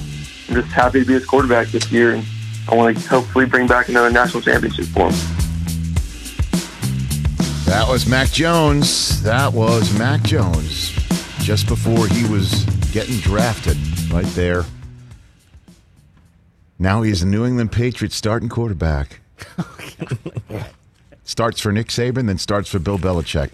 I'm 0.49 0.55
just 0.55 0.69
happy 0.69 1.01
to 1.01 1.07
be 1.07 1.15
his 1.15 1.27
quarterback 1.27 1.69
this 1.69 1.91
year. 1.91 2.15
And 2.15 2.25
I 2.69 2.75
want 2.75 2.97
to 2.97 3.09
hopefully 3.09 3.47
bring 3.47 3.67
back 3.67 3.89
another 3.89 4.11
national 4.11 4.43
championship 4.43 4.87
for 4.87 5.11
him. 5.11 5.15
That 7.67 7.87
was 7.89 8.07
Mac 8.07 8.31
Jones. 8.31 9.23
That 9.23 9.53
was 9.53 9.97
Mac 9.99 10.23
Jones 10.23 11.08
just 11.49 11.67
before 11.67 12.07
he 12.09 12.29
was 12.29 12.63
getting 12.93 13.17
drafted 13.21 13.79
right 14.13 14.27
there. 14.35 14.67
Now 16.79 17.01
he's 17.01 17.23
a 17.23 17.27
New 17.27 17.47
England 17.47 17.73
Patriots 17.73 18.15
starting 18.15 18.51
quarterback. 18.51 19.21
starts 21.25 21.59
for 21.59 21.73
Nick 21.73 21.87
Saban, 21.87 22.27
then 22.27 22.37
starts 22.37 22.69
for 22.69 22.79
Bill 22.79 22.99
Belichick. 22.99 23.49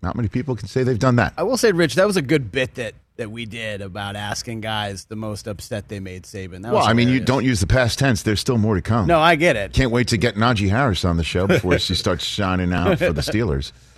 Not 0.00 0.16
many 0.16 0.28
people 0.28 0.56
can 0.56 0.66
say 0.66 0.82
they've 0.82 0.98
done 0.98 1.16
that. 1.16 1.34
I 1.36 1.42
will 1.42 1.58
say, 1.58 1.72
Rich, 1.72 1.96
that 1.96 2.06
was 2.06 2.16
a 2.16 2.22
good 2.22 2.50
bit 2.50 2.76
that 2.76 2.94
that 3.16 3.30
we 3.30 3.44
did 3.44 3.82
about 3.82 4.16
asking 4.16 4.62
guys 4.62 5.04
the 5.04 5.16
most 5.16 5.46
upset 5.46 5.90
they 5.90 6.00
made 6.00 6.22
Saban. 6.22 6.62
That 6.62 6.72
Well, 6.72 6.80
was 6.80 6.86
I 6.86 6.94
mean, 6.94 7.10
you 7.10 7.20
don't 7.20 7.44
use 7.44 7.60
the 7.60 7.66
past 7.66 7.98
tense. 7.98 8.22
There's 8.22 8.40
still 8.40 8.56
more 8.56 8.76
to 8.76 8.80
come. 8.80 9.06
No, 9.06 9.20
I 9.20 9.34
get 9.36 9.56
it. 9.56 9.74
Can't 9.74 9.90
wait 9.90 10.08
to 10.08 10.16
get 10.16 10.36
Najee 10.36 10.70
Harris 10.70 11.04
on 11.04 11.18
the 11.18 11.24
show 11.24 11.46
before 11.46 11.78
she 11.80 11.94
starts 11.94 12.24
shining 12.24 12.72
out 12.72 12.98
for 12.98 13.12
the 13.12 13.20
Steelers. 13.20 13.72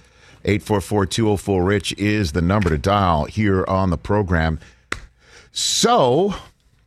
844-204-RICH 0.45 1.93
is 1.99 2.33
the 2.33 2.43
number 2.43 2.69
to 2.69 2.79
dial 2.79 3.25
here 3.25 3.65
on 3.69 3.91
the 3.91 3.99
program. 3.99 4.59
So, 5.53 6.35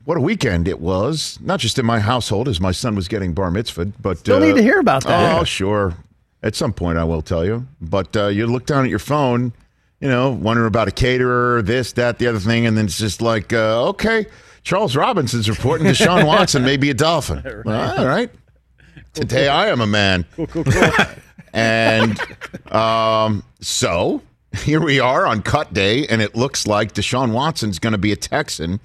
what 0.06 0.18
a 0.18 0.22
weekend 0.22 0.68
it 0.68 0.80
was. 0.80 1.39
Not 1.41 1.60
just 1.60 1.80
in 1.80 1.86
my 1.86 2.00
household 2.00 2.48
as 2.48 2.60
my 2.60 2.72
son 2.72 2.96
was 2.96 3.08
getting 3.08 3.34
bar 3.34 3.52
mitzvah, 3.52 3.86
but... 4.02 4.18
Still 4.20 4.39
need 4.39 4.56
to 4.56 4.63
hear 4.63 4.80
about 4.80 5.04
that. 5.06 5.39
Oh, 5.39 5.44
sure. 5.44 5.96
At 6.44 6.56
some 6.56 6.74
point 6.74 6.98
I 6.98 7.04
will 7.04 7.22
tell 7.22 7.46
you. 7.46 7.68
But 7.82 8.15
uh, 8.15 8.28
you 8.28 8.48
look 8.48 8.65
down 8.65 8.84
at 8.84 8.89
your 8.89 9.00
phone, 9.00 9.54
you 10.00 10.08
know, 10.08 10.32
wondering 10.32 10.68
about 10.68 10.88
a 10.88 10.91
caterer, 10.91 11.62
this, 11.62 11.94
that, 11.94 12.20
the 12.20 12.28
other 12.28 12.39
thing, 12.39 12.65
and 12.65 12.78
then 12.78 12.86
it's 12.86 12.98
just 12.98 13.22
like, 13.22 13.54
uh, 13.54 13.89
okay, 13.89 14.26
Charles 14.63 14.96
Robinson's 14.96 15.50
reporting 15.50 15.88
Deshaun 15.88 16.26
Watson 16.28 16.63
may 16.63 16.78
be 16.78 16.89
a 16.89 16.94
Dolphin. 16.94 17.41
Well, 17.65 18.00
all 18.00 18.08
right. 18.08 18.32
Today 19.15 19.47
I 19.47 19.69
am 19.69 19.80
a 19.80 19.88
man. 19.88 20.25
and 21.54 22.19
um, 22.69 23.43
so 23.62 24.21
here 24.58 24.82
we 24.82 24.99
are 24.99 25.25
on 25.25 25.41
cut 25.41 25.73
day, 25.73 26.06
and 26.08 26.21
it 26.21 26.36
looks 26.36 26.67
like 26.67 26.93
Deshaun 26.93 27.32
Watson's 27.32 27.80
going 27.80 27.93
to 27.93 27.97
be 27.97 28.12
a 28.12 28.17
Texan. 28.17 28.82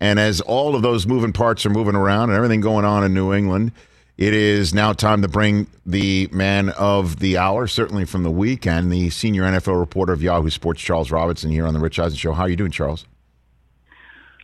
And 0.00 0.20
as 0.20 0.40
all 0.40 0.76
of 0.76 0.82
those 0.82 1.04
moving 1.04 1.32
parts 1.32 1.66
are 1.66 1.70
moving 1.70 1.96
around 1.96 2.30
and 2.30 2.36
everything 2.36 2.60
going 2.60 2.84
on 2.84 3.02
in 3.02 3.12
New 3.12 3.32
England, 3.32 3.72
it 4.16 4.34
is 4.34 4.72
now 4.72 4.92
time 4.92 5.20
to 5.22 5.28
bring 5.28 5.66
the 5.84 6.28
man 6.30 6.68
of 6.70 7.18
the 7.18 7.36
hour, 7.36 7.66
certainly 7.66 8.04
from 8.04 8.22
the 8.22 8.30
weekend, 8.30 8.92
the 8.92 9.10
senior 9.10 9.42
NFL 9.42 9.80
reporter 9.80 10.12
of 10.12 10.22
Yahoo 10.22 10.50
Sports, 10.50 10.80
Charles 10.80 11.10
Robinson, 11.10 11.50
here 11.50 11.66
on 11.66 11.74
the 11.74 11.80
Rich 11.80 11.98
Eisen 11.98 12.16
Show. 12.16 12.34
How 12.34 12.42
are 12.42 12.48
you 12.48 12.54
doing, 12.54 12.70
Charles? 12.70 13.04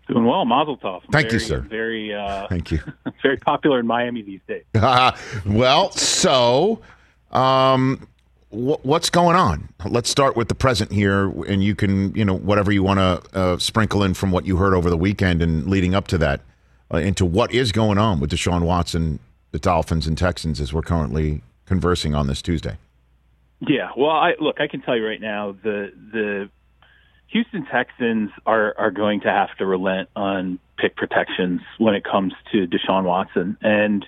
Doing 0.09 0.25
well, 0.25 0.47
Mazel 0.47 0.79
Tov. 0.79 1.03
Thank 1.13 1.33
you, 1.33 1.39
sir. 1.39 1.61
Very, 1.61 2.15
uh, 2.15 2.47
Thank 2.49 2.71
you. 2.71 2.81
very 3.23 3.37
popular 3.37 3.79
in 3.79 3.87
Miami 3.87 4.23
these 4.23 4.41
days. 4.49 4.65
well, 5.47 5.91
so 5.93 6.81
um, 7.31 8.09
wh- 8.51 8.83
what's 8.85 9.11
going 9.11 9.37
on? 9.37 9.69
Let's 9.85 10.09
start 10.09 10.35
with 10.35 10.49
the 10.49 10.55
present 10.55 10.93
here, 10.93 11.31
and 11.45 11.63
you 11.63 11.75
can, 11.75 12.15
you 12.15 12.25
know, 12.25 12.35
whatever 12.35 12.73
you 12.73 12.83
want 12.83 13.01
to 13.01 13.39
uh, 13.39 13.59
sprinkle 13.59 14.03
in 14.03 14.15
from 14.15 14.31
what 14.31 14.47
you 14.47 14.57
heard 14.57 14.73
over 14.73 14.89
the 14.89 14.97
weekend 14.97 15.43
and 15.43 15.67
leading 15.69 15.95
up 15.95 16.07
to 16.09 16.19
that, 16.19 16.41
uh, 16.93 16.97
into 16.97 17.27
what 17.27 17.53
is 17.53 17.71
going 17.71 17.99
on 17.99 18.19
with 18.19 18.31
Deshaun 18.31 18.63
Watson, 18.63 19.19
the 19.51 19.59
Dolphins 19.59 20.07
and 20.07 20.17
Texans, 20.17 20.59
as 20.59 20.73
we're 20.73 20.81
currently 20.81 21.43
conversing 21.67 22.15
on 22.15 22.29
this 22.29 22.41
Tuesday. 22.41 22.79
Yeah. 23.61 23.91
Well, 23.97 24.11
I 24.11 24.35
look. 24.41 24.61
I 24.61 24.69
can 24.69 24.81
tell 24.81 24.97
you 24.97 25.05
right 25.05 25.21
now, 25.21 25.53
the 25.53 25.93
the 26.13 26.49
Houston 27.29 27.67
Texans 27.67 28.31
are 28.47 28.75
are 28.79 28.91
going 28.91 29.21
to 29.21 29.29
have 29.29 29.55
to 29.59 29.67
relent 29.67 30.09
on 30.17 30.59
pick 30.79 30.97
protections 30.97 31.61
when 31.79 31.95
it 31.95 32.05
comes 32.05 32.33
to 32.53 32.67
Deshaun 32.67 33.05
Watson. 33.05 33.57
And 33.61 34.05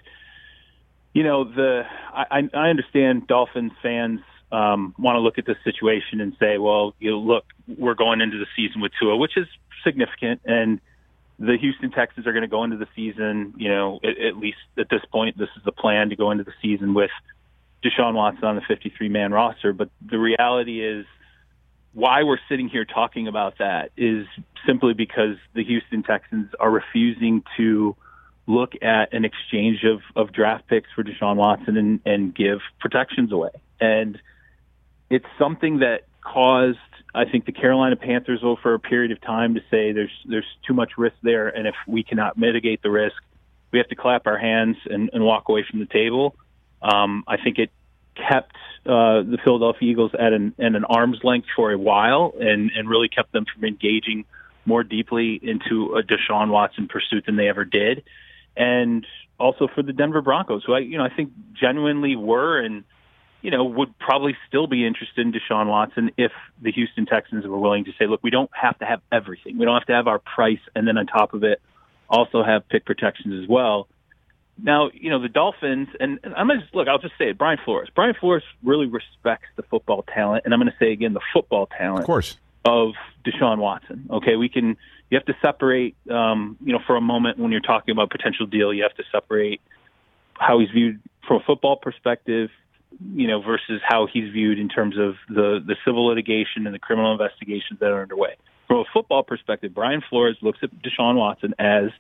you 1.13 1.23
know, 1.23 1.45
the 1.45 1.83
I, 2.13 2.49
I 2.55 2.69
understand 2.69 3.27
Dolphins 3.27 3.73
fans 3.83 4.21
um, 4.53 4.95
want 4.99 5.17
to 5.17 5.21
look 5.21 5.39
at 5.39 5.47
this 5.47 5.59
situation 5.65 6.21
and 6.21 6.37
say, 6.41 6.59
well, 6.59 6.95
you 6.99 7.11
know, 7.11 7.19
look, 7.19 7.45
we're 7.67 7.95
going 7.95 8.21
into 8.21 8.39
the 8.39 8.47
season 8.57 8.81
with 8.81 8.93
Tua, 9.01 9.17
which 9.17 9.37
is 9.37 9.47
significant, 9.85 10.41
and 10.45 10.81
the 11.39 11.57
Houston 11.59 11.91
Texans 11.91 12.27
are 12.27 12.33
going 12.33 12.43
to 12.43 12.49
go 12.49 12.65
into 12.65 12.77
the 12.77 12.89
season, 12.95 13.55
you 13.57 13.69
know, 13.69 13.99
at, 14.05 14.19
at 14.19 14.37
least 14.37 14.59
at 14.79 14.89
this 14.91 15.01
point, 15.11 15.39
this 15.39 15.49
is 15.57 15.65
the 15.65 15.73
plan 15.73 16.11
to 16.11 16.17
go 16.17 16.31
into 16.31 16.45
the 16.45 16.53
season 16.61 16.93
with 16.93 17.11
Deshaun 17.83 18.15
Watson 18.15 18.45
on 18.45 18.57
the 18.57 18.63
53 18.69 19.09
man 19.09 19.33
roster. 19.33 19.73
But 19.73 19.89
the 20.07 20.19
reality 20.19 20.85
is, 20.85 21.07
why 21.93 22.23
we're 22.23 22.39
sitting 22.49 22.69
here 22.69 22.85
talking 22.85 23.27
about 23.27 23.59
that 23.59 23.91
is 23.97 24.27
simply 24.67 24.95
because 24.95 25.37
the 25.55 25.65
Houston 25.65 26.03
Texans 26.03 26.51
are 26.59 26.71
refusing 26.71 27.43
to 27.57 27.97
look 28.47 28.73
at 28.83 29.13
an 29.13 29.25
exchange 29.25 29.85
of, 29.85 30.01
of 30.17 30.33
draft 30.33 30.67
picks 30.69 30.89
for 30.95 31.05
Deshaun 31.05 31.37
Watson 31.37 31.77
and, 31.77 32.01
and 32.05 32.35
give 32.35 32.59
protections 32.81 33.33
away. 33.33 33.51
And 33.81 34.21
it's 35.09 35.27
something 35.39 35.81
that 35.81 36.03
caused, 36.23 36.79
I 37.15 37.25
think, 37.25 37.47
the 37.47 37.53
Carolina 37.53 37.97
Panthers 37.97 38.41
over 38.43 38.75
a 38.75 38.79
period 38.79 39.13
of 39.13 39.21
time 39.21 39.55
to 39.55 39.61
say 39.71 39.93
there's 39.93 40.13
there's 40.29 40.47
too 40.67 40.75
much 40.75 40.93
risk 40.97 41.17
there, 41.23 41.49
and 41.49 41.67
if 41.67 41.75
we 41.87 42.03
cannot 42.03 42.39
mitigate 42.39 42.83
the 42.83 42.91
risk, 42.91 43.17
we 43.73 43.79
have 43.79 43.89
to 43.89 43.97
clap 43.97 44.27
our 44.27 44.39
hands 44.39 44.77
and, 44.87 45.11
and 45.13 45.25
walk 45.25 45.49
away 45.49 45.65
from 45.69 45.81
the 45.81 45.87
table. 45.87 46.37
Um, 46.83 47.25
I 47.27 47.37
think 47.37 47.59
it 47.59 47.71
kept 48.29 48.57
uh, 48.87 49.23
the 49.23 49.39
Philadelphia 49.45 49.91
Eagles 49.91 50.13
at 50.19 50.33
an, 50.33 50.55
at 50.59 50.75
an 50.75 50.85
arm's 50.85 51.19
length 51.23 51.49
for 51.55 51.73
a 51.73 51.79
while, 51.79 52.35
and 52.39 52.71
and 52.75 52.89
really 52.89 53.09
kept 53.09 53.33
them 53.33 53.45
from 53.53 53.65
engaging 53.65 54.25
more 54.65 54.83
deeply 54.83 55.41
into 55.43 55.97
a 55.97 56.03
Deshaun 56.03 56.51
Watson 56.51 56.89
pursuit 56.89 57.25
than 57.27 57.37
they 57.37 57.49
ever 57.49 57.65
did, 57.65 58.05
and 58.57 59.07
also 59.39 59.69
for 59.75 59.83
the 59.83 59.93
Denver 59.93 60.23
Broncos, 60.23 60.63
who 60.65 60.75
I 60.75 60.81
you 60.81 60.99
know 60.99 61.05
I 61.05 61.15
think 61.15 61.33
genuinely 61.61 62.17
were 62.17 62.61
and 62.61 62.85
you 63.43 63.51
know, 63.51 63.65
would 63.65 63.99
probably 63.99 64.37
still 64.49 64.67
be 64.67 64.87
interested 64.87 65.27
in 65.27 65.33
Deshaun 65.33 65.67
Watson 65.67 66.11
if 66.17 66.33
the 66.61 66.73
Houston 66.73 67.07
Texans 67.07 67.47
were 67.47 67.59
willing 67.59 67.85
to 67.87 67.93
say, 67.99 68.07
look, 68.07 68.23
we 68.23 68.31
don't 68.31 68.51
have 68.53 68.79
to 68.81 68.85
have 68.85 69.01
everything. 69.11 69.59
We 69.59 69.65
don't 69.65 69.79
have 69.79 69.87
to 69.87 69.95
have 69.95 70.07
our 70.07 70.19
price 70.19 70.61
and 70.75 70.87
then 70.87 70.99
on 70.99 71.07
top 71.07 71.33
of 71.33 71.43
it 71.43 71.61
also 72.09 72.43
have 72.43 72.69
pick 72.69 72.85
protections 72.85 73.43
as 73.43 73.49
well. 73.49 73.89
Now, 74.63 74.91
you 74.93 75.11
know, 75.11 75.21
the 75.21 75.29
Dolphins, 75.29 75.89
and, 75.99 76.19
I'm 76.37 76.47
going 76.47 76.61
to 76.61 76.67
look, 76.77 76.89
I'll 76.89 76.99
just 76.99 77.15
say 77.19 77.31
it, 77.31 77.39
Brian 77.39 77.59
Flores. 77.65 77.89
Brian 77.95 78.15
Flores 78.19 78.43
really 78.63 78.87
respects 78.87 79.49
the 79.57 79.63
football 79.63 80.03
talent, 80.15 80.45
and 80.45 80.55
I'm 80.55 80.61
going 80.61 80.71
to 80.71 80.77
say 80.79 80.93
again, 80.93 81.15
the 81.15 81.21
football 81.33 81.67
talent 81.67 82.01
Of 82.01 82.07
course. 82.07 82.37
of 82.65 82.93
Deshaun 83.25 83.59
Watson. 83.59 84.09
Okay, 84.11 84.37
we 84.37 84.49
can, 84.49 84.77
you 85.11 85.19
have 85.19 85.25
to 85.27 85.35
separate, 85.43 85.97
um, 86.11 86.57
you 86.65 86.73
know, 86.73 86.81
for 86.87 86.97
a 86.97 87.01
moment 87.01 87.39
when 87.39 87.53
you're 87.53 87.61
talking 87.61 87.93
about 87.93 88.11
potential 88.11 88.47
deal, 88.47 88.73
you 88.73 88.83
have 88.83 88.97
to 88.97 89.05
separate 89.13 89.61
how 90.35 90.59
he's 90.59 90.71
viewed 90.71 91.01
from 91.27 91.39
a 91.39 91.45
football 91.45 91.77
perspective 91.77 92.51
you 93.15 93.27
know, 93.27 93.41
versus 93.41 93.81
how 93.87 94.07
he's 94.13 94.33
viewed 94.33 94.59
in 94.59 94.69
terms 94.69 94.97
of 94.99 95.15
the 95.29 95.63
the 95.65 95.77
civil 95.85 96.07
litigation 96.07 96.67
and 96.67 96.75
the 96.75 96.79
criminal 96.79 97.13
investigations 97.13 97.79
that 97.81 97.91
are 97.91 98.03
underway. 98.03 98.35
From 98.67 98.79
a 98.79 98.85
football 98.93 99.23
perspective, 99.23 99.75
Brian 99.75 100.03
Flores 100.09 100.37
looks 100.43 100.59
at 100.63 100.71
Deshaun 100.83 101.17
Watson 101.17 101.55
as 101.59 101.91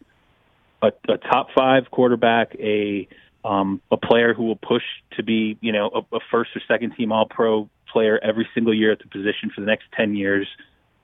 a, 0.83 0.88
a 1.09 1.19
top 1.19 1.49
five 1.55 1.90
quarterback, 1.90 2.55
a 2.59 3.09
um, 3.45 3.81
a 3.90 3.97
player 3.97 4.35
who 4.35 4.45
will 4.45 4.57
push 4.57 4.83
to 5.16 5.23
be, 5.23 5.57
you 5.61 5.73
know, 5.73 5.90
a, 5.95 6.16
a 6.16 6.21
first 6.31 6.51
or 6.55 6.61
second 6.69 6.95
team 6.97 7.11
All 7.11 7.27
Pro 7.27 7.71
player 7.90 8.21
every 8.23 8.49
single 8.55 8.75
year 8.75 8.93
at 8.93 8.99
the 8.99 9.07
position 9.07 9.51
for 9.55 9.61
the 9.61 9.66
next 9.66 9.85
ten 9.97 10.14
years. 10.14 10.47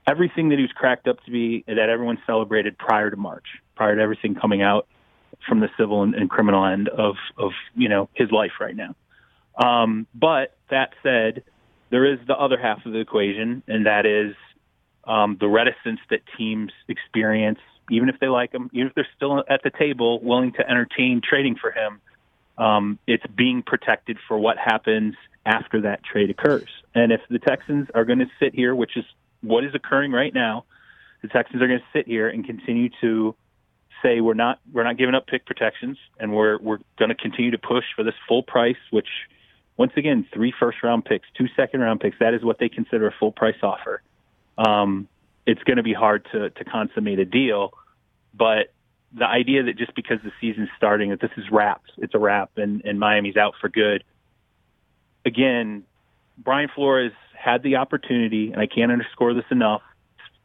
Everything 0.06 0.50
that 0.50 0.56
he 0.56 0.62
was 0.62 0.72
cracked 0.72 1.08
up 1.08 1.22
to 1.24 1.30
be, 1.30 1.64
that 1.66 1.78
everyone 1.78 2.18
celebrated 2.26 2.78
prior 2.78 3.10
to 3.10 3.16
March, 3.16 3.46
prior 3.74 3.96
to 3.96 4.02
everything 4.02 4.34
coming 4.34 4.62
out 4.62 4.86
from 5.48 5.60
the 5.60 5.68
civil 5.78 6.02
and, 6.02 6.14
and 6.14 6.30
criminal 6.30 6.64
end 6.64 6.88
of 6.88 7.16
of 7.36 7.52
you 7.74 7.88
know 7.88 8.08
his 8.14 8.30
life 8.30 8.52
right 8.60 8.76
now. 8.76 8.94
Um, 9.56 10.06
but 10.14 10.56
that 10.70 10.90
said, 11.02 11.42
there 11.90 12.04
is 12.04 12.18
the 12.26 12.34
other 12.34 12.58
half 12.58 12.84
of 12.84 12.92
the 12.92 12.98
equation, 12.98 13.62
and 13.66 13.86
that 13.86 14.04
is 14.04 14.34
um, 15.04 15.36
the 15.40 15.48
reticence 15.48 16.00
that 16.10 16.20
teams 16.36 16.72
experience, 16.88 17.60
even 17.90 18.08
if 18.08 18.18
they 18.20 18.28
like 18.28 18.52
him, 18.52 18.70
even 18.72 18.88
if 18.88 18.94
they're 18.94 19.08
still 19.16 19.44
at 19.48 19.62
the 19.62 19.70
table, 19.70 20.20
willing 20.20 20.52
to 20.52 20.68
entertain 20.68 21.20
trading 21.22 21.56
for 21.56 21.70
him. 21.70 22.00
Um, 22.58 22.98
it's 23.06 23.24
being 23.26 23.62
protected 23.62 24.18
for 24.26 24.38
what 24.38 24.56
happens 24.56 25.14
after 25.44 25.82
that 25.82 26.02
trade 26.02 26.30
occurs. 26.30 26.68
And 26.94 27.12
if 27.12 27.20
the 27.28 27.38
Texans 27.38 27.88
are 27.94 28.04
going 28.04 28.20
to 28.20 28.30
sit 28.40 28.54
here, 28.54 28.74
which 28.74 28.96
is 28.96 29.04
what 29.42 29.62
is 29.64 29.74
occurring 29.74 30.12
right 30.12 30.32
now, 30.32 30.64
the 31.22 31.28
Texans 31.28 31.62
are 31.62 31.66
going 31.66 31.80
to 31.80 31.86
sit 31.92 32.06
here 32.06 32.28
and 32.28 32.44
continue 32.46 32.88
to 33.02 33.34
say 34.02 34.20
we're 34.20 34.34
not 34.34 34.60
we're 34.72 34.84
not 34.84 34.96
giving 34.96 35.14
up 35.14 35.26
pick 35.26 35.46
protections, 35.46 35.98
and 36.18 36.32
we're 36.32 36.58
we're 36.58 36.78
going 36.98 37.08
to 37.08 37.14
continue 37.14 37.50
to 37.50 37.58
push 37.58 37.84
for 37.94 38.02
this 38.02 38.14
full 38.28 38.42
price, 38.42 38.76
which 38.90 39.08
once 39.76 39.92
again, 39.96 40.26
three 40.32 40.52
first 40.58 40.78
round 40.82 41.04
picks, 41.04 41.26
two 41.36 41.46
second 41.56 41.80
round 41.80 42.00
picks. 42.00 42.18
That 42.18 42.34
is 42.34 42.42
what 42.42 42.58
they 42.58 42.68
consider 42.68 43.06
a 43.06 43.14
full 43.18 43.32
price 43.32 43.56
offer. 43.62 44.02
Um, 44.58 45.08
it's 45.46 45.62
going 45.62 45.76
to 45.76 45.82
be 45.82 45.94
hard 45.94 46.26
to, 46.32 46.50
to 46.50 46.64
consummate 46.64 47.18
a 47.18 47.24
deal, 47.24 47.72
but 48.34 48.72
the 49.16 49.26
idea 49.26 49.62
that 49.62 49.78
just 49.78 49.94
because 49.94 50.18
the 50.24 50.32
season's 50.40 50.68
starting 50.76 51.10
that 51.10 51.20
this 51.20 51.30
is 51.36 51.44
wrapped, 51.50 51.92
it's 51.98 52.14
a 52.14 52.18
wrap, 52.18 52.50
and, 52.56 52.84
and 52.84 52.98
Miami's 52.98 53.36
out 53.36 53.54
for 53.60 53.68
good. 53.68 54.04
Again, 55.24 55.84
Brian 56.36 56.68
Flores 56.74 57.12
had 57.34 57.62
the 57.62 57.76
opportunity, 57.76 58.52
and 58.52 58.60
I 58.60 58.66
can't 58.66 58.92
underscore 58.92 59.34
this 59.34 59.44
enough. 59.50 59.82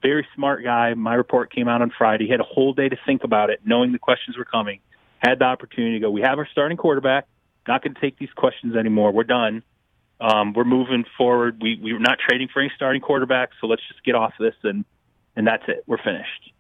Very 0.01 0.25
smart 0.35 0.63
guy. 0.63 0.93
My 0.93 1.15
report 1.15 1.53
came 1.53 1.67
out 1.67 1.81
on 1.81 1.91
Friday. 1.95 2.25
He 2.25 2.31
had 2.31 2.39
a 2.39 2.45
whole 2.45 2.73
day 2.73 2.89
to 2.89 2.97
think 3.05 3.23
about 3.23 3.49
it, 3.49 3.59
knowing 3.65 3.91
the 3.91 3.99
questions 3.99 4.37
were 4.37 4.45
coming. 4.45 4.79
Had 5.19 5.39
the 5.39 5.45
opportunity 5.45 5.95
to 5.95 5.99
go. 5.99 6.09
We 6.09 6.21
have 6.21 6.39
our 6.39 6.47
starting 6.51 6.77
quarterback 6.77 7.27
not 7.67 7.83
going 7.83 7.93
to 7.93 8.01
take 8.01 8.17
these 8.17 8.31
questions 8.35 8.75
anymore. 8.75 9.11
We're 9.11 9.23
done. 9.23 9.63
Um, 10.21 10.53
we're 10.53 10.65
moving 10.65 11.03
forward. 11.17 11.61
We 11.61 11.79
we're 11.81 11.99
not 11.99 12.19
trading 12.19 12.47
for 12.53 12.61
any 12.61 12.71
starting 12.75 13.01
quarterbacks, 13.01 13.57
so 13.59 13.67
let's 13.67 13.81
just 13.87 14.03
get 14.03 14.13
off 14.13 14.33
this 14.39 14.53
and 14.63 14.85
and 15.35 15.47
that's 15.47 15.63
it. 15.67 15.83
We're 15.87 15.97
finished. 15.97 16.53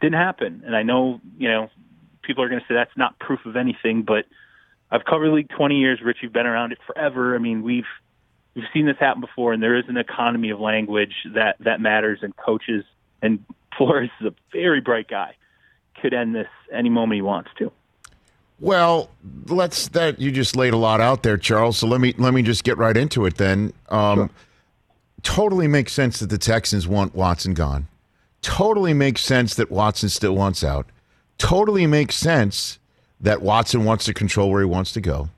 Didn't 0.00 0.18
happen, 0.18 0.62
and 0.64 0.76
I 0.76 0.84
know 0.84 1.20
you 1.36 1.48
know 1.48 1.70
people 2.22 2.44
are 2.44 2.48
going 2.48 2.60
to 2.60 2.66
say 2.66 2.74
that's 2.74 2.96
not 2.96 3.18
proof 3.18 3.40
of 3.46 3.56
anything, 3.56 4.02
but 4.02 4.26
I've 4.90 5.04
covered 5.04 5.28
the 5.28 5.34
league 5.34 5.50
20 5.50 5.76
years. 5.76 6.00
Rich, 6.02 6.18
you've 6.22 6.32
been 6.32 6.46
around 6.46 6.72
it 6.72 6.78
forever. 6.86 7.34
I 7.34 7.38
mean, 7.38 7.62
we've 7.62 7.84
we've 8.54 8.64
seen 8.72 8.86
this 8.86 8.96
happen 9.00 9.20
before, 9.20 9.52
and 9.52 9.62
there 9.62 9.76
is 9.76 9.84
an 9.88 9.96
economy 9.96 10.50
of 10.50 10.60
language 10.60 11.14
that 11.34 11.56
that 11.60 11.80
matters. 11.80 12.20
And 12.22 12.36
coaches 12.36 12.84
and 13.20 13.44
Flores 13.76 14.10
is 14.20 14.28
a 14.28 14.34
very 14.52 14.80
bright 14.80 15.08
guy. 15.08 15.34
Could 16.00 16.14
end 16.14 16.32
this 16.32 16.46
any 16.72 16.90
moment 16.90 17.16
he 17.16 17.22
wants 17.22 17.50
to. 17.58 17.72
Well, 18.60 19.10
let's 19.46 19.88
that 19.88 20.20
you 20.20 20.30
just 20.30 20.56
laid 20.56 20.74
a 20.74 20.76
lot 20.78 21.00
out 21.00 21.22
there, 21.22 21.36
Charles. 21.36 21.78
So 21.78 21.86
let 21.86 22.00
me 22.00 22.14
let 22.18 22.32
me 22.34 22.42
just 22.42 22.64
get 22.64 22.78
right 22.78 22.96
into 22.96 23.26
it 23.26 23.36
then. 23.36 23.72
Um, 23.88 24.18
Sure. 24.18 24.30
Totally 25.24 25.66
makes 25.66 25.92
sense 25.94 26.20
that 26.20 26.28
the 26.28 26.36
Texans 26.36 26.86
want 26.86 27.14
Watson 27.14 27.54
gone. 27.54 27.88
Totally 28.42 28.92
makes 28.92 29.22
sense 29.22 29.54
that 29.54 29.70
Watson 29.70 30.10
still 30.10 30.34
wants 30.36 30.62
out. 30.62 30.86
Totally 31.38 31.86
makes 31.86 32.14
sense 32.14 32.78
that 33.20 33.40
Watson 33.40 33.86
wants 33.86 34.04
to 34.04 34.12
control 34.12 34.50
where 34.50 34.60
he 34.60 34.66
wants 34.66 34.92
to 34.92 35.00
go. 35.00 35.30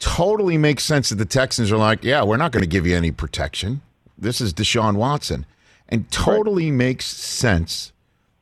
Totally 0.00 0.58
makes 0.58 0.82
sense 0.84 1.08
that 1.10 1.16
the 1.16 1.24
Texans 1.24 1.70
are 1.70 1.76
like, 1.76 2.02
yeah, 2.02 2.24
we're 2.24 2.36
not 2.36 2.50
going 2.50 2.64
to 2.64 2.68
give 2.68 2.84
you 2.84 2.96
any 2.96 3.12
protection. 3.12 3.80
This 4.18 4.40
is 4.40 4.52
Deshaun 4.52 4.96
Watson. 4.96 5.46
And 5.88 6.10
totally 6.10 6.72
makes 6.72 7.06
sense 7.06 7.92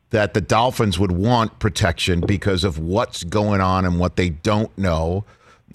that 0.09 0.33
the 0.33 0.41
Dolphins 0.41 0.97
would 0.97 1.11
want 1.11 1.59
protection 1.59 2.21
because 2.21 2.63
of 2.63 2.79
what's 2.79 3.23
going 3.23 3.61
on 3.61 3.85
and 3.85 3.99
what 3.99 4.15
they 4.15 4.29
don't 4.29 4.75
know. 4.77 5.25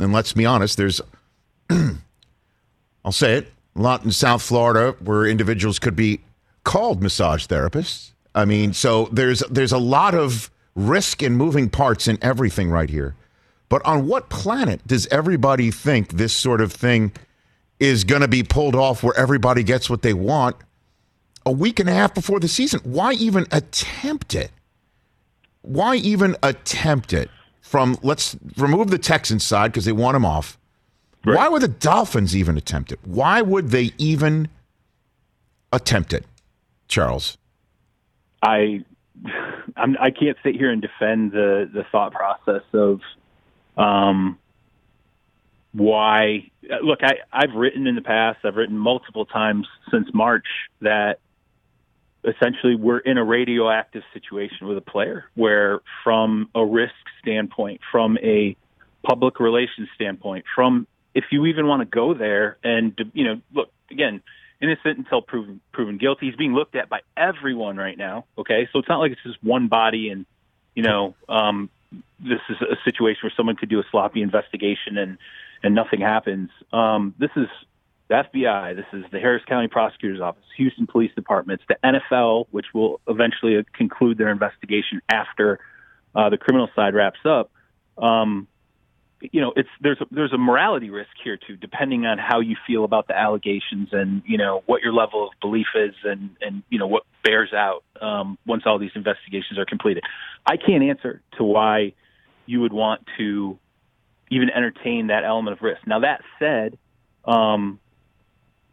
And 0.00 0.12
let's 0.12 0.32
be 0.32 0.46
honest, 0.46 0.76
there's, 0.76 1.00
I'll 1.70 3.12
say 3.12 3.34
it, 3.34 3.52
a 3.76 3.80
lot 3.80 4.04
in 4.04 4.10
South 4.10 4.42
Florida 4.42 4.96
where 5.00 5.26
individuals 5.26 5.78
could 5.78 5.96
be 5.96 6.20
called 6.64 7.02
massage 7.02 7.46
therapists. 7.46 8.10
I 8.34 8.44
mean, 8.44 8.72
so 8.72 9.08
there's 9.12 9.40
there's 9.50 9.72
a 9.72 9.78
lot 9.78 10.14
of 10.14 10.50
risk 10.74 11.22
and 11.22 11.36
moving 11.36 11.68
parts 11.68 12.08
in 12.08 12.18
everything 12.22 12.70
right 12.70 12.88
here. 12.88 13.14
But 13.68 13.84
on 13.84 14.06
what 14.06 14.30
planet 14.30 14.86
does 14.86 15.06
everybody 15.08 15.70
think 15.70 16.12
this 16.12 16.32
sort 16.34 16.60
of 16.60 16.72
thing 16.72 17.12
is 17.80 18.04
going 18.04 18.20
to 18.22 18.28
be 18.28 18.42
pulled 18.42 18.74
off 18.74 19.02
where 19.02 19.16
everybody 19.16 19.62
gets 19.62 19.90
what 19.90 20.02
they 20.02 20.14
want 20.14 20.56
a 21.44 21.52
week 21.52 21.80
and 21.80 21.88
a 21.88 21.92
half 21.92 22.14
before 22.14 22.40
the 22.40 22.48
season? 22.48 22.80
Why 22.84 23.12
even 23.14 23.46
attempt 23.50 24.34
it? 24.34 24.50
Why 25.62 25.96
even 25.96 26.36
attempt 26.42 27.12
it? 27.12 27.30
From 27.60 27.98
let's 28.02 28.36
remove 28.56 28.90
the 28.90 28.98
Texans 28.98 29.44
side 29.44 29.72
because 29.72 29.84
they 29.84 29.92
want 29.92 30.16
him 30.16 30.26
off. 30.26 30.58
Why 31.24 31.48
would 31.48 31.62
the 31.62 31.68
Dolphins 31.68 32.36
even 32.36 32.58
attempt 32.58 32.92
it? 32.92 32.98
Why 33.04 33.40
would 33.40 33.68
they 33.70 33.92
even 33.96 34.48
attempt 35.72 36.12
it, 36.12 36.26
Charles? 36.88 37.38
I 38.42 38.84
I'm, 39.76 39.96
I 40.00 40.10
can't 40.10 40.36
sit 40.42 40.56
here 40.56 40.70
and 40.70 40.82
defend 40.82 41.32
the 41.32 41.70
the 41.72 41.84
thought 41.92 42.12
process 42.12 42.62
of 42.72 43.00
um, 43.76 44.38
why. 45.72 46.50
Look, 46.82 47.00
I 47.02 47.18
I've 47.32 47.54
written 47.54 47.86
in 47.86 47.94
the 47.94 48.02
past. 48.02 48.40
I've 48.44 48.56
written 48.56 48.76
multiple 48.76 49.24
times 49.24 49.66
since 49.90 50.08
March 50.12 50.46
that 50.80 51.18
essentially 52.24 52.74
we're 52.74 52.98
in 52.98 53.18
a 53.18 53.24
radioactive 53.24 54.02
situation 54.12 54.66
with 54.66 54.78
a 54.78 54.82
player 54.82 55.24
where 55.34 55.80
from 56.04 56.48
a 56.54 56.64
risk 56.64 56.94
standpoint, 57.20 57.80
from 57.90 58.18
a 58.18 58.56
public 59.02 59.40
relations 59.40 59.88
standpoint, 59.94 60.44
from 60.54 60.86
if 61.14 61.24
you 61.30 61.46
even 61.46 61.66
want 61.66 61.80
to 61.80 61.86
go 61.86 62.14
there 62.14 62.58
and 62.62 62.98
you 63.12 63.24
know, 63.24 63.40
look 63.52 63.70
again, 63.90 64.22
innocent 64.60 64.98
until 64.98 65.20
proven 65.20 65.60
proven 65.72 65.98
guilty. 65.98 66.26
He's 66.26 66.36
being 66.36 66.54
looked 66.54 66.76
at 66.76 66.88
by 66.88 67.00
everyone 67.16 67.76
right 67.76 67.98
now. 67.98 68.24
Okay, 68.38 68.68
so 68.72 68.78
it's 68.78 68.88
not 68.88 68.98
like 68.98 69.12
it's 69.12 69.22
just 69.22 69.42
one 69.42 69.68
body 69.68 70.08
and 70.08 70.24
you 70.74 70.84
know 70.84 71.14
um, 71.28 71.68
this 72.20 72.40
is 72.48 72.56
a 72.62 72.76
situation 72.84 73.20
where 73.22 73.32
someone 73.36 73.56
could 73.56 73.68
do 73.68 73.80
a 73.80 73.84
sloppy 73.90 74.22
investigation 74.22 74.96
and 74.96 75.18
and 75.62 75.74
nothing 75.74 76.00
happens. 76.00 76.50
Um, 76.72 77.14
this 77.18 77.30
is 77.36 77.48
the 78.12 78.38
FBI. 78.38 78.76
This 78.76 78.84
is 78.92 79.04
the 79.10 79.18
Harris 79.18 79.42
County 79.48 79.68
Prosecutor's 79.68 80.20
Office, 80.20 80.44
Houston 80.56 80.86
Police 80.86 81.10
Departments, 81.14 81.64
the 81.68 81.76
NFL, 81.82 82.46
which 82.50 82.66
will 82.74 83.00
eventually 83.08 83.64
conclude 83.72 84.18
their 84.18 84.30
investigation 84.30 85.00
after 85.10 85.58
uh, 86.14 86.28
the 86.28 86.36
criminal 86.36 86.68
side 86.76 86.94
wraps 86.94 87.20
up. 87.24 87.50
Um, 87.96 88.48
you 89.20 89.40
know, 89.40 89.52
it's 89.56 89.68
there's 89.80 90.00
a, 90.00 90.06
there's 90.10 90.32
a 90.32 90.38
morality 90.38 90.90
risk 90.90 91.10
here 91.24 91.38
too, 91.38 91.56
depending 91.56 92.04
on 92.04 92.18
how 92.18 92.40
you 92.40 92.56
feel 92.66 92.84
about 92.84 93.06
the 93.06 93.16
allegations 93.16 93.88
and 93.92 94.22
you 94.26 94.36
know 94.36 94.62
what 94.66 94.82
your 94.82 94.92
level 94.92 95.28
of 95.28 95.30
belief 95.40 95.68
is 95.74 95.94
and 96.04 96.30
and 96.40 96.64
you 96.68 96.78
know 96.78 96.88
what 96.88 97.04
bears 97.22 97.52
out 97.54 97.84
um, 98.00 98.36
once 98.46 98.64
all 98.66 98.78
these 98.78 98.90
investigations 98.94 99.58
are 99.58 99.64
completed. 99.64 100.02
I 100.44 100.56
can't 100.56 100.82
answer 100.82 101.22
to 101.38 101.44
why 101.44 101.94
you 102.46 102.60
would 102.60 102.72
want 102.72 103.06
to 103.18 103.58
even 104.30 104.50
entertain 104.50 105.06
that 105.06 105.24
element 105.24 105.56
of 105.56 105.62
risk. 105.62 105.86
Now 105.86 106.00
that 106.00 106.22
said, 106.40 106.76
um, 107.24 107.78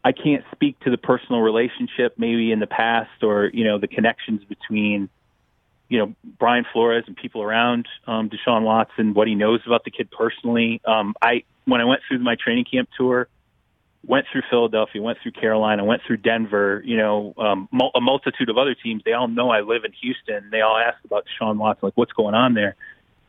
I 0.03 0.11
can't 0.11 0.43
speak 0.51 0.79
to 0.81 0.89
the 0.89 0.97
personal 0.97 1.41
relationship 1.41 2.15
maybe 2.17 2.51
in 2.51 2.59
the 2.59 2.67
past 2.67 3.23
or 3.23 3.49
you 3.53 3.65
know 3.65 3.79
the 3.79 3.87
connections 3.87 4.43
between 4.45 5.09
you 5.89 5.99
know 5.99 6.15
Brian 6.37 6.65
Flores 6.71 7.03
and 7.07 7.15
people 7.15 7.43
around 7.43 7.87
um, 8.07 8.29
Deshaun 8.29 8.63
Watson, 8.63 9.13
what 9.13 9.27
he 9.27 9.35
knows 9.35 9.61
about 9.65 9.83
the 9.83 9.91
kid 9.91 10.09
personally. 10.11 10.81
Um, 10.85 11.15
I 11.21 11.43
when 11.65 11.81
I 11.81 11.85
went 11.85 12.01
through 12.07 12.19
my 12.19 12.35
training 12.35 12.65
camp 12.71 12.89
tour, 12.97 13.27
went 14.05 14.25
through 14.31 14.43
Philadelphia, 14.49 15.01
went 15.01 15.17
through 15.21 15.33
Carolina, 15.33 15.83
went 15.83 16.01
through 16.07 16.17
Denver. 16.17 16.81
You 16.85 16.97
know, 16.97 17.33
um, 17.37 17.67
mul- 17.71 17.91
a 17.93 18.01
multitude 18.01 18.49
of 18.49 18.57
other 18.57 18.75
teams. 18.75 19.03
They 19.03 19.13
all 19.13 19.27
know 19.27 19.49
I 19.49 19.61
live 19.61 19.83
in 19.83 19.91
Houston. 20.01 20.49
They 20.49 20.61
all 20.61 20.77
ask 20.77 21.03
about 21.03 21.25
Deshaun 21.25 21.57
Watson, 21.57 21.87
like 21.87 21.97
what's 21.97 22.13
going 22.13 22.35
on 22.35 22.53
there. 22.53 22.75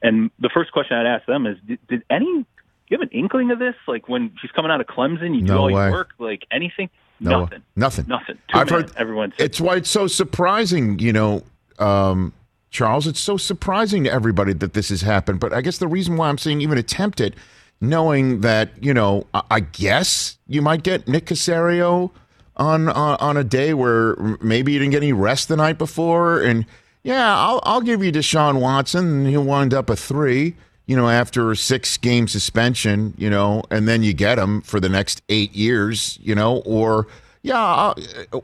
And 0.03 0.31
the 0.39 0.51
first 0.53 0.73
question 0.73 0.97
I'd 0.97 1.07
ask 1.07 1.27
them 1.27 1.47
is, 1.47 1.59
did, 1.67 1.79
did 1.89 2.03
any 2.09 2.47
you 2.91 2.99
have 3.01 3.09
an 3.11 3.17
inkling 3.19 3.51
of 3.51 3.59
this? 3.59 3.75
Like 3.87 4.09
when 4.09 4.33
she's 4.41 4.51
coming 4.51 4.71
out 4.71 4.81
of 4.81 4.87
Clemson, 4.87 5.35
you 5.35 5.41
do 5.43 5.53
No 5.53 5.59
all 5.59 5.67
way. 5.67 5.85
your 5.85 5.93
work, 5.93 6.11
like 6.19 6.45
anything? 6.51 6.91
No, 7.21 7.41
nothing. 7.41 7.63
nothing. 7.77 8.07
Nothing. 8.09 8.39
Two 8.53 8.59
I've 8.59 8.71
minutes, 8.71 8.93
heard 8.93 9.01
everyone 9.01 9.33
It's 9.39 9.61
why 9.61 9.77
it's 9.77 9.91
so 9.91 10.07
surprising, 10.07 10.99
you 10.99 11.13
know, 11.13 11.43
um, 11.79 12.33
Charles. 12.71 13.07
It's 13.07 13.21
so 13.21 13.37
surprising 13.37 14.05
to 14.05 14.11
everybody 14.13 14.53
that 14.55 14.73
this 14.73 14.89
has 14.89 15.03
happened. 15.03 15.39
But 15.41 15.53
I 15.53 15.61
guess 15.61 15.79
the 15.79 15.89
reason 15.89 16.17
why 16.17 16.29
I'm 16.29 16.39
saying 16.39 16.61
even 16.63 16.79
attempt 16.79 17.21
it, 17.21 17.35
knowing 17.81 18.41
that 18.41 18.71
you 18.81 18.95
know, 18.95 19.27
I, 19.35 19.43
I 19.51 19.61
guess 19.61 20.39
you 20.47 20.63
might 20.63 20.83
get 20.83 21.07
Nick 21.09 21.27
Caserio 21.27 22.11
on 22.57 22.89
uh, 22.89 23.17
on 23.21 23.37
a 23.37 23.45
day 23.45 23.75
where 23.75 24.17
maybe 24.41 24.73
you 24.73 24.79
didn't 24.79 24.93
get 24.93 25.03
any 25.03 25.13
rest 25.13 25.49
the 25.49 25.57
night 25.57 25.77
before, 25.79 26.41
and 26.41 26.65
yeah, 27.03 27.37
I'll 27.37 27.61
I'll 27.65 27.81
give 27.83 28.03
you 28.03 28.11
Deshaun 28.13 28.61
Watson, 28.61 29.07
and 29.07 29.27
he'll 29.27 29.45
wind 29.45 29.75
up 29.75 29.91
a 29.91 29.97
three. 29.97 30.57
You 30.91 30.97
know, 30.97 31.09
after 31.09 31.53
a 31.53 31.57
six 31.57 31.97
game 31.97 32.27
suspension, 32.27 33.15
you 33.17 33.31
know, 33.31 33.63
and 33.71 33.87
then 33.87 34.03
you 34.03 34.13
get 34.13 34.41
him 34.41 34.61
for 34.61 34.81
the 34.81 34.89
next 34.89 35.23
eight 35.29 35.55
years, 35.55 36.19
you 36.21 36.35
know, 36.35 36.63
or 36.67 37.07
yeah, 37.43 37.95
uh, 38.33 38.41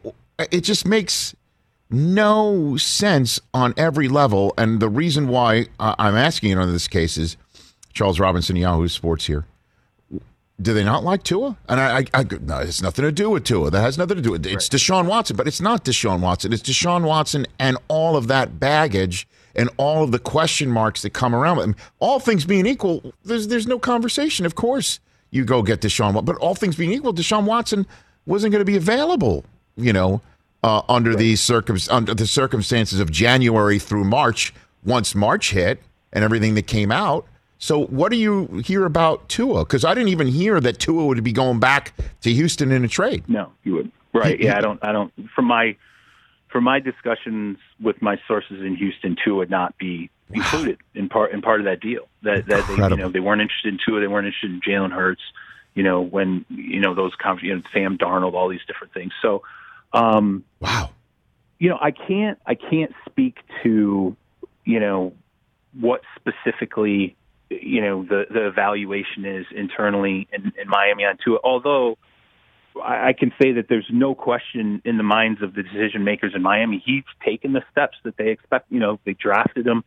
it 0.53 0.61
just 0.61 0.87
makes 0.87 1.35
no 1.91 2.77
sense 2.77 3.41
on 3.53 3.75
every 3.77 4.07
level. 4.07 4.55
And 4.57 4.79
the 4.79 4.89
reason 4.89 5.27
why 5.27 5.67
I'm 5.81 6.15
asking 6.15 6.53
it 6.53 6.59
on 6.59 6.73
this 6.73 6.87
case 6.87 7.19
is 7.19 7.37
Charles 7.93 8.21
Robinson, 8.21 8.55
Yahoo 8.55 8.87
Sports 8.87 9.27
here. 9.27 9.45
Do 10.63 10.73
they 10.73 10.85
not 10.85 11.03
like 11.03 11.25
Tua? 11.25 11.57
And 11.69 11.81
I, 11.81 11.99
I, 11.99 12.05
I 12.15 12.25
no, 12.43 12.59
it's 12.61 12.81
nothing 12.81 13.05
to 13.05 13.11
do 13.11 13.29
with 13.29 13.43
Tua. 13.43 13.73
That 13.73 13.81
has 13.81 13.99
nothing 13.99 14.19
to 14.19 14.23
do 14.23 14.31
with 14.31 14.47
it. 14.47 14.53
It's 14.53 14.69
Deshaun 14.69 15.07
Watson, 15.09 15.37
but 15.37 15.49
it's 15.49 15.61
not 15.61 15.85
Deshaun 15.85 16.21
Watson. 16.21 16.53
It's 16.53 16.63
Deshaun 16.63 17.03
Watson 17.03 17.49
and 17.59 17.77
all 17.89 18.17
of 18.17 18.29
that 18.29 18.61
baggage 18.61 19.27
and 19.57 19.71
all 19.79 20.05
of 20.05 20.12
the 20.12 20.19
question 20.19 20.71
marks 20.71 21.03
that 21.03 21.11
come 21.11 21.35
around 21.35 21.57
with 21.57 21.66
him. 21.66 21.77
All 21.99 22.21
things 22.21 22.45
being 22.45 22.66
equal, 22.66 23.12
there's 23.25 23.49
there's 23.49 23.66
no 23.66 23.79
conversation. 23.79 24.47
Of 24.47 24.55
course, 24.55 25.01
you 25.31 25.45
go 25.45 25.62
get 25.62 25.81
Deshaun, 25.81 26.25
but 26.25 26.37
all 26.37 26.55
things 26.55 26.77
being 26.77 26.92
equal, 26.92 27.12
Deshaun 27.12 27.45
Watson 27.45 27.87
wasn't 28.27 28.53
going 28.53 28.61
to 28.61 28.66
be 28.66 28.77
available. 28.77 29.45
You 29.77 29.92
know, 29.92 30.23
uh, 30.62 30.83
under 30.88 31.14
these 31.14 31.40
circum 31.40 31.79
under 31.90 32.14
the 32.14 32.27
circumstances 32.27 33.01
of 33.01 33.11
January 33.11 33.79
through 33.79 34.05
March. 34.05 34.55
Once 34.85 35.16
March 35.16 35.51
hit 35.51 35.83
and 36.12 36.23
everything 36.23 36.55
that 36.55 36.69
came 36.69 36.92
out. 36.92 37.27
So, 37.59 37.87
what 37.87 38.12
do 38.12 38.16
you 38.16 38.62
hear 38.64 38.85
about 38.85 39.29
Tua? 39.29 39.64
Because 39.64 39.85
I 39.85 39.95
didn't 39.95 40.11
even 40.11 40.29
hear 40.29 40.61
that 40.61 40.79
Tua 40.79 41.07
would 41.07 41.23
be 41.25 41.33
going 41.33 41.59
back 41.59 41.92
to 42.21 42.33
Houston 42.33 42.71
in 42.71 42.85
a 42.85 42.88
trade. 42.88 43.25
No, 43.29 43.51
you 43.64 43.75
would. 43.75 43.90
Right. 44.12 44.38
Yeah, 44.38 44.57
I 44.57 44.61
don't 44.61 44.79
I 44.83 44.92
don't 44.92 45.12
from 45.35 45.47
my 45.47 45.77
from 46.49 46.64
my 46.64 46.81
discussions 46.81 47.59
with 47.81 48.01
my 48.01 48.19
sources 48.27 48.62
in 48.62 48.77
Houston, 48.77 49.17
Tua 49.23 49.37
would 49.37 49.51
not 49.51 49.77
be 49.79 50.11
included 50.33 50.79
in 50.95 51.09
part 51.09 51.33
in 51.33 51.43
part 51.43 51.61
of 51.61 51.67
that 51.67 51.81
deal. 51.81 52.09
That 52.23 52.47
that 52.47 52.67
they, 52.67 52.75
you 52.75 52.97
know 52.97 53.09
they 53.11 53.21
weren't 53.21 53.41
interested 53.41 53.73
in 53.73 53.79
Tua, 53.85 54.01
they 54.01 54.07
weren't 54.09 54.27
interested 54.27 54.51
in 54.51 54.61
Jalen 54.61 54.93
Hurts. 54.93 55.23
You 55.75 55.83
know 55.83 56.01
when 56.01 56.45
you 56.49 56.81
know 56.81 56.95
those 56.95 57.15
con- 57.17 57.39
you 57.43 57.55
know, 57.55 57.62
Sam 57.73 57.99
Darnold, 57.99 58.35
all 58.35 58.49
these 58.49 58.65
different 58.67 58.93
things. 58.95 59.12
So, 59.21 59.43
um, 59.93 60.45
Wow. 60.61 60.91
you 61.59 61.69
know, 61.69 61.79
I 61.81 61.91
can't 61.91 62.39
I 62.47 62.55
can't 62.55 62.93
speak 63.09 63.39
to 63.62 64.17
you 64.65 64.81
know 64.81 65.12
what 65.79 66.01
specifically 66.17 67.15
you 67.51 67.81
know 67.81 68.03
the 68.05 68.27
the 68.31 68.47
evaluation 68.47 69.25
is 69.25 69.47
internally 69.55 70.27
in, 70.33 70.53
in 70.61 70.69
Miami 70.69 71.05
on 71.05 71.19
Tua. 71.23 71.39
Although 71.45 71.99
I, 72.83 73.12
can 73.12 73.33
say 73.41 73.53
that 73.53 73.67
there's 73.69 73.89
no 73.91 74.15
question 74.15 74.83
in 74.85 74.97
the 74.97 75.03
minds 75.03 75.43
of 75.43 75.55
the 75.55 75.62
decision 75.62 76.05
makers 76.05 76.33
in 76.35 76.43
Miami. 76.43 76.83
He's 76.85 77.05
taken 77.25 77.53
the 77.53 77.62
steps 77.71 77.97
that 78.05 78.17
they 78.17 78.31
expect. 78.31 78.71
You 78.71 78.81
know, 78.81 79.01
they 79.05 79.15
drafted 79.15 79.67
him 79.67 79.85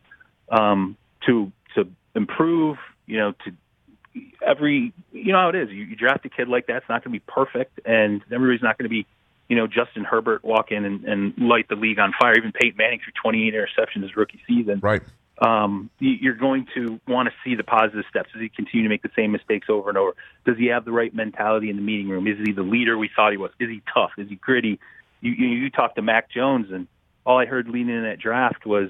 um, 0.49 0.97
to 1.25 1.52
to 1.75 1.88
improve. 2.15 2.78
You 3.06 3.17
know, 3.17 3.32
to 3.45 4.21
every 4.45 4.93
you 5.12 5.32
know 5.32 5.39
how 5.39 5.49
it 5.49 5.56
is. 5.56 5.69
You, 5.69 5.84
you 5.84 5.95
draft 5.95 6.25
a 6.25 6.30
kid 6.30 6.47
like 6.47 6.67
that, 6.67 6.78
it's 6.78 6.89
not 6.89 7.04
going 7.04 7.13
to 7.13 7.19
be 7.19 7.25
perfect, 7.28 7.80
and 7.86 8.21
everybody's 8.32 8.63
not 8.63 8.78
going 8.78 8.86
to 8.86 8.89
be 8.89 9.06
you 9.49 9.56
know, 9.56 9.65
Justin 9.67 10.04
Herbert 10.04 10.45
walk 10.45 10.71
in 10.71 10.86
and, 10.86 11.04
and 11.06 11.34
light 11.38 11.67
the 11.69 11.75
league 11.75 11.99
on 11.99 12.13
fire. 12.21 12.36
Even 12.38 12.52
Peyton 12.52 12.78
Manning 12.78 12.99
threw 13.04 13.12
28 13.19 13.54
interceptions 13.54 14.04
his 14.04 14.15
rookie 14.15 14.39
season. 14.47 14.80
Right. 14.80 15.02
Um, 15.41 15.89
you- 15.99 16.17
you're 16.21 16.34
going 16.34 16.67
to 16.75 16.99
want 17.08 17.30
to 17.30 17.36
see 17.43 17.56
the 17.56 17.63
positive 17.63 18.06
steps. 18.10 18.32
Does 18.34 18.41
he 18.41 18.49
continue 18.49 18.84
to 18.84 18.89
make 18.89 19.02
the 19.02 19.12
same 19.15 19.32
mistakes 19.32 19.69
over 19.69 19.89
and 19.89 19.97
over? 19.97 20.13
Does 20.45 20.58
he 20.58 20.67
have 20.67 20.84
the 20.84 20.91
right 20.91 21.13
mentality 21.13 21.69
in 21.69 21.78
the 21.78 21.82
meeting 21.82 22.10
room? 22.10 22.28
Is 22.28 22.38
he 22.45 22.52
the 22.52 22.62
leader 22.63 22.97
we 22.97 23.10
thought 23.15 23.32
he 23.32 23.38
was? 23.38 23.52
Is 23.60 23.69
he 23.69 23.82
tough? 23.93 24.12
Is 24.17 24.28
he 24.28 24.36
gritty? 24.36 24.80
You, 25.21 25.32
you, 25.32 25.47
you 25.47 25.69
talked 25.69 25.95
to 25.95 26.02
Mac 26.02 26.30
Jones, 26.30 26.71
and 26.71 26.88
all 27.25 27.38
I 27.38 27.45
heard 27.45 27.69
leading 27.69 27.95
in 27.95 28.04
that 28.04 28.19
draft 28.19 28.65
was, 28.65 28.89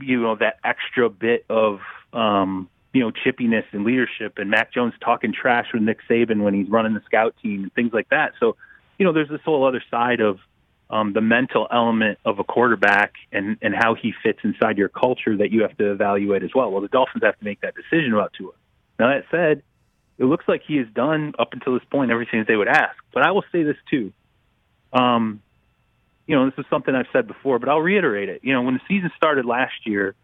you 0.00 0.20
know, 0.20 0.34
that 0.36 0.58
extra 0.64 1.08
bit 1.08 1.44
of, 1.48 1.80
um, 2.12 2.68
you 2.92 3.00
know, 3.00 3.10
chippiness 3.10 3.64
and 3.72 3.84
leadership, 3.84 4.38
and 4.38 4.50
Mac 4.50 4.72
Jones 4.72 4.94
talking 5.00 5.32
trash 5.32 5.66
with 5.72 5.82
Nick 5.82 5.98
Saban 6.08 6.42
when 6.42 6.54
he's 6.54 6.68
running 6.68 6.94
the 6.94 7.02
scout 7.06 7.34
team 7.42 7.64
and 7.64 7.74
things 7.74 7.92
like 7.92 8.08
that. 8.10 8.32
So, 8.40 8.56
you 8.98 9.04
know, 9.04 9.12
there's 9.12 9.28
this 9.28 9.40
whole 9.44 9.66
other 9.66 9.82
side 9.90 10.20
of 10.20 10.38
um, 10.90 11.12
the 11.12 11.20
mental 11.20 11.66
element 11.72 12.18
of 12.24 12.38
a 12.38 12.44
quarterback 12.44 13.14
and, 13.32 13.56
and 13.62 13.74
how 13.74 13.94
he 13.94 14.12
fits 14.22 14.40
inside 14.44 14.78
your 14.78 14.88
culture 14.88 15.36
that 15.36 15.50
you 15.50 15.62
have 15.62 15.76
to 15.78 15.92
evaluate 15.92 16.42
as 16.42 16.50
well. 16.54 16.70
Well, 16.70 16.82
the 16.82 16.88
Dolphins 16.88 17.24
have 17.24 17.38
to 17.38 17.44
make 17.44 17.60
that 17.62 17.74
decision 17.74 18.12
about 18.12 18.32
Tua. 18.34 18.52
Now, 18.98 19.08
that 19.08 19.24
said, 19.30 19.62
it 20.18 20.24
looks 20.24 20.44
like 20.46 20.62
he 20.66 20.76
has 20.76 20.86
done 20.94 21.34
up 21.38 21.52
until 21.52 21.74
this 21.74 21.82
point 21.90 22.10
everything 22.10 22.40
that 22.40 22.46
they 22.46 22.56
would 22.56 22.68
ask. 22.68 22.96
But 23.12 23.24
I 23.26 23.32
will 23.32 23.44
say 23.50 23.62
this 23.62 23.76
too. 23.90 24.12
Um, 24.92 25.42
you 26.26 26.36
know, 26.36 26.46
this 26.46 26.58
is 26.58 26.64
something 26.70 26.94
I've 26.94 27.08
said 27.12 27.26
before, 27.26 27.58
but 27.58 27.68
I'll 27.68 27.80
reiterate 27.80 28.28
it. 28.28 28.40
You 28.44 28.52
know, 28.52 28.62
when 28.62 28.74
the 28.74 28.80
season 28.88 29.10
started 29.16 29.44
last 29.44 29.86
year, 29.86 30.14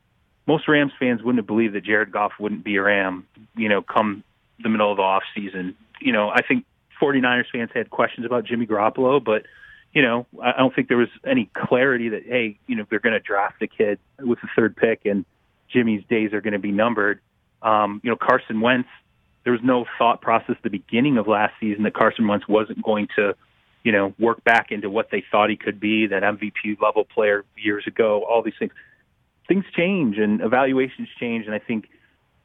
most 0.47 0.69
Rams 0.69 0.93
fans 0.99 1.23
wouldn't 1.23 1.39
have 1.39 1.47
believed 1.47 1.75
that 1.75 1.85
Jared 1.85 2.13
Goff 2.13 2.33
wouldn't 2.39 2.65
be 2.65 2.77
a 2.77 2.83
Ram, 2.83 3.27
you 3.57 3.69
know, 3.69 3.83
come 3.83 4.25
the 4.63 4.69
middle 4.69 4.91
of 4.91 4.97
the 4.97 5.03
off 5.03 5.23
season. 5.35 5.77
You 6.01 6.13
know, 6.13 6.31
I 6.31 6.43
think 6.43 6.65
49ers 7.01 7.47
fans 7.53 7.71
had 7.75 7.91
questions 7.91 8.27
about 8.27 8.45
Jimmy 8.45 8.67
Garoppolo, 8.67 9.23
but 9.23 9.45
you 9.93 10.03
know, 10.03 10.27
I 10.43 10.53
don't 10.59 10.75
think 10.75 10.89
there 10.89 10.97
was 10.97 11.09
any 11.27 11.51
clarity 11.55 12.11
that 12.11 12.25
hey, 12.25 12.59
you 12.67 12.77
know, 12.77 12.87
they're 12.89 13.01
going 13.01 13.15
to 13.15 13.21
draft 13.21 13.61
a 13.63 13.67
kid 13.67 13.99
with 14.19 14.41
the 14.41 14.49
third 14.57 14.77
pick 14.77 15.05
and 15.05 15.25
Jimmy's 15.73 16.05
days 16.09 16.33
are 16.33 16.41
going 16.41 16.53
to 16.53 16.59
be 16.59 16.73
numbered. 16.73 17.21
Um, 17.63 18.01
you 18.03 18.11
know, 18.11 18.17
Carson 18.17 18.61
Wentz, 18.61 18.89
there 19.45 19.53
was 19.53 19.63
no 19.63 19.87
thought 19.99 20.21
process 20.21 20.57
at 20.57 20.63
the 20.63 20.71
beginning 20.71 21.19
of 21.19 21.27
last 21.27 21.55
season 21.61 21.85
that 21.85 21.95
Carson 21.95 22.27
Wentz 22.27 22.47
wasn't 22.49 22.83
going 22.83 23.09
to, 23.17 23.35
you 23.83 23.93
know, 23.93 24.15
work 24.19 24.45
back 24.45 24.71
into 24.71 24.91
what 24.91 25.11
they 25.11 25.25
thought 25.31 25.51
he 25.51 25.57
could 25.57 25.81
be, 25.81 26.07
that 26.07 26.23
MVP 26.23 26.81
level 26.81 27.05
player 27.05 27.45
years 27.57 27.87
ago, 27.87 28.25
all 28.25 28.43
these 28.43 28.55
things. 28.59 28.73
Things 29.49 29.65
change 29.77 30.19
and 30.19 30.41
evaluations 30.41 31.09
change, 31.19 31.47
and 31.47 31.55
I 31.55 31.59
think 31.59 31.89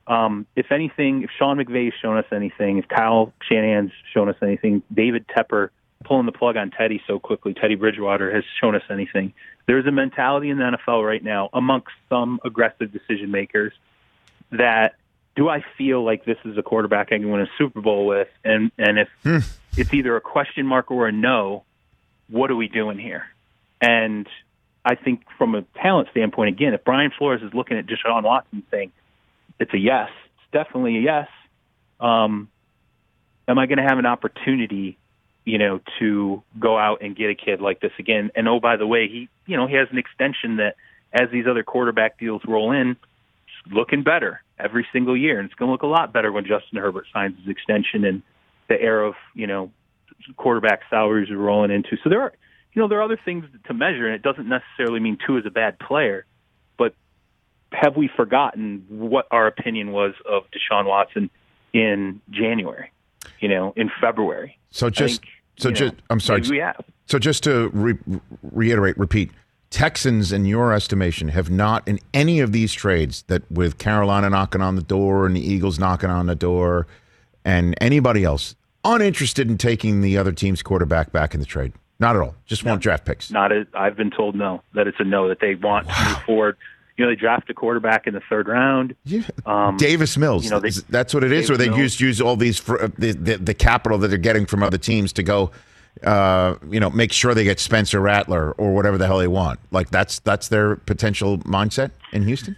um, 0.07 0.47
if 0.55 0.71
anything, 0.71 1.23
if 1.23 1.29
Sean 1.37 1.57
McVay's 1.57 1.93
shown 2.01 2.17
us 2.17 2.25
anything, 2.31 2.79
if 2.79 2.87
Kyle 2.87 3.31
Shanahan's 3.47 3.91
shown 4.13 4.29
us 4.29 4.35
anything, 4.41 4.81
David 4.93 5.27
Tepper 5.27 5.69
pulling 6.05 6.25
the 6.25 6.31
plug 6.31 6.55
on 6.55 6.71
Teddy 6.71 7.01
so 7.07 7.19
quickly, 7.19 7.53
Teddy 7.53 7.75
Bridgewater, 7.75 8.33
has 8.33 8.43
shown 8.61 8.75
us 8.75 8.83
anything. 8.89 9.33
There's 9.67 9.85
a 9.85 9.91
mentality 9.91 10.49
in 10.49 10.57
the 10.57 10.77
NFL 10.77 11.05
right 11.05 11.23
now 11.23 11.49
amongst 11.53 11.89
some 12.09 12.39
aggressive 12.45 12.91
decision 12.91 13.31
makers 13.31 13.73
that 14.51 14.95
do 15.35 15.49
I 15.49 15.65
feel 15.77 16.03
like 16.03 16.23
this 16.23 16.37
is 16.45 16.57
a 16.57 16.63
quarterback 16.63 17.07
I 17.11 17.17
can 17.17 17.29
win 17.29 17.41
a 17.41 17.47
Super 17.57 17.81
Bowl 17.81 18.05
with? 18.05 18.29
And 18.43 18.71
and 18.77 18.99
if 18.99 19.09
it's 19.75 19.93
either 19.93 20.15
a 20.15 20.21
question 20.21 20.65
mark 20.65 20.91
or 20.91 21.07
a 21.07 21.11
no, 21.11 21.63
what 22.29 22.49
are 22.51 22.55
we 22.55 22.67
doing 22.67 22.97
here? 22.97 23.25
And 23.81 24.27
I 24.85 24.95
think 24.95 25.23
from 25.37 25.55
a 25.55 25.63
talent 25.81 26.09
standpoint, 26.11 26.49
again, 26.49 26.73
if 26.73 26.83
Brian 26.83 27.11
Flores 27.17 27.41
is 27.41 27.53
looking 27.53 27.77
at 27.77 27.85
Deshaun 27.85 28.23
Watson 28.23 28.63
saying 28.71 28.91
it's 29.59 29.73
a 29.73 29.77
yes, 29.77 30.09
it's 30.35 30.51
definitely 30.51 30.97
a 30.97 31.01
yes. 31.01 31.27
Um, 31.99 32.49
am 33.47 33.59
I 33.59 33.65
going 33.65 33.77
to 33.77 33.83
have 33.83 33.97
an 33.97 34.05
opportunity, 34.05 34.97
you 35.45 35.57
know, 35.57 35.79
to 35.99 36.43
go 36.59 36.77
out 36.77 37.01
and 37.01 37.15
get 37.15 37.29
a 37.29 37.35
kid 37.35 37.61
like 37.61 37.79
this 37.79 37.93
again? 37.99 38.31
And 38.35 38.47
oh, 38.47 38.59
by 38.59 38.75
the 38.77 38.87
way, 38.87 39.07
he, 39.07 39.29
you 39.45 39.55
know, 39.55 39.67
he 39.67 39.75
has 39.75 39.87
an 39.91 39.97
extension 39.97 40.57
that 40.57 40.75
as 41.13 41.29
these 41.31 41.45
other 41.47 41.63
quarterback 41.63 42.19
deals 42.19 42.41
roll 42.45 42.71
in, 42.71 42.91
it's 42.91 43.73
looking 43.73 44.03
better 44.03 44.41
every 44.59 44.85
single 44.91 45.15
year, 45.15 45.39
and 45.39 45.45
it's 45.45 45.55
going 45.55 45.69
to 45.69 45.71
look 45.71 45.83
a 45.83 45.87
lot 45.87 46.11
better 46.11 46.31
when 46.31 46.45
Justin 46.45 46.79
Herbert 46.79 47.05
signs 47.13 47.37
his 47.39 47.47
extension 47.47 48.03
and 48.03 48.21
the 48.67 48.81
era 48.81 49.09
of, 49.09 49.15
you 49.33 49.47
know, 49.47 49.71
quarterback 50.37 50.81
salaries 50.89 51.29
are 51.29 51.37
rolling 51.37 51.71
into. 51.71 51.97
So 52.03 52.09
there 52.09 52.21
are, 52.21 52.33
you 52.73 52.81
know, 52.81 52.87
there 52.87 52.99
are 52.99 53.03
other 53.03 53.19
things 53.23 53.45
to 53.67 53.73
measure, 53.73 54.05
and 54.05 54.15
it 54.15 54.21
doesn't 54.21 54.49
necessarily 54.49 54.99
mean 54.99 55.17
two 55.25 55.37
is 55.37 55.45
a 55.45 55.51
bad 55.51 55.77
player, 55.79 56.25
but 56.77 56.95
have 57.71 57.95
we 57.95 58.09
forgotten 58.15 58.85
what 58.89 59.27
our 59.31 59.47
opinion 59.47 59.91
was 59.91 60.13
of 60.25 60.43
Deshaun 60.51 60.85
Watson 60.85 61.29
in 61.73 62.21
January? 62.29 62.91
You 63.39 63.49
know, 63.49 63.73
in 63.75 63.91
February. 64.01 64.57
So 64.69 64.89
just 64.89 65.21
so 65.57 65.71
just 65.71 65.93
know, 65.93 65.99
I'm 66.09 66.19
sorry. 66.19 66.41
we 66.49 66.57
have. 66.57 66.83
So 67.07 67.19
just 67.19 67.43
to 67.43 67.69
re- 67.73 67.97
reiterate, 68.41 68.97
repeat, 68.97 69.31
Texans, 69.69 70.31
in 70.31 70.45
your 70.45 70.73
estimation, 70.73 71.29
have 71.29 71.49
not 71.49 71.87
in 71.87 71.99
any 72.13 72.39
of 72.39 72.51
these 72.51 72.73
trades 72.73 73.23
that 73.27 73.49
with 73.51 73.77
Carolina 73.77 74.29
knocking 74.29 74.61
on 74.61 74.75
the 74.75 74.81
door 74.81 75.25
and 75.25 75.35
the 75.35 75.41
Eagles 75.41 75.77
knocking 75.79 76.09
on 76.09 76.27
the 76.27 76.35
door, 76.35 76.87
and 77.43 77.75
anybody 77.81 78.23
else 78.23 78.55
uninterested 78.83 79.49
in 79.49 79.57
taking 79.57 80.01
the 80.01 80.17
other 80.17 80.31
team's 80.31 80.61
quarterback 80.61 81.11
back 81.11 81.33
in 81.33 81.39
the 81.39 81.45
trade. 81.45 81.73
Not 81.99 82.15
at 82.15 82.21
all. 82.21 82.35
Just 82.45 82.63
want 82.65 82.81
draft 82.81 83.05
picks. 83.05 83.31
Not 83.31 83.51
a, 83.51 83.65
I've 83.73 83.95
been 83.95 84.11
told 84.11 84.35
no, 84.35 84.61
that 84.73 84.87
it's 84.87 84.99
a 84.99 85.03
no, 85.03 85.29
that 85.29 85.39
they 85.39 85.55
want 85.55 85.87
to 85.87 86.05
move 86.05 86.23
forward. 86.23 86.57
You 86.97 87.05
know, 87.05 87.11
they 87.11 87.15
draft 87.15 87.49
a 87.49 87.53
quarterback 87.53 88.07
in 88.07 88.13
the 88.13 88.21
third 88.29 88.47
round. 88.47 88.95
Um, 89.45 89.75
Davis 89.77 90.17
Mills. 90.17 90.45
you 90.45 90.49
know, 90.51 90.59
they- 90.61 90.69
that's 90.89 91.13
what 91.13 91.23
it 91.23 91.31
is. 91.31 91.49
Or 91.49 91.53
Davis 91.53 91.57
they 91.65 91.69
Mills. 91.69 91.79
use 91.79 92.01
use 92.01 92.21
all 92.21 92.35
these 92.37 92.57
for, 92.57 92.83
uh, 92.83 92.89
the, 92.97 93.11
the 93.11 93.37
the 93.37 93.53
capital 93.53 93.97
that 93.97 94.07
they're 94.07 94.17
getting 94.17 94.45
from 94.45 94.63
other 94.63 94.77
teams 94.77 95.11
to 95.13 95.23
go, 95.23 95.51
uh, 96.03 96.55
you 96.69 96.79
know, 96.79 96.89
make 96.89 97.11
sure 97.11 97.33
they 97.33 97.43
get 97.43 97.59
Spencer 97.59 97.99
Rattler 97.99 98.51
or 98.53 98.73
whatever 98.73 98.97
the 98.97 99.07
hell 99.07 99.17
they 99.17 99.27
want. 99.27 99.59
Like 99.71 99.89
that's 99.89 100.19
that's 100.19 100.47
their 100.47 100.77
potential 100.77 101.37
mindset 101.39 101.91
in 102.13 102.23
Houston. 102.23 102.55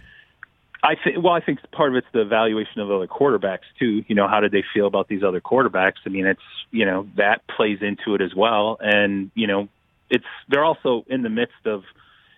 I 0.84 0.94
think. 0.94 1.24
Well, 1.24 1.32
I 1.34 1.40
think 1.40 1.58
part 1.72 1.90
of 1.90 1.96
it's 1.96 2.06
the 2.12 2.20
evaluation 2.20 2.80
of 2.80 2.88
other 2.92 3.08
quarterbacks 3.08 3.66
too. 3.80 4.04
You 4.06 4.14
know, 4.14 4.28
how 4.28 4.38
did 4.38 4.52
they 4.52 4.62
feel 4.72 4.86
about 4.86 5.08
these 5.08 5.24
other 5.24 5.40
quarterbacks? 5.40 5.94
I 6.06 6.10
mean, 6.10 6.26
it's 6.26 6.40
you 6.70 6.84
know 6.86 7.08
that 7.16 7.44
plays 7.48 7.78
into 7.82 8.14
it 8.14 8.20
as 8.20 8.32
well. 8.36 8.78
And 8.80 9.32
you 9.34 9.48
know, 9.48 9.68
it's 10.10 10.24
they're 10.48 10.64
also 10.64 11.04
in 11.08 11.22
the 11.22 11.30
midst 11.30 11.66
of, 11.66 11.82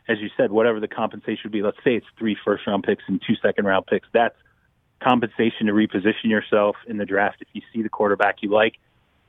as 0.08 0.18
you 0.20 0.28
said, 0.36 0.50
whatever 0.50 0.80
the 0.80 0.88
compensation 0.88 1.42
would 1.44 1.52
be. 1.52 1.62
Let's 1.62 1.76
say 1.84 1.94
it's 1.94 2.06
three 2.18 2.36
first 2.44 2.66
round 2.66 2.84
picks 2.84 3.04
and 3.06 3.20
two 3.26 3.34
second 3.42 3.64
round 3.64 3.86
picks. 3.86 4.08
That's 4.12 4.36
compensation 5.02 5.66
to 5.66 5.72
reposition 5.72 6.24
yourself 6.24 6.76
in 6.86 6.96
the 6.98 7.06
draft 7.06 7.38
if 7.40 7.48
you 7.52 7.62
see 7.72 7.82
the 7.82 7.88
quarterback 7.88 8.36
you 8.42 8.50
like. 8.50 8.74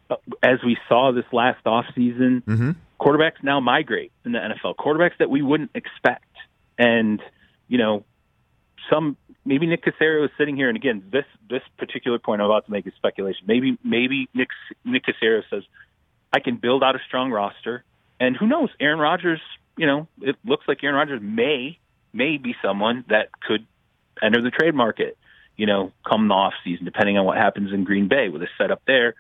Uh, 0.10 0.16
As 0.44 0.60
we 0.66 0.78
saw 0.90 1.12
this 1.12 1.26
last 1.32 1.66
off 1.66 1.86
season, 1.96 2.44
Mm-hmm. 2.46 2.72
quarterbacks 3.00 3.42
now 3.44 3.60
migrate 3.60 4.12
in 4.26 4.32
the 4.34 4.40
NFL. 4.40 4.76
Quarterbacks 4.76 5.18
that 5.20 5.30
we 5.30 5.42
wouldn't 5.42 5.72
expect, 5.76 6.26
and 6.78 7.22
you 7.68 7.78
know, 7.78 8.04
some 8.90 9.16
maybe 9.46 9.66
Nick 9.66 9.84
Caserio 9.86 10.26
is 10.26 10.32
sitting 10.38 10.56
here, 10.56 10.68
and 10.68 10.76
again, 10.76 11.04
this 11.12 11.26
this 11.50 11.62
particular 11.78 12.20
point 12.20 12.42
I'm 12.42 12.46
about 12.48 12.66
to 12.66 12.72
make 12.72 12.86
is 12.86 12.94
speculation. 12.96 13.44
Maybe 13.48 13.78
maybe 13.84 14.28
Nick 14.34 14.50
Nick 14.84 15.04
Caserio 15.06 15.42
says, 15.50 15.64
I 16.34 16.40
can 16.42 16.58
build 16.58 16.84
out 16.84 16.96
a 16.96 17.00
strong 17.08 17.32
roster, 17.32 17.84
and 18.20 18.36
who 18.36 18.48
knows? 18.48 18.70
Aaron 18.80 19.00
Rodgers, 19.00 19.40
you 19.78 19.88
know, 19.88 20.08
it 20.22 20.36
looks 20.46 20.66
like 20.68 20.84
Aaron 20.84 20.96
Rodgers 20.96 21.22
may 21.22 21.78
may 22.14 22.38
be 22.38 22.56
someone 22.62 23.06
that 23.10 23.30
could 23.40 23.66
enter 24.22 24.42
the 24.42 24.52
trade 24.52 24.76
market. 24.76 25.18
You 25.58 25.66
know, 25.66 25.92
come 26.08 26.28
the 26.28 26.34
off 26.34 26.54
season, 26.64 26.86
depending 26.86 27.18
on 27.18 27.26
what 27.26 27.38
happens 27.38 27.72
in 27.74 27.84
Green 27.84 28.08
Bay 28.08 28.30
with 28.30 28.42
a 28.42 28.48
setup 28.58 28.82
there. 28.88 29.16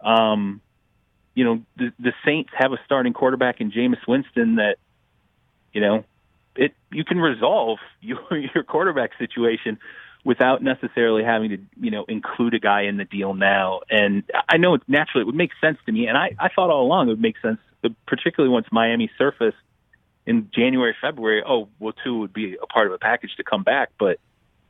Um, 0.00 0.60
you 1.34 1.44
know, 1.44 1.62
the, 1.76 1.92
the 1.98 2.12
Saints 2.24 2.50
have 2.54 2.72
a 2.72 2.78
starting 2.84 3.12
quarterback 3.12 3.60
in 3.60 3.70
Jameis 3.70 4.06
Winston 4.06 4.56
that, 4.56 4.76
you 5.72 5.80
know, 5.80 6.04
it 6.54 6.72
you 6.90 7.04
can 7.04 7.18
resolve 7.18 7.78
your 8.00 8.20
your 8.54 8.64
quarterback 8.64 9.10
situation 9.18 9.78
without 10.24 10.60
necessarily 10.60 11.22
having 11.22 11.50
to, 11.50 11.58
you 11.80 11.90
know, 11.90 12.04
include 12.08 12.54
a 12.54 12.58
guy 12.58 12.82
in 12.82 12.96
the 12.96 13.04
deal 13.04 13.32
now. 13.32 13.80
And 13.88 14.24
I 14.48 14.56
know 14.56 14.76
naturally 14.88 15.22
it 15.22 15.26
would 15.26 15.36
make 15.36 15.52
sense 15.60 15.78
to 15.86 15.92
me, 15.92 16.08
and 16.08 16.16
I 16.16 16.34
I 16.38 16.48
thought 16.48 16.70
all 16.70 16.84
along 16.84 17.08
it 17.08 17.12
would 17.12 17.20
make 17.20 17.38
sense, 17.40 17.58
particularly 18.06 18.52
once 18.52 18.66
Miami 18.72 19.10
surfaced 19.16 19.56
in 20.26 20.50
January, 20.52 20.94
February. 21.00 21.42
Oh, 21.46 21.68
well, 21.78 21.94
two 22.04 22.18
would 22.18 22.32
be 22.32 22.56
a 22.60 22.66
part 22.66 22.86
of 22.86 22.92
a 22.92 22.98
package 22.98 23.36
to 23.36 23.44
come 23.44 23.62
back, 23.62 23.90
but 23.98 24.18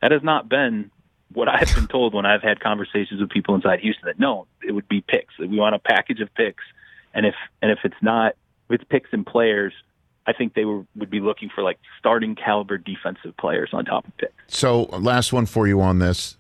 that 0.03 0.13
has 0.13 0.23
not 0.23 0.49
been 0.49 0.91
what 1.33 1.49
I've 1.49 1.75
been 1.75 1.89
told 1.89 2.15
when 2.15 2.27
I've 2.27 2.43
had 2.43 2.61
conversations 2.61 3.21
with 3.21 3.31
people 3.31 3.55
inside 3.55 3.81
Houston 3.81 4.07
that 4.07 4.19
no, 4.19 4.47
it 4.67 4.73
would 4.73 4.89
be 4.89 5.01
picks. 5.01 5.39
We 5.39 5.59
want 5.59 5.75
a 5.75 5.79
package 5.79 6.21
of 6.21 6.33
picks, 6.35 6.65
and 7.15 7.27
if 7.27 7.35
and 7.63 7.71
if 7.71 7.81
it's 7.85 7.97
not, 8.03 8.37
if 8.69 8.81
it's 8.81 8.85
picks 8.85 9.11
and 9.13 9.27
players, 9.27 9.73
I 10.27 10.33
think 10.33 10.55
they 10.55 10.65
were, 10.65 10.85
would 10.97 11.11
be 11.11 11.21
looking 11.21 11.49
for 11.55 11.63
like 11.63 11.79
starting 11.99 12.35
caliber 12.35 12.79
defensive 12.79 13.37
players 13.37 13.71
on 13.73 13.85
top 13.85 14.07
of 14.07 14.17
picks. 14.19 14.33
So 14.49 14.85
last 14.85 15.33
one 15.33 15.47
for 15.47 15.67
you 15.67 15.81
on 15.81 15.99
this, 15.99 16.37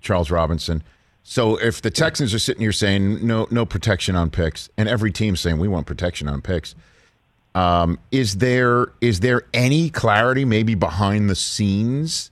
Charles 0.00 0.30
Robinson. 0.30 0.82
So 1.22 1.56
if 1.56 1.82
the 1.82 1.90
Texans 1.90 2.32
are 2.34 2.38
sitting 2.38 2.62
here 2.62 2.72
saying 2.72 3.26
no 3.26 3.46
no 3.50 3.66
protection 3.66 4.16
on 4.16 4.30
picks, 4.30 4.68
and 4.76 4.88
every 4.88 5.10
team's 5.10 5.40
saying 5.40 5.58
we 5.58 5.68
want 5.68 5.86
protection 5.86 6.28
on 6.28 6.40
picks, 6.40 6.74
um, 7.54 7.98
is 8.10 8.36
there 8.36 8.92
is 9.00 9.20
there 9.20 9.42
any 9.52 9.90
clarity 9.90 10.44
maybe 10.44 10.74
behind 10.74 11.28
the 11.28 11.34
scenes 11.34 12.30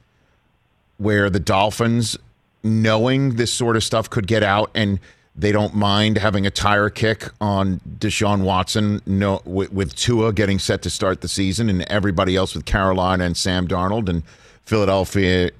where 0.98 1.30
the 1.30 1.40
Dolphins, 1.40 2.16
knowing 2.62 3.36
this 3.36 3.52
sort 3.52 3.76
of 3.76 3.84
stuff 3.84 4.10
could 4.10 4.26
get 4.26 4.42
out 4.42 4.70
and 4.74 5.00
they 5.34 5.52
don't 5.52 5.74
mind 5.74 6.18
having 6.18 6.46
a 6.46 6.50
tire 6.50 6.90
kick 6.90 7.28
on 7.40 7.80
Deshaun 7.98 8.42
Watson 8.42 9.00
no, 9.06 9.40
with, 9.44 9.72
with 9.72 9.94
Tua 9.94 10.32
getting 10.32 10.58
set 10.58 10.82
to 10.82 10.90
start 10.90 11.20
the 11.20 11.28
season 11.28 11.70
and 11.70 11.82
everybody 11.82 12.34
else 12.34 12.56
with 12.56 12.64
Carolina 12.64 13.24
and 13.24 13.36
Sam 13.36 13.68
Darnold 13.68 14.08
and 14.08 14.24
Philadelphia 14.64 15.50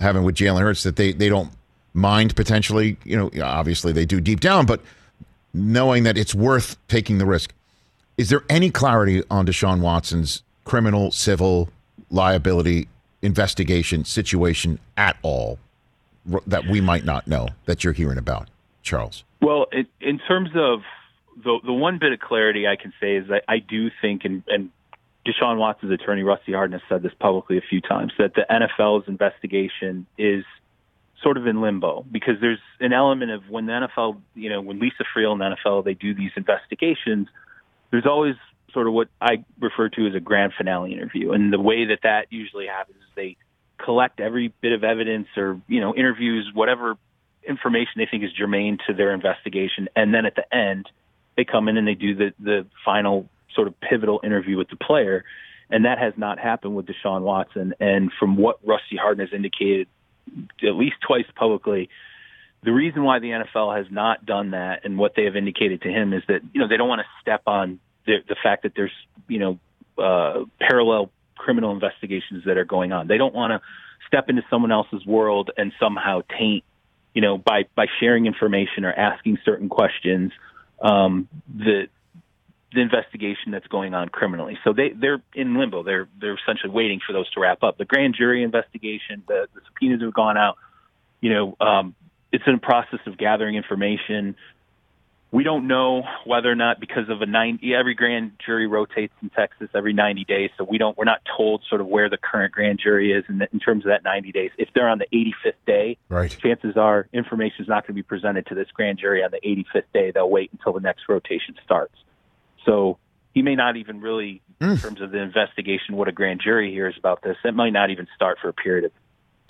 having 0.00 0.24
with 0.24 0.36
Jalen 0.36 0.60
Hurts 0.60 0.82
that 0.84 0.96
they, 0.96 1.12
they 1.12 1.28
don't 1.28 1.50
mind 1.92 2.34
potentially, 2.34 2.96
you 3.04 3.16
know, 3.16 3.30
obviously 3.44 3.92
they 3.92 4.06
do 4.06 4.22
deep 4.22 4.40
down, 4.40 4.64
but 4.64 4.80
knowing 5.52 6.04
that 6.04 6.16
it's 6.16 6.34
worth 6.34 6.76
taking 6.88 7.18
the 7.18 7.26
risk. 7.26 7.52
Is 8.20 8.28
there 8.28 8.42
any 8.50 8.70
clarity 8.70 9.22
on 9.30 9.46
Deshaun 9.46 9.80
Watson's 9.80 10.42
criminal, 10.64 11.10
civil 11.10 11.70
liability 12.10 12.86
investigation 13.22 14.04
situation 14.04 14.78
at 14.98 15.16
all 15.22 15.58
that 16.46 16.66
we 16.66 16.82
might 16.82 17.06
not 17.06 17.26
know 17.26 17.48
that 17.64 17.82
you're 17.82 17.94
hearing 17.94 18.18
about, 18.18 18.50
Charles? 18.82 19.24
Well, 19.40 19.68
in, 19.72 19.86
in 20.02 20.18
terms 20.18 20.50
of 20.54 20.80
the 21.42 21.60
the 21.64 21.72
one 21.72 21.98
bit 21.98 22.12
of 22.12 22.20
clarity 22.20 22.68
I 22.68 22.76
can 22.76 22.92
say 23.00 23.16
is 23.16 23.28
that 23.28 23.44
I 23.48 23.58
do 23.58 23.90
think, 24.02 24.26
and, 24.26 24.42
and 24.48 24.68
Deshaun 25.26 25.56
Watson's 25.56 25.92
attorney 25.92 26.22
Rusty 26.22 26.52
Hardin 26.52 26.78
has 26.78 26.82
said 26.90 27.02
this 27.02 27.14
publicly 27.18 27.56
a 27.56 27.62
few 27.62 27.80
times, 27.80 28.12
that 28.18 28.34
the 28.34 28.44
NFL's 28.50 29.08
investigation 29.08 30.06
is 30.18 30.44
sort 31.22 31.38
of 31.38 31.46
in 31.46 31.62
limbo 31.62 32.04
because 32.12 32.34
there's 32.42 32.60
an 32.80 32.92
element 32.92 33.30
of 33.30 33.48
when 33.48 33.64
the 33.64 33.72
NFL, 33.72 34.20
you 34.34 34.50
know, 34.50 34.60
when 34.60 34.78
Lisa 34.78 35.04
Friel 35.16 35.32
and 35.32 35.40
the 35.40 35.56
NFL 35.56 35.86
they 35.86 35.94
do 35.94 36.14
these 36.14 36.32
investigations, 36.36 37.26
there's 37.90 38.06
always 38.06 38.34
sort 38.72 38.86
of 38.86 38.92
what 38.92 39.08
I 39.20 39.44
refer 39.60 39.88
to 39.88 40.06
as 40.06 40.14
a 40.14 40.20
grand 40.20 40.52
finale 40.56 40.92
interview, 40.92 41.32
and 41.32 41.52
the 41.52 41.60
way 41.60 41.86
that 41.86 42.00
that 42.02 42.26
usually 42.30 42.66
happens 42.66 42.98
is 42.98 43.08
they 43.14 43.36
collect 43.78 44.20
every 44.20 44.52
bit 44.60 44.72
of 44.72 44.84
evidence 44.84 45.28
or 45.36 45.60
you 45.66 45.80
know 45.80 45.94
interviews 45.94 46.50
whatever 46.52 46.96
information 47.46 47.92
they 47.96 48.06
think 48.06 48.22
is 48.22 48.30
germane 48.32 48.78
to 48.86 48.94
their 48.94 49.12
investigation, 49.12 49.88
and 49.96 50.14
then 50.14 50.26
at 50.26 50.34
the 50.36 50.54
end 50.54 50.88
they 51.36 51.44
come 51.44 51.68
in 51.68 51.76
and 51.76 51.86
they 51.86 51.94
do 51.94 52.14
the 52.14 52.32
the 52.38 52.66
final 52.84 53.28
sort 53.54 53.66
of 53.66 53.80
pivotal 53.80 54.20
interview 54.22 54.56
with 54.56 54.68
the 54.68 54.76
player, 54.76 55.24
and 55.70 55.84
that 55.84 55.98
has 55.98 56.14
not 56.16 56.38
happened 56.38 56.76
with 56.76 56.86
Deshaun 56.86 57.22
Watson. 57.22 57.74
And 57.80 58.12
from 58.18 58.36
what 58.36 58.58
Rusty 58.64 58.96
Hardin 58.96 59.26
has 59.26 59.34
indicated, 59.34 59.88
at 60.62 60.74
least 60.74 60.96
twice 61.06 61.26
publicly, 61.34 61.88
the 62.62 62.72
reason 62.72 63.02
why 63.04 63.18
the 63.18 63.28
NFL 63.28 63.76
has 63.76 63.86
not 63.90 64.26
done 64.26 64.50
that 64.50 64.84
and 64.84 64.98
what 64.98 65.14
they 65.16 65.24
have 65.24 65.36
indicated 65.36 65.82
to 65.82 65.88
him 65.88 66.12
is 66.12 66.22
that 66.28 66.40
you 66.52 66.60
know 66.60 66.68
they 66.68 66.76
don't 66.76 66.88
want 66.88 67.00
to 67.00 67.06
step 67.20 67.42
on 67.46 67.80
the, 68.06 68.18
the 68.28 68.36
fact 68.42 68.64
that 68.64 68.72
there's 68.74 68.92
you 69.28 69.38
know 69.38 69.58
uh, 70.02 70.44
parallel 70.60 71.10
criminal 71.36 71.72
investigations 71.72 72.44
that 72.44 72.58
are 72.58 72.64
going 72.64 72.92
on. 72.92 73.06
They 73.06 73.18
don't 73.18 73.34
want 73.34 73.52
to 73.52 73.60
step 74.06 74.28
into 74.28 74.42
someone 74.50 74.72
else's 74.72 75.04
world 75.06 75.50
and 75.56 75.72
somehow 75.80 76.22
taint 76.38 76.64
you 77.14 77.22
know 77.22 77.38
by 77.38 77.64
by 77.74 77.86
sharing 77.98 78.26
information 78.26 78.84
or 78.84 78.92
asking 78.92 79.38
certain 79.44 79.68
questions 79.68 80.32
um, 80.80 81.28
the 81.48 81.88
the 82.72 82.80
investigation 82.80 83.50
that's 83.50 83.66
going 83.66 83.94
on 83.94 84.08
criminally. 84.08 84.58
So 84.64 84.72
they 84.72 84.90
they're 84.90 85.22
in 85.34 85.58
limbo. 85.58 85.82
They're 85.82 86.08
they're 86.20 86.36
essentially 86.36 86.72
waiting 86.72 87.00
for 87.04 87.12
those 87.12 87.30
to 87.32 87.40
wrap 87.40 87.62
up. 87.62 87.78
The 87.78 87.84
grand 87.84 88.14
jury 88.16 88.42
investigation, 88.42 89.22
the, 89.26 89.48
the 89.54 89.60
subpoenas 89.66 90.02
have 90.02 90.14
gone 90.14 90.36
out. 90.36 90.56
You 91.20 91.34
know, 91.34 91.56
um, 91.60 91.94
it's 92.32 92.44
in 92.46 92.54
a 92.54 92.58
process 92.58 93.00
of 93.06 93.18
gathering 93.18 93.56
information. 93.56 94.36
We 95.32 95.44
don't 95.44 95.68
know 95.68 96.02
whether 96.24 96.50
or 96.50 96.56
not 96.56 96.80
because 96.80 97.08
of 97.08 97.22
a 97.22 97.26
90 97.26 97.72
every 97.72 97.94
grand 97.94 98.32
jury 98.44 98.66
rotates 98.66 99.12
in 99.22 99.30
Texas 99.30 99.68
every 99.76 99.92
90 99.92 100.24
days, 100.24 100.50
so 100.58 100.64
we 100.64 100.76
don't 100.76 100.98
we're 100.98 101.04
not 101.04 101.20
told 101.36 101.62
sort 101.68 101.80
of 101.80 101.86
where 101.86 102.10
the 102.10 102.18
current 102.18 102.52
grand 102.52 102.80
jury 102.82 103.12
is 103.12 103.24
in, 103.28 103.40
in 103.52 103.60
terms 103.60 103.84
of 103.84 103.90
that 103.90 104.02
90 104.02 104.32
days. 104.32 104.50
If 104.58 104.70
they're 104.74 104.88
on 104.88 104.98
the 104.98 105.06
85th 105.12 105.52
day, 105.66 105.98
Right. 106.08 106.36
chances 106.42 106.76
are 106.76 107.06
information 107.12 107.62
is 107.62 107.68
not 107.68 107.84
going 107.84 107.94
to 107.94 107.98
be 107.98 108.02
presented 108.02 108.46
to 108.46 108.56
this 108.56 108.68
grand 108.74 108.98
jury 108.98 109.22
on 109.22 109.30
the 109.30 109.40
85th 109.40 109.84
day. 109.94 110.10
They'll 110.10 110.30
wait 110.30 110.50
until 110.52 110.72
the 110.72 110.80
next 110.80 111.08
rotation 111.08 111.54
starts. 111.64 111.94
So 112.66 112.98
he 113.32 113.42
may 113.42 113.54
not 113.54 113.76
even 113.76 114.00
really, 114.00 114.42
in 114.60 114.70
hmm. 114.70 114.74
terms 114.76 115.00
of 115.00 115.12
the 115.12 115.18
investigation, 115.18 115.96
what 115.96 116.08
a 116.08 116.12
grand 116.12 116.40
jury 116.42 116.72
hears 116.72 116.96
about 116.98 117.22
this, 117.22 117.36
it 117.44 117.54
might 117.54 117.72
not 117.72 117.90
even 117.90 118.08
start 118.16 118.38
for 118.42 118.48
a 118.48 118.52
period 118.52 118.86
of 118.86 118.92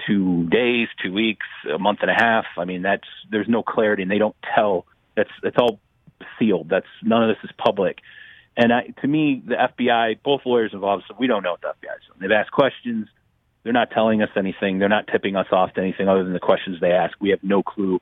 two 0.07 0.49
days, 0.49 0.89
two 1.03 1.13
weeks, 1.13 1.47
a 1.73 1.79
month 1.79 2.01
and 2.03 2.11
a 2.11 2.15
half. 2.15 2.47
I 2.57 2.65
mean, 2.65 2.83
that's 2.83 3.07
there's 3.31 3.49
no 3.49 3.63
clarity, 3.63 4.03
and 4.03 4.11
they 4.11 4.19
don't 4.19 4.37
tell. 4.55 4.87
That's 5.17 5.31
it's 5.43 5.57
all 5.59 5.81
sealed. 6.39 6.69
That's 6.69 6.87
none 7.03 7.23
of 7.23 7.29
this 7.29 7.45
is 7.45 7.51
public. 7.57 7.99
And 8.57 8.73
I, 8.73 8.89
to 9.01 9.07
me, 9.09 9.43
the 9.47 9.55
FBI, 9.55 10.23
both 10.23 10.43
lawyers 10.45 10.73
involved, 10.73 11.05
said 11.07 11.17
we 11.19 11.27
don't 11.27 11.43
know 11.43 11.53
what 11.53 11.61
the 11.61 11.69
FBI 11.69 11.97
is 11.97 12.03
doing. 12.07 12.21
They've 12.21 12.31
asked 12.31 12.53
questions. 12.53 13.09
They're 13.63 13.73
not 13.73 13.91
telling 13.91 14.23
us 14.23 14.31
anything. 14.37 14.79
They're 14.79 14.89
not 14.89 15.07
tipping 15.07 15.37
us 15.37 15.47
off 15.53 15.75
to 15.75 15.81
anything 15.81 16.09
other 16.09 16.25
than 16.25 16.33
the 16.33 16.41
questions 16.41 16.79
they 16.81 16.93
ask. 16.93 17.17
We 17.21 17.31
have 17.31 17.43
no 17.43 17.63
clue 17.63 18.01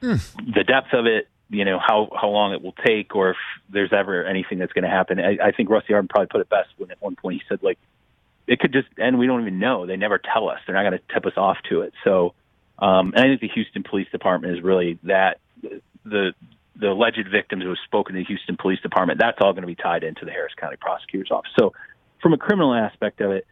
hmm. 0.00 0.16
the 0.38 0.64
depth 0.64 0.92
of 0.92 1.06
it. 1.06 1.28
You 1.50 1.64
know 1.64 1.80
how 1.80 2.08
how 2.14 2.28
long 2.28 2.52
it 2.52 2.62
will 2.62 2.74
take, 2.86 3.16
or 3.16 3.30
if 3.30 3.36
there's 3.68 3.92
ever 3.92 4.24
anything 4.24 4.58
that's 4.58 4.72
going 4.72 4.84
to 4.84 4.90
happen. 4.90 5.18
I, 5.18 5.48
I 5.48 5.50
think 5.50 5.68
Rusty 5.68 5.92
Hardin 5.92 6.08
probably 6.08 6.28
put 6.28 6.40
it 6.40 6.48
best 6.48 6.68
when 6.78 6.92
at 6.92 7.02
one 7.02 7.16
point 7.16 7.42
he 7.42 7.48
said 7.48 7.60
like 7.60 7.78
it 8.50 8.58
could 8.58 8.72
just 8.72 8.88
end. 8.98 9.16
We 9.16 9.28
don't 9.28 9.40
even 9.42 9.60
know. 9.60 9.86
They 9.86 9.96
never 9.96 10.18
tell 10.18 10.48
us. 10.48 10.58
They're 10.66 10.74
not 10.74 10.82
going 10.82 10.98
to 10.98 11.14
tip 11.14 11.24
us 11.24 11.34
off 11.36 11.56
to 11.70 11.82
it. 11.82 11.94
So, 12.02 12.34
um, 12.80 13.12
and 13.14 13.20
I 13.20 13.28
think 13.28 13.40
the 13.42 13.48
Houston 13.54 13.84
Police 13.84 14.08
Department 14.10 14.56
is 14.56 14.62
really 14.64 14.98
that 15.04 15.38
the 16.04 16.32
the 16.74 16.88
alleged 16.88 17.28
victims 17.30 17.62
who 17.62 17.68
have 17.68 17.78
spoken 17.84 18.14
to 18.16 18.20
the 18.20 18.24
Houston 18.24 18.56
Police 18.56 18.80
Department. 18.80 19.20
That's 19.20 19.38
all 19.40 19.52
going 19.52 19.62
to 19.62 19.68
be 19.68 19.76
tied 19.76 20.02
into 20.02 20.24
the 20.24 20.32
Harris 20.32 20.52
County 20.58 20.76
Prosecutor's 20.80 21.30
Office. 21.30 21.52
So, 21.56 21.72
from 22.20 22.32
a 22.32 22.38
criminal 22.38 22.74
aspect 22.74 23.20
of 23.20 23.30
it, 23.30 23.46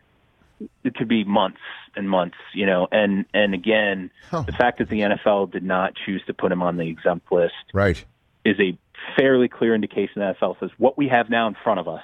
it 0.82 0.96
could 0.96 1.06
be 1.08 1.22
months 1.22 1.60
and 1.94 2.10
months. 2.10 2.36
You 2.52 2.66
know, 2.66 2.88
and 2.90 3.24
and 3.32 3.54
again, 3.54 4.10
the 4.32 4.52
fact 4.58 4.78
that 4.78 4.88
the 4.88 5.00
NFL 5.02 5.52
did 5.52 5.62
not 5.62 5.92
choose 6.06 6.22
to 6.26 6.34
put 6.34 6.50
him 6.50 6.60
on 6.60 6.76
the 6.76 6.88
exempt 6.88 7.30
list 7.30 7.54
Right. 7.72 8.04
is 8.44 8.58
a 8.58 8.76
fairly 9.16 9.46
clear 9.46 9.76
indication 9.76 10.14
that 10.16 10.40
NFL 10.40 10.58
says 10.58 10.70
what 10.76 10.98
we 10.98 11.06
have 11.06 11.30
now 11.30 11.46
in 11.46 11.54
front 11.62 11.78
of 11.78 11.86
us 11.86 12.02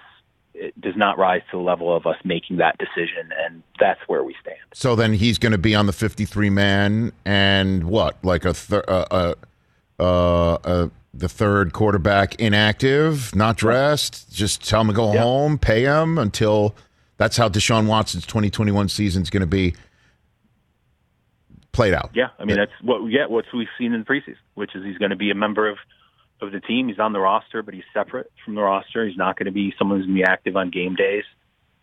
it 0.55 0.81
does 0.81 0.97
not 0.97 1.19
rise 1.19 1.43
to 1.51 1.57
the 1.59 1.63
level 1.63 1.95
of 1.95 2.07
us 2.07 2.17
making 2.25 2.59
that 2.59 2.79
decision, 2.79 3.31
and 3.45 3.63
that's 3.81 4.01
where 4.07 4.23
we 4.23 4.35
stand. 4.41 4.57
So 4.73 4.95
then 4.97 5.13
he's 5.13 5.39
going 5.39 5.53
to 5.53 5.59
be 5.59 5.75
on 5.75 5.87
the 5.87 5.93
53 5.93 6.49
man 6.51 7.13
and 7.25 7.85
what? 7.85 8.25
Like 8.25 8.45
a, 8.45 8.55
thir- 8.55 8.85
uh, 8.87 9.05
uh, 9.11 9.35
uh, 9.99 10.55
uh, 10.65 10.89
the 11.13 11.29
third 11.29 11.73
quarterback 11.73 12.37
inactive, 12.41 13.35
not 13.35 13.57
dressed. 13.57 14.33
Just 14.33 14.67
tell 14.69 14.81
him 14.83 14.89
to 14.89 14.93
go 14.93 15.13
Yeah. 15.13 15.23
home, 15.23 15.59
pay 15.59 15.83
him 15.83 16.19
until 16.19 16.75
that's 17.17 17.37
how 17.37 17.49
Deshaun 17.49 17.87
Watson's 17.87 18.27
2021 18.27 18.89
season 18.89 19.23
is 19.23 19.31
going 19.31 19.41
to 19.43 19.47
be 19.47 19.75
played 21.73 21.95
out. 21.95 22.11
Yeah, 22.15 22.29
I 22.39 22.45
mean 22.45 22.57
that's 22.57 22.73
what 22.83 23.03
we 23.03 23.11
get. 23.11 23.31
What 23.31 23.45
we've 23.53 23.67
seen 23.79 23.93
in 23.93 24.01
the 24.01 24.07
preseason, 24.07 24.37
which 24.55 24.75
is 24.77 24.85
he's 24.85 24.99
going 24.99 25.11
to 25.11 25.17
be 25.17 25.31
a 25.31 25.35
member 25.35 25.69
of 25.69 25.77
of 26.47 26.53
the 26.53 26.61
team. 26.61 26.88
He's 26.88 26.99
on 26.99 27.12
the 27.12 27.20
roster, 27.20 27.62
but 27.62 27.74
he's 27.74 27.84
separate 27.92 28.30
from 28.45 28.55
the 28.55 28.62
roster. 28.62 29.07
He's 29.07 29.16
not 29.16 29.36
going 29.36 29.47
to 29.47 29.53
be 29.53 29.74
someone 29.78 29.99
who's 29.99 30.07
going 30.07 30.16
to 30.18 30.22
be 30.22 30.26
active 30.30 30.57
on 30.57 30.70
game 30.70 30.95
days. 30.95 31.24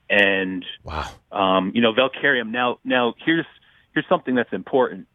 And 0.10 0.66
Wow. 0.84 1.10
um, 1.32 1.72
you 1.74 1.82
know 1.82 1.94
they'll 1.96 2.10
carry 2.10 2.40
him 2.40 2.52
now. 2.52 2.80
Now 2.84 3.14
here's 3.26 3.46
here's 3.94 4.08
something 4.10 4.36
that's 4.36 4.52
important. 4.54 5.08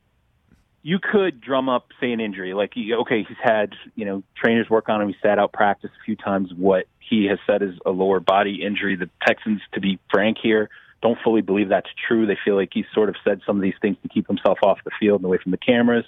You 0.82 0.98
could 1.00 1.40
drum 1.40 1.68
up, 1.68 1.88
say, 2.00 2.12
an 2.12 2.20
injury. 2.20 2.54
Like, 2.54 2.72
okay, 2.76 3.24
he's 3.26 3.36
had 3.42 3.74
you 3.94 4.04
know 4.04 4.22
trainers 4.36 4.70
work 4.70 4.88
on 4.88 5.02
him. 5.02 5.08
He 5.08 5.16
sat 5.22 5.38
out 5.38 5.52
practice 5.52 5.90
a 6.00 6.04
few 6.04 6.16
times. 6.16 6.50
What 6.56 6.86
he 6.98 7.26
has 7.26 7.38
said 7.46 7.62
is 7.62 7.74
a 7.84 7.90
lower 7.90 8.20
body 8.20 8.62
injury. 8.64 8.96
The 8.96 9.10
Texans, 9.26 9.60
to 9.74 9.80
be 9.80 9.98
frank 10.10 10.38
here, 10.42 10.70
don't 11.02 11.18
fully 11.22 11.42
believe 11.42 11.68
that's 11.68 11.90
true. 12.08 12.26
They 12.26 12.38
feel 12.44 12.54
like 12.56 12.70
he's 12.72 12.86
sort 12.94 13.08
of 13.08 13.16
said 13.24 13.40
some 13.46 13.56
of 13.56 13.62
these 13.62 13.74
things 13.82 13.96
to 14.02 14.08
keep 14.08 14.26
himself 14.26 14.58
off 14.62 14.78
the 14.84 14.90
field 14.98 15.20
and 15.20 15.26
away 15.26 15.38
from 15.42 15.50
the 15.52 15.58
cameras. 15.58 16.04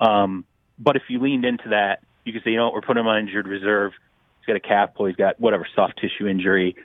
Um, 0.00 0.44
but 0.78 0.96
if 0.96 1.02
you 1.08 1.20
leaned 1.20 1.44
into 1.44 1.70
that, 1.70 2.00
you 2.28 2.34
could 2.34 2.44
say, 2.44 2.50
you 2.50 2.58
know, 2.58 2.70
we're 2.72 2.82
putting 2.82 3.00
him 3.00 3.06
on 3.06 3.18
injured 3.18 3.48
reserve. 3.48 3.92
He's 4.40 4.46
got 4.46 4.56
a 4.56 4.60
calf 4.60 4.90
pull. 4.94 5.06
He's 5.06 5.16
got 5.16 5.40
whatever 5.40 5.66
soft 5.74 5.98
tissue 5.98 6.28
injury. 6.28 6.76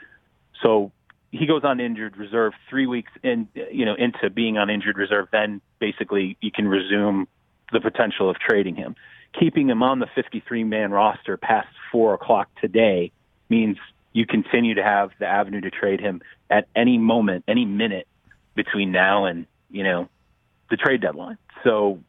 So 0.62 0.92
he 1.32 1.46
goes 1.46 1.64
on 1.64 1.82
injured 1.82 2.16
reserve 2.16 2.54
three 2.70 2.88
weeks 2.88 3.12
in, 3.24 3.50
you 3.72 3.86
know, 3.86 3.96
into 3.96 4.30
being 4.30 4.58
on 4.58 4.70
injured 4.70 4.98
reserve. 4.98 5.28
Then 5.32 5.62
basically 5.80 6.38
you 6.40 6.52
can 6.52 6.68
resume 6.68 7.28
the 7.74 7.82
potential 7.82 8.30
of 8.30 8.38
trading 8.40 8.76
him. 8.76 8.96
Keeping 9.38 9.70
him 9.70 9.84
on 9.84 10.00
the 10.00 10.08
53 10.16 10.64
man 10.64 10.92
roster 10.92 11.36
past 11.36 11.68
four 11.92 12.14
o'clock 12.14 12.50
today 12.62 13.12
means 13.50 13.78
you 14.14 14.26
continue 14.26 14.76
to 14.76 14.84
have 14.84 15.12
the 15.20 15.26
avenue 15.26 15.60
to 15.62 15.72
trade 15.72 16.00
him 16.00 16.22
at 16.50 16.68
any 16.76 16.98
moment, 16.98 17.44
any 17.48 17.66
minute 17.66 18.08
between 18.56 18.92
now 18.92 19.26
and, 19.26 19.48
you 19.70 19.84
know, 19.84 20.08
the 20.70 20.78
trade 20.78 21.02
deadline. 21.02 21.38
So 21.64 22.00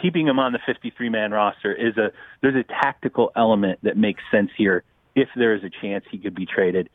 keeping 0.00 0.26
him 0.26 0.38
on 0.38 0.52
the 0.52 0.58
53 0.66 1.08
man 1.08 1.30
roster 1.30 1.72
is 1.72 1.96
a 1.96 2.12
there's 2.40 2.54
a 2.54 2.64
tactical 2.64 3.32
element 3.36 3.78
that 3.82 3.96
makes 3.96 4.22
sense 4.30 4.50
here 4.56 4.82
if 5.14 5.28
there 5.36 5.54
is 5.54 5.62
a 5.64 5.70
chance 5.70 6.04
he 6.10 6.18
could 6.18 6.34
be 6.34 6.46
traded 6.46 6.88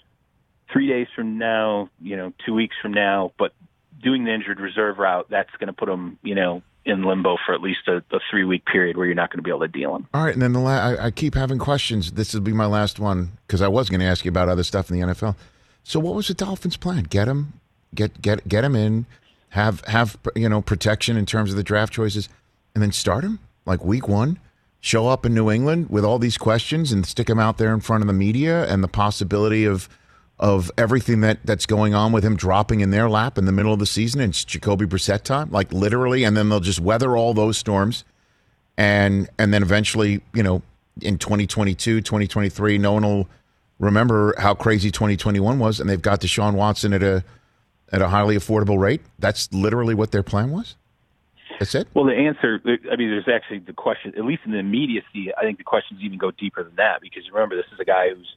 three 0.72 0.88
days 0.88 1.08
from 1.16 1.38
now 1.38 1.90
you 2.02 2.16
know 2.16 2.34
two 2.46 2.54
weeks 2.54 2.76
from 2.82 2.94
now 2.94 3.32
but 3.38 3.54
doing 4.02 4.24
the 4.26 4.34
injured 4.34 4.60
reserve 4.60 4.98
route 4.98 5.28
that's 5.30 5.52
going 5.60 5.68
to 5.68 5.74
put 5.74 5.90
him 5.90 6.18
you 6.24 6.36
know 6.36 6.62
in 6.86 7.04
limbo 7.04 7.38
for 7.46 7.54
at 7.54 7.62
least 7.62 7.88
a, 7.88 7.98
a 8.12 8.20
three 8.30 8.44
week 8.44 8.66
period 8.66 8.98
where 8.98 9.06
you're 9.06 9.16
not 9.16 9.30
going 9.30 9.38
to 9.38 9.44
be 9.44 9.50
able 9.50 9.60
to 9.60 9.68
deal 9.68 9.96
him 9.96 10.08
All 10.14 10.24
right, 10.24 10.34
and 10.34 10.42
then 10.42 10.54
the 10.54 10.60
la- 10.60 10.72
I, 10.72 11.06
I 11.06 11.12
keep 11.12 11.36
having 11.36 11.60
questions. 11.60 12.14
This 12.14 12.34
will 12.34 12.42
be 12.42 12.54
my 12.54 12.66
last 12.66 13.00
one 13.00 13.32
because 13.46 13.62
I 13.62 13.68
was 13.68 13.90
going 13.90 14.00
to 14.00 14.06
ask 14.06 14.26
you 14.26 14.30
about 14.30 14.50
other 14.50 14.64
stuff 14.64 14.90
in 14.90 15.00
the 15.00 15.08
NFL. 15.08 15.36
So, 15.84 16.00
what 16.00 16.16
was 16.16 16.28
the 16.28 16.34
Dolphins' 16.34 16.78
plan? 16.78 17.04
Get 17.04 17.28
him, 17.28 17.54
get 17.94 18.22
get 18.22 18.48
get 18.48 18.64
him 18.64 18.76
in, 18.76 19.06
have 19.50 19.82
have 19.86 20.18
you 20.36 20.50
know 20.50 20.62
protection 20.62 21.18
in 21.18 21.26
terms 21.26 21.52
of 21.52 21.58
the 21.58 21.64
draft 21.64 21.94
choices, 21.94 22.30
and 22.74 22.82
then 22.82 22.92
start 22.92 23.24
him 23.24 23.40
like 23.66 23.84
week 23.84 24.08
one. 24.08 24.40
Show 24.82 25.08
up 25.08 25.26
in 25.26 25.34
New 25.34 25.52
England 25.52 25.90
with 25.90 26.06
all 26.06 26.20
these 26.20 26.38
questions 26.38 26.92
and 26.92 27.06
stick 27.06 27.30
him 27.30 27.40
out 27.40 27.58
there 27.58 27.74
in 27.74 27.82
front 27.82 28.02
of 28.02 28.08
the 28.08 28.14
media 28.14 28.66
and 28.72 28.84
the 28.84 28.88
possibility 28.88 29.66
of 29.66 29.90
of 30.40 30.72
everything 30.78 31.20
that 31.20 31.40
that's 31.44 31.66
going 31.66 31.94
on 31.94 32.14
with 32.14 32.24
him 32.24 32.38
dropping 32.38 32.80
in 32.80 32.92
their 32.92 33.10
lap 33.10 33.38
in 33.38 33.44
the 33.44 33.52
middle 33.52 33.74
of 33.74 33.80
the 33.80 33.86
season. 33.86 34.22
It's 34.22 34.46
Jacoby 34.46 34.86
Brissett 34.86 35.24
time, 35.24 35.52
like 35.52 35.74
literally, 35.74 36.24
and 36.24 36.38
then 36.38 36.48
they'll 36.48 36.62
just 36.62 36.80
weather 36.80 37.18
all 37.18 37.34
those 37.34 37.58
storms 37.58 38.06
and 38.80 39.30
and 39.38 39.54
then 39.54 39.62
eventually 39.62 40.22
you 40.34 40.42
know 40.42 40.64
in 41.02 41.18
2022 41.18 42.02
2023 42.02 42.78
no 42.78 42.94
one 42.94 43.04
will 43.04 43.30
remember 43.78 44.34
how 44.40 44.56
crazy 44.56 44.90
2021 44.90 45.60
was 45.60 45.80
and 45.80 45.90
they've 45.90 46.02
got 46.02 46.22
Deshaun 46.22 46.54
Watson 46.54 46.94
at 46.94 47.04
a 47.04 47.24
at 47.92 48.02
a 48.02 48.08
highly 48.08 48.38
affordable 48.38 48.80
rate 48.80 49.02
that's 49.20 49.52
literally 49.52 49.94
what 49.94 50.12
their 50.12 50.24
plan 50.24 50.50
was 50.50 50.76
that's 51.60 51.76
it 51.76 51.88
Well, 51.94 52.06
the 52.06 52.16
answer, 52.16 52.62
I 52.66 52.96
mean, 52.96 53.10
there's 53.10 53.28
actually 53.28 53.60
the 53.60 53.74
question, 53.74 54.14
at 54.18 54.26
least 54.26 54.42
in 54.46 54.52
the 54.52 54.58
immediacy, 54.58 55.34
I 55.38 55.42
think 55.42 55.58
the 55.58 55.64
questions 55.64 56.00
even 56.02 56.18
go 56.18 56.32
deeper 56.32 56.64
than 56.64 56.76
that 56.78 57.02
because 57.02 57.24
remember, 57.32 57.56
this 57.56 57.66
is 57.74 57.80
a 57.80 57.86
guy 57.86 58.10
who's 58.10 58.36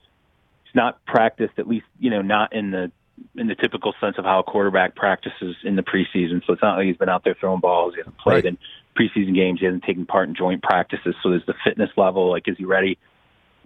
he's 0.64 0.74
not 0.74 1.04
practiced, 1.06 1.54
at 1.58 1.66
least, 1.68 1.86
you 1.98 2.10
know, 2.10 2.22
not 2.22 2.52
in 2.52 2.70
the 2.70 2.90
in 3.36 3.46
the 3.46 3.54
typical 3.54 3.94
sense 4.00 4.16
of 4.18 4.24
how 4.24 4.40
a 4.40 4.42
quarterback 4.42 4.96
practices 4.96 5.54
in 5.62 5.76
the 5.76 5.82
preseason. 5.82 6.44
So 6.46 6.52
it's 6.54 6.62
not 6.62 6.76
like 6.76 6.86
he's 6.86 6.96
been 6.96 7.08
out 7.10 7.22
there 7.24 7.36
throwing 7.38 7.60
balls. 7.60 7.94
He 7.94 8.00
hasn't 8.00 8.18
played 8.18 8.44
Right. 8.44 8.44
in 8.46 8.58
preseason 8.98 9.34
games. 9.34 9.60
He 9.60 9.66
hasn't 9.66 9.84
taken 9.84 10.06
part 10.06 10.28
in 10.28 10.34
joint 10.34 10.62
practices. 10.62 11.14
So 11.22 11.30
there's 11.30 11.46
the 11.46 11.54
fitness 11.62 11.90
level. 11.96 12.30
Like, 12.30 12.48
is 12.48 12.56
he 12.58 12.64
ready? 12.64 12.98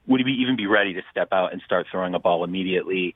Would 0.09 0.20
he 0.20 0.24
be, 0.24 0.32
even 0.42 0.57
be 0.57 0.66
ready 0.66 0.94
to 0.94 1.02
step 1.11 1.28
out 1.32 1.52
and 1.52 1.62
start 1.62 1.86
throwing 1.90 2.14
a 2.14 2.18
ball 2.18 2.44
immediately? 2.44 3.14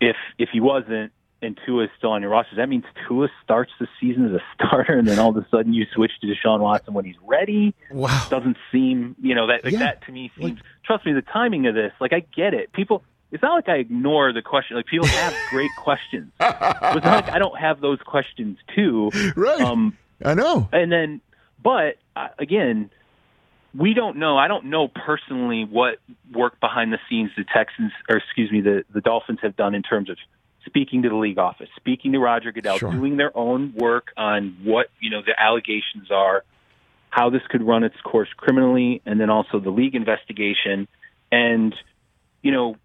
If 0.00 0.16
if 0.38 0.48
he 0.50 0.60
wasn't, 0.60 1.12
and 1.42 1.58
Tua 1.66 1.84
is 1.84 1.90
still 1.98 2.10
on 2.12 2.22
your 2.22 2.30
roster, 2.30 2.56
that 2.56 2.68
means 2.68 2.84
Tua 3.08 3.28
starts 3.42 3.72
the 3.80 3.88
season 4.00 4.26
as 4.26 4.32
a 4.32 4.42
starter, 4.54 4.96
and 4.96 5.06
then 5.08 5.18
all 5.18 5.30
of 5.30 5.36
a 5.36 5.46
sudden 5.50 5.72
you 5.72 5.84
switch 5.92 6.12
to 6.20 6.26
Deshaun 6.26 6.60
Watson 6.60 6.94
when 6.94 7.04
he's 7.04 7.16
ready. 7.26 7.74
wow 7.90 8.26
Doesn't 8.30 8.56
seem, 8.70 9.16
you 9.20 9.34
know, 9.34 9.48
that 9.48 9.64
like 9.64 9.72
Yeah. 9.72 9.80
that 9.80 10.06
to 10.06 10.12
me 10.12 10.30
seems. 10.38 10.60
trust 10.84 11.04
me, 11.04 11.12
the 11.12 11.22
timing 11.22 11.66
of 11.66 11.74
this, 11.74 11.92
like 12.00 12.12
I 12.12 12.20
get 12.34 12.54
it. 12.54 12.72
People, 12.72 13.02
it's 13.32 13.42
not 13.42 13.54
like 13.54 13.68
I 13.68 13.76
ignore 13.76 14.32
the 14.32 14.42
question. 14.42 14.76
Like 14.76 14.86
people 14.86 15.06
have 15.08 15.34
great 15.50 15.70
questions. 15.78 16.30
It's 16.40 17.04
not 17.04 17.04
like 17.26 17.30
I 17.30 17.38
don't 17.38 17.58
have 17.58 17.80
those 17.80 17.98
questions 18.04 18.58
too. 18.74 19.10
right 19.36 19.60
Um, 19.60 19.96
I 20.24 20.34
know 20.34 20.68
and 20.72 20.92
then, 20.92 21.20
but 21.62 21.96
uh, 22.14 22.28
again, 22.38 22.90
we 23.74 23.94
don't 23.94 24.18
know. 24.18 24.36
I 24.36 24.48
don't 24.48 24.66
know 24.66 24.86
personally 24.88 25.64
what 25.64 25.98
work 26.32 26.60
behind 26.60 26.92
the 26.92 26.98
scenes 27.08 27.30
the 27.36 27.44
Texans, 27.44 27.90
or 28.08 28.16
excuse 28.18 28.50
me, 28.52 28.60
the 28.60 28.84
the 28.92 29.00
Dolphins 29.00 29.38
have 29.42 29.56
done 29.56 29.74
in 29.74 29.82
terms 29.82 30.10
of 30.10 30.18
speaking 30.66 31.02
to 31.02 31.08
the 31.08 31.16
league 31.16 31.38
office, 31.38 31.68
speaking 31.76 32.12
to 32.12 32.18
Roger 32.18 32.52
Goodell, 32.52 32.78
Sure. 32.78 32.92
doing 32.92 33.16
their 33.16 33.36
own 33.36 33.74
work 33.76 34.12
on 34.16 34.56
what 34.62 34.86
you 35.00 35.10
know 35.10 35.22
the 35.24 35.34
allegations 35.40 36.10
are. 36.10 36.44
how 37.10 37.28
this 37.28 37.42
could 37.50 37.62
run 37.62 37.84
its 37.84 38.00
course 38.02 38.30
criminally, 38.38 39.02
and 39.04 39.20
then 39.20 39.28
also 39.28 39.60
the 39.60 39.68
league 39.68 39.94
investigation. 39.94 40.88
And, 41.30 41.74
you 42.42 42.50
know, 42.50 42.76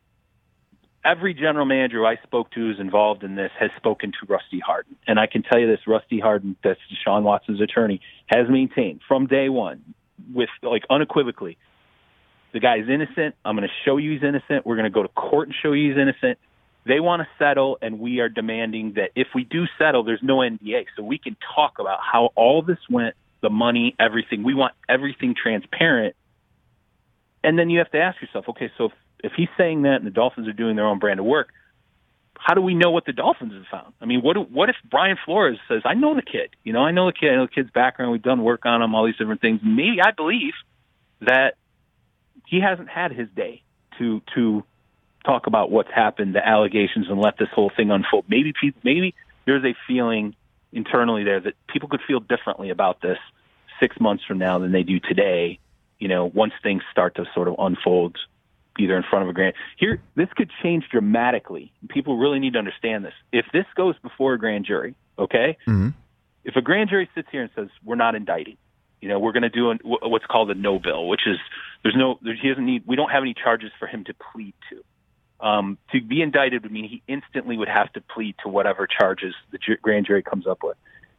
every 1.06 1.34
general 1.34 1.66
manager 1.66 2.06
I 2.06 2.18
spoke 2.24 2.52
to 2.52 2.60
who's 2.60 2.78
involved 2.78 3.24
in 3.24 3.36
this 3.36 3.52
has 3.58 3.70
spoken 3.78 4.12
to 4.12 4.18
Rusty 4.28 4.60
Hardin, 4.60 4.98
And 5.08 5.18
I 5.18 5.28
can 5.28 5.44
tell 5.44 5.58
you 5.58 5.68
this 5.68 5.80
Rusty 5.88 6.20
Hardin, 6.20 6.58
that's 6.62 6.80
Deshaun 6.92 7.24
Watson's 7.24 7.62
attorney, 7.62 8.02
has 8.26 8.50
maintained 8.50 9.00
from 9.08 9.28
day 9.28 9.48
one, 9.48 9.82
with 10.34 10.50
like 10.62 10.84
unequivocally, 10.90 11.58
the 12.52 12.60
guy's 12.60 12.90
innocent. 12.90 13.34
I'm 13.46 13.56
going 13.56 13.66
to 13.68 13.74
show 13.86 13.96
you 13.96 14.12
he's 14.12 14.24
innocent. 14.24 14.66
We're 14.66 14.76
going 14.76 14.92
to 14.92 14.94
go 14.94 15.04
to 15.04 15.10
court 15.10 15.48
and 15.48 15.56
show 15.64 15.72
you 15.72 15.90
he's 15.92 15.98
innocent. 15.98 16.38
They 16.88 17.00
want 17.00 17.22
to 17.22 17.28
settle, 17.38 17.78
and 17.82 18.00
we 18.00 18.20
are 18.20 18.30
demanding 18.30 18.94
that 18.96 19.12
if 19.16 19.28
we 19.36 19.44
do 19.44 19.66
settle, 19.78 20.04
there's 20.04 20.24
no 20.24 20.38
NDA. 20.38 20.86
So 20.96 21.04
we 21.04 21.18
can 21.18 21.36
talk 21.56 21.80
about 21.80 22.00
how 22.02 22.32
all 22.36 22.62
this 22.62 22.78
went, 22.90 23.16
the 23.42 23.50
money, 23.50 23.96
everything. 24.00 24.44
We 24.44 24.54
want 24.54 24.74
everything 24.88 25.36
transparent. 25.36 26.16
And 27.44 27.60
then 27.60 27.70
you 27.70 27.80
have 27.80 27.92
to 27.92 28.00
ask 28.00 28.22
yourself, 28.22 28.46
okay, 28.50 28.72
so 28.78 28.86
if, 28.86 28.92
if 29.24 29.32
he's 29.36 29.50
saying 29.58 29.82
that 29.84 29.96
and 29.96 30.06
the 30.06 30.12
Dolphins 30.12 30.48
are 30.48 30.54
doing 30.54 30.76
their 30.76 30.86
own 30.86 31.00
brand 31.00 31.20
of 31.20 31.26
work, 31.26 31.50
how 32.40 32.54
do 32.54 32.62
we 32.62 32.76
know 32.76 32.92
what 32.92 33.06
the 33.06 33.14
Dolphins 33.14 33.54
have 33.54 33.66
found? 33.70 33.94
I 34.00 34.06
mean, 34.06 34.22
what 34.22 34.50
what 34.52 34.70
if 34.70 34.76
Brian 34.90 35.18
Flores 35.26 35.58
says, 35.68 35.82
"I 35.86 35.96
know 35.96 36.16
the 36.16 36.22
kid. 36.22 36.52
You 36.64 36.72
know, 36.72 36.82
I 36.82 36.92
know 36.92 37.08
the 37.08 37.14
kid. 37.14 37.32
I 37.32 37.36
know 37.36 37.48
the 37.48 37.52
kid's 37.52 37.72
background. 37.72 38.12
We've 38.12 38.22
done 38.22 38.44
work 38.44 38.66
on 38.66 38.82
him. 38.82 38.94
All 38.94 39.06
these 39.06 39.18
different 39.18 39.42
things. 39.42 39.60
Maybe 39.64 39.98
I 40.02 40.12
believe 40.12 40.54
that 41.22 41.56
he 42.46 42.62
hasn't 42.62 42.90
had 42.90 43.12
his 43.12 43.28
day 43.36 43.64
to 43.98 44.22
to 44.36 44.64
talk 45.28 45.46
about 45.48 45.70
what's 45.70 45.92
happened, 45.92 46.34
the 46.34 46.48
allegations, 46.48 47.10
and 47.10 47.20
let 47.20 47.38
this 47.38 47.50
whole 47.54 47.70
thing 47.76 47.92
unfold. 47.92 48.26
Maybe 48.30 48.54
people, 48.60 48.80
maybe 48.84 49.14
there's 49.46 49.64
a 49.64 49.76
feeling 49.88 50.36
internally 50.72 51.24
there 51.24 51.40
that 51.40 51.54
people 51.68 51.90
could 51.90 52.02
feel 52.08 52.20
differently 52.20 52.70
about 52.70 53.02
this 53.02 53.18
six 53.80 54.00
months 54.00 54.24
from 54.24 54.38
now 54.38 54.58
than 54.58 54.72
they 54.72 54.84
do 54.84 55.00
today. 55.00 55.60
You 56.00 56.08
know, 56.08 56.26
once 56.26 56.54
things 56.64 56.84
start 56.92 57.16
to 57.16 57.26
sort 57.36 57.48
of 57.48 57.56
unfold, 57.60 58.18
either 58.80 58.96
in 58.96 59.04
front 59.04 59.24
of 59.24 59.30
a 59.30 59.34
grand 59.34 59.56
here, 59.78 60.00
this 60.16 60.30
could 60.36 60.50
change 60.64 60.86
dramatically. 60.90 61.72
People 61.90 62.18
really 62.18 62.40
need 62.40 62.54
to 62.54 62.60
understand 62.60 63.04
this. 63.04 63.14
If 63.32 63.46
this 63.52 63.66
goes 63.76 63.96
before 64.02 64.34
a 64.34 64.40
grand 64.40 64.66
jury, 64.66 64.96
okay, 65.20 65.58
Mhm. 65.68 65.94
if 66.46 66.56
a 66.56 66.62
grand 66.62 66.90
jury 66.90 67.10
sits 67.16 67.28
here 67.32 67.42
and 67.42 67.52
says 67.56 67.70
we're 67.84 67.96
not 67.96 68.16
indicting, 68.16 68.58
you 69.02 69.10
know, 69.10 69.20
we're 69.20 69.32
going 69.32 69.44
to 69.44 69.50
do 69.50 69.72
an, 69.72 69.80
what's 69.84 70.26
called 70.26 70.52
a 70.52 70.56
no 70.56 70.80
bill, 70.80 71.08
which 71.08 71.26
is 71.26 71.38
there's 71.84 71.96
no, 71.96 72.20
there, 72.22 72.36
he 72.36 72.50
doesn't 72.50 72.66
need, 72.66 72.84
we 72.86 72.96
don't 72.96 73.10
have 73.10 73.24
any 73.24 73.34
charges 73.34 73.72
for 73.80 73.88
him 73.88 74.04
to 74.06 74.14
plead 74.14 74.54
to. 74.70 74.84
Um, 75.40 75.78
to 75.92 76.02
be 76.02 76.22
indicted 76.22 76.64
would 76.64 76.72
mean 76.72 76.90
he 76.90 77.04
instantly 77.08 77.58
would 77.58 77.68
have 77.70 77.94
to 77.94 78.02
plead 78.02 78.36
to 78.44 78.50
whatever 78.50 78.88
charges 78.88 79.36
the 79.52 79.60
ju- 79.60 79.78
grand 79.82 80.08
jury 80.08 80.24
comes 80.24 80.48
up 80.48 80.64
with. 80.64 80.78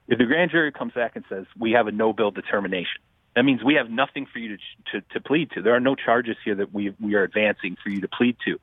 If 0.09 0.19
the 0.19 0.25
grand 0.25 0.51
jury 0.51 0.73
comes 0.73 0.93
back 0.93 1.13
and 1.15 1.25
says 1.29 1.47
we 1.57 1.73
have 1.73 1.87
a 1.87 1.93
no 1.93 2.13
bill 2.13 2.31
determination, 2.31 3.01
that 3.37 3.45
means 3.45 3.63
we 3.63 3.75
have 3.75 3.91
nothing 3.91 4.27
for 4.27 4.41
you 4.41 4.57
to, 4.57 4.63
to, 4.93 5.07
to 5.13 5.21
plead 5.21 5.53
to. 5.53 5.63
There 5.63 5.75
are 5.75 5.81
no 5.81 5.95
charges 5.95 6.37
here 6.45 6.57
that 6.57 6.75
we, 6.75 6.95
we 7.01 7.15
are 7.15 7.23
advancing 7.23 7.77
for 7.83 7.91
you 7.91 8.01
to 8.01 8.09
plead 8.09 8.37
to. 8.47 8.59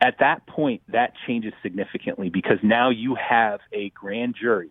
At 0.00 0.18
that 0.18 0.46
point, 0.46 0.82
that 0.88 1.14
changes 1.26 1.54
significantly 1.62 2.28
because 2.28 2.58
now 2.62 2.90
you 2.90 3.14
have 3.14 3.60
a 3.72 3.88
grand 3.90 4.36
jury 4.38 4.70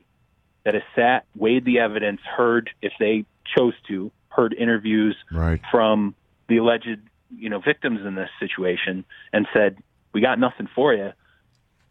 that 0.64 0.74
has 0.74 0.84
sat, 0.96 1.26
weighed 1.36 1.66
the 1.66 1.80
evidence, 1.80 2.22
heard 2.22 2.70
if 2.82 2.94
they 3.00 3.26
chose 3.56 3.74
to, 3.88 4.12
heard 4.30 4.54
interviews 4.54 5.16
Right. 5.32 5.62
from 5.72 6.14
the 6.48 6.58
alleged, 6.58 7.00
you 7.36 7.50
know, 7.50 7.60
victims 7.60 8.06
in 8.06 8.16
this 8.16 8.30
situation, 8.40 9.04
and 9.34 9.48
said, 9.54 9.78
"We 10.14 10.22
got 10.22 10.40
nothing 10.40 10.68
for 10.74 10.94
you." 10.94 11.12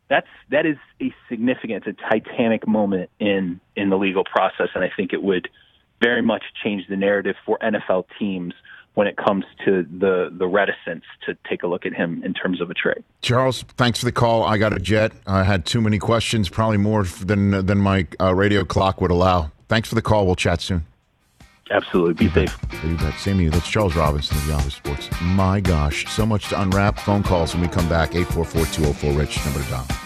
That's 0.09 0.29
that 0.51 0.67
is 0.67 0.77
a 1.01 1.15
significant, 1.29 1.87
a 1.87 1.93
titanic 1.93 2.67
moment 2.69 3.11
in 3.19 3.61
in 3.75 3.91
the 3.91 3.97
legal 3.97 4.25
process, 4.25 4.69
and 4.75 4.85
I 4.85 4.91
think 4.97 5.13
it 5.13 5.23
would 5.23 5.49
very 6.01 6.23
much 6.23 6.45
change 6.63 6.87
the 6.89 6.97
narrative 6.97 7.37
for 7.45 7.59
NFL 7.59 8.05
teams 8.19 8.55
when 8.95 9.07
it 9.07 9.17
comes 9.17 9.45
to 9.65 9.83
the 9.83 10.31
the 10.37 10.47
reticence 10.47 11.05
to 11.27 11.37
take 11.49 11.63
a 11.63 11.67
look 11.67 11.87
at 11.87 11.93
him 11.93 12.23
in 12.25 12.35
terms 12.35 12.61
of 12.61 12.71
a 12.71 12.75
trade. 12.75 13.05
Charles, 13.21 13.63
thanks 13.77 13.99
for 14.01 14.07
the 14.07 14.13
call. 14.13 14.43
I 14.43 14.59
got 14.59 14.73
a 14.73 14.79
jet. 14.79 15.13
I 15.27 15.43
had 15.43 15.67
too 15.67 15.81
many 15.81 15.99
questions, 15.99 16.49
probably 16.49 16.79
more 16.79 17.05
than 17.05 17.67
than 17.67 17.79
my 17.79 18.07
uh, 18.21 18.35
radio 18.35 18.65
clock 18.65 19.01
would 19.01 19.11
allow. 19.11 19.51
Thanks 19.69 19.89
for 19.89 19.95
the 19.95 20.03
call. 20.03 20.27
We'll 20.27 20.37
chat 20.37 20.61
soon. 20.61 20.87
Absolutely, 21.71 22.15
be 22.15 22.33
safe. 22.33 22.57
You 22.85 22.97
bet. 22.97 23.19
Same 23.19 23.39
to 23.39 23.45
you. 23.45 23.51
That's 23.51 23.69
Charles 23.69 23.97
Robinson 23.97 24.37
of 24.37 24.49
Yahoo 24.49 24.71
Sports. 24.71 25.09
My 25.21 25.61
gosh, 25.61 26.07
so 26.07 26.25
much 26.25 26.49
to 26.51 26.61
unwrap. 26.63 26.99
Phone 27.01 27.23
calls 27.23 27.55
when 27.55 27.63
we 27.63 27.69
come 27.69 27.89
back. 27.89 28.13
844-204-RICH, 28.13 29.45
number 29.45 29.63
to 29.63 29.71
dial. 29.71 30.06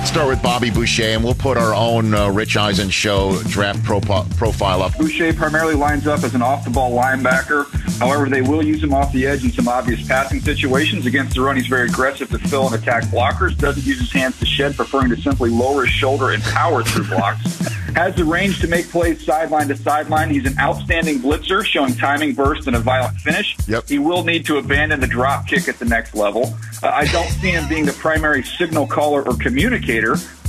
Let's 0.00 0.12
start 0.12 0.28
with 0.28 0.42
Bobby 0.42 0.70
Boucher, 0.70 1.02
and 1.02 1.22
we'll 1.22 1.34
put 1.34 1.58
our 1.58 1.74
own 1.74 2.14
uh, 2.14 2.30
Rich 2.30 2.56
Eisen 2.56 2.88
show 2.88 3.38
draft 3.42 3.80
propo- 3.82 4.34
profile 4.38 4.80
up. 4.80 4.96
Boucher 4.96 5.34
primarily 5.34 5.74
lines 5.74 6.06
up 6.06 6.24
as 6.24 6.34
an 6.34 6.40
off-the-ball 6.40 6.92
linebacker. 6.92 7.66
However, 7.98 8.30
they 8.30 8.40
will 8.40 8.64
use 8.64 8.82
him 8.82 8.94
off 8.94 9.12
the 9.12 9.26
edge 9.26 9.44
in 9.44 9.52
some 9.52 9.68
obvious 9.68 10.02
passing 10.08 10.40
situations. 10.40 11.04
Against 11.04 11.34
the 11.34 11.42
run, 11.42 11.56
he's 11.56 11.66
very 11.66 11.86
aggressive 11.86 12.30
to 12.30 12.38
fill 12.38 12.64
and 12.64 12.74
attack 12.74 13.04
blockers. 13.04 13.54
Doesn't 13.58 13.84
use 13.84 14.00
his 14.00 14.10
hands 14.10 14.38
to 14.38 14.46
shed, 14.46 14.74
preferring 14.74 15.10
to 15.10 15.20
simply 15.20 15.50
lower 15.50 15.84
his 15.84 15.90
shoulder 15.90 16.30
and 16.30 16.42
power 16.44 16.82
through 16.82 17.04
blocks. 17.04 17.58
Has 17.94 18.14
the 18.14 18.24
range 18.24 18.60
to 18.60 18.68
make 18.68 18.88
plays 18.88 19.22
sideline 19.24 19.68
to 19.68 19.76
sideline. 19.76 20.30
He's 20.30 20.46
an 20.46 20.56
outstanding 20.58 21.18
blitzer, 21.18 21.64
showing 21.64 21.94
timing, 21.94 22.34
burst, 22.34 22.68
and 22.68 22.76
a 22.76 22.78
violent 22.78 23.16
finish. 23.18 23.56
Yep. 23.66 23.88
He 23.88 23.98
will 23.98 24.22
need 24.22 24.46
to 24.46 24.58
abandon 24.58 25.00
the 25.00 25.08
drop 25.08 25.48
kick 25.48 25.68
at 25.68 25.78
the 25.78 25.84
next 25.84 26.14
level. 26.14 26.54
Uh, 26.82 26.88
I 26.88 27.06
don't 27.06 27.28
see 27.28 27.50
him 27.50 27.68
being 27.68 27.84
the 27.84 27.92
primary 27.92 28.44
signal 28.44 28.86
caller 28.86 29.22
or 29.26 29.36
communicator, 29.36 29.89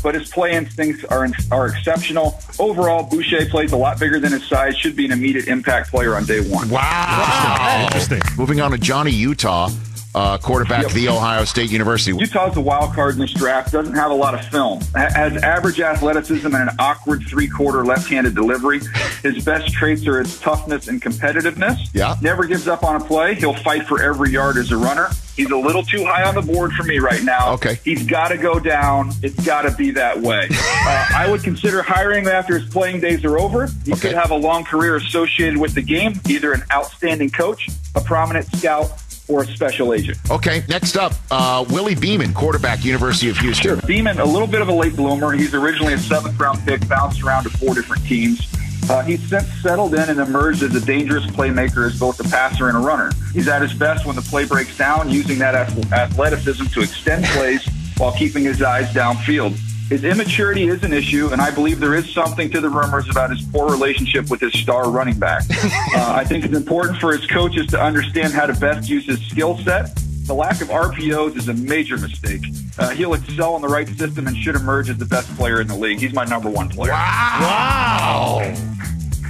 but 0.03 0.15
his 0.15 0.29
play 0.29 0.53
instincts 0.53 1.03
are 1.05 1.27
are 1.51 1.67
exceptional. 1.67 2.39
Overall, 2.59 3.03
Boucher 3.03 3.45
plays 3.45 3.71
a 3.71 3.77
lot 3.77 3.99
bigger 3.99 4.19
than 4.19 4.31
his 4.31 4.43
size. 4.47 4.77
Should 4.77 4.95
be 4.95 5.05
an 5.05 5.11
immediate 5.11 5.47
impact 5.47 5.91
player 5.91 6.15
on 6.15 6.25
day 6.25 6.41
one. 6.41 6.69
Wow. 6.69 7.83
Interesting. 7.85 8.21
Moving 8.37 8.61
on 8.61 8.71
to 8.71 8.77
Johnny 8.77 9.11
Utah, 9.11 9.69
uh, 10.15 10.37
quarterback 10.39 10.85
of 10.85 10.93
the 10.93 11.07
Ohio 11.07 11.45
State 11.45 11.71
University. 11.71 12.17
Utah's 12.17 12.57
a 12.57 12.61
wild 12.61 12.93
card 12.93 13.13
in 13.13 13.19
this 13.19 13.33
draft. 13.33 13.71
Doesn't 13.71 13.95
have 13.95 14.11
a 14.11 14.15
lot 14.15 14.33
of 14.33 14.45
film. 14.47 14.81
Has 14.95 15.41
average 15.43 15.79
athleticism 15.79 16.47
and 16.47 16.69
an 16.69 16.75
awkward 16.79 17.23
three-quarter 17.27 17.85
left-handed 17.85 18.35
delivery. 18.35 18.81
His 19.23 19.43
best 19.45 19.71
traits 19.71 20.05
are 20.07 20.19
his 20.19 20.39
toughness 20.39 20.87
and 20.87 21.01
competitiveness. 21.01 21.77
Yeah. 21.93 22.17
Never 22.21 22.45
gives 22.45 22.67
up 22.67 22.83
on 22.83 23.01
a 23.01 23.05
play. 23.05 23.35
He'll 23.35 23.53
fight 23.53 23.87
for 23.87 24.01
every 24.01 24.31
yard 24.31 24.57
as 24.57 24.71
a 24.71 24.77
runner. 24.77 25.09
He's 25.41 25.49
a 25.49 25.57
little 25.57 25.81
too 25.81 26.05
high 26.05 26.21
on 26.23 26.35
the 26.35 26.41
board 26.43 26.71
for 26.73 26.83
me 26.83 26.99
right 26.99 27.23
now. 27.23 27.53
Okay. 27.53 27.79
He's 27.83 28.05
got 28.05 28.27
to 28.27 28.37
go 28.37 28.59
down. 28.59 29.11
It's 29.23 29.43
got 29.43 29.63
to 29.63 29.71
be 29.75 29.89
that 29.91 30.19
way. 30.21 30.47
uh, 30.51 31.07
I 31.15 31.27
would 31.31 31.41
consider 31.41 31.81
hiring 31.81 32.25
him 32.25 32.29
after 32.31 32.59
his 32.59 32.69
playing 32.69 32.99
days 33.01 33.25
are 33.25 33.39
over. 33.39 33.65
He 33.85 33.93
Okay. 33.93 34.09
could 34.09 34.13
have 34.13 34.29
a 34.29 34.35
long 34.35 34.63
career 34.63 34.97
associated 34.97 35.57
with 35.57 35.73
the 35.73 35.81
game, 35.81 36.13
either 36.29 36.53
an 36.53 36.61
outstanding 36.71 37.31
coach, 37.31 37.69
a 37.95 38.01
prominent 38.01 38.45
scout, 38.55 38.91
or 39.27 39.41
a 39.41 39.47
special 39.47 39.93
agent. 39.93 40.19
Okay, 40.29 40.63
next 40.67 40.95
up, 40.95 41.13
uh, 41.31 41.65
Willie 41.69 41.95
Beamen, 41.95 42.33
quarterback, 42.33 42.85
University 42.85 43.29
of 43.29 43.37
Houston. 43.39 43.79
Beeman, 43.87 44.19
a 44.19 44.25
little 44.25 44.47
bit 44.47 44.61
of 44.61 44.67
a 44.67 44.73
late 44.73 44.95
bloomer. 44.95 45.31
He's 45.31 45.55
originally 45.55 45.93
a 45.93 45.97
seventh 45.97 46.39
round 46.39 46.59
pick, 46.67 46.87
bounced 46.87 47.23
around 47.23 47.45
to 47.45 47.49
four 47.49 47.73
different 47.73 48.05
teams. 48.05 48.47
Uh, 48.89 49.03
he's 49.03 49.21
since 49.29 49.47
settled 49.61 49.93
in 49.93 50.09
and 50.09 50.19
emerged 50.19 50.63
as 50.63 50.75
a 50.75 50.85
dangerous 50.85 51.25
playmaker 51.27 51.85
as 51.85 51.99
both 51.99 52.19
a 52.19 52.23
passer 52.23 52.67
and 52.67 52.77
a 52.77 52.79
runner. 52.79 53.11
He's 53.33 53.47
at 53.47 53.61
his 53.61 53.73
best 53.73 54.05
when 54.05 54.15
the 54.15 54.21
play 54.21 54.45
breaks 54.45 54.77
down, 54.77 55.09
using 55.09 55.39
that 55.39 55.55
athleticism 55.55 56.65
to 56.65 56.81
extend 56.81 57.25
plays 57.25 57.65
while 57.97 58.11
keeping 58.11 58.43
his 58.43 58.61
eyes 58.61 58.87
downfield. 58.93 59.57
His 59.91 60.05
immaturity 60.05 60.69
is 60.69 60.83
an 60.83 60.93
issue, 60.93 61.29
and 61.33 61.41
I 61.41 61.51
believe 61.51 61.81
there 61.81 61.95
is 61.95 62.09
something 62.13 62.49
to 62.51 62.61
the 62.61 62.69
rumors 62.69 63.09
about 63.09 63.29
his 63.29 63.41
poor 63.41 63.69
relationship 63.69 64.29
with 64.29 64.39
his 64.39 64.53
star 64.53 64.89
running 64.89 65.19
back. 65.19 65.43
uh, 65.53 66.13
I 66.15 66.23
think 66.23 66.45
it's 66.45 66.55
important 66.55 66.97
for 66.99 67.15
his 67.15 67.27
coaches 67.27 67.67
to 67.67 67.81
understand 67.81 68.31
how 68.31 68.45
to 68.45 68.53
best 68.53 68.89
use 68.89 69.05
his 69.05 69.19
skill 69.27 69.57
set. 69.57 70.01
The 70.31 70.35
lack 70.35 70.61
of 70.61 70.69
RPOs 70.69 71.35
is 71.35 71.49
a 71.49 71.53
major 71.53 71.97
mistake. 71.97 72.41
Uh, 72.79 72.91
he'll 72.91 73.15
excel 73.15 73.57
in 73.57 73.61
the 73.61 73.67
right 73.67 73.85
system 73.85 74.27
and 74.27 74.37
should 74.37 74.55
emerge 74.55 74.89
as 74.89 74.95
the 74.95 75.03
best 75.03 75.27
player 75.35 75.59
in 75.59 75.67
the 75.67 75.75
league. 75.75 75.99
He's 75.99 76.13
my 76.13 76.23
number 76.23 76.49
one 76.49 76.69
player. 76.69 76.93
Wow. 76.93 78.37
wow. 78.39 78.55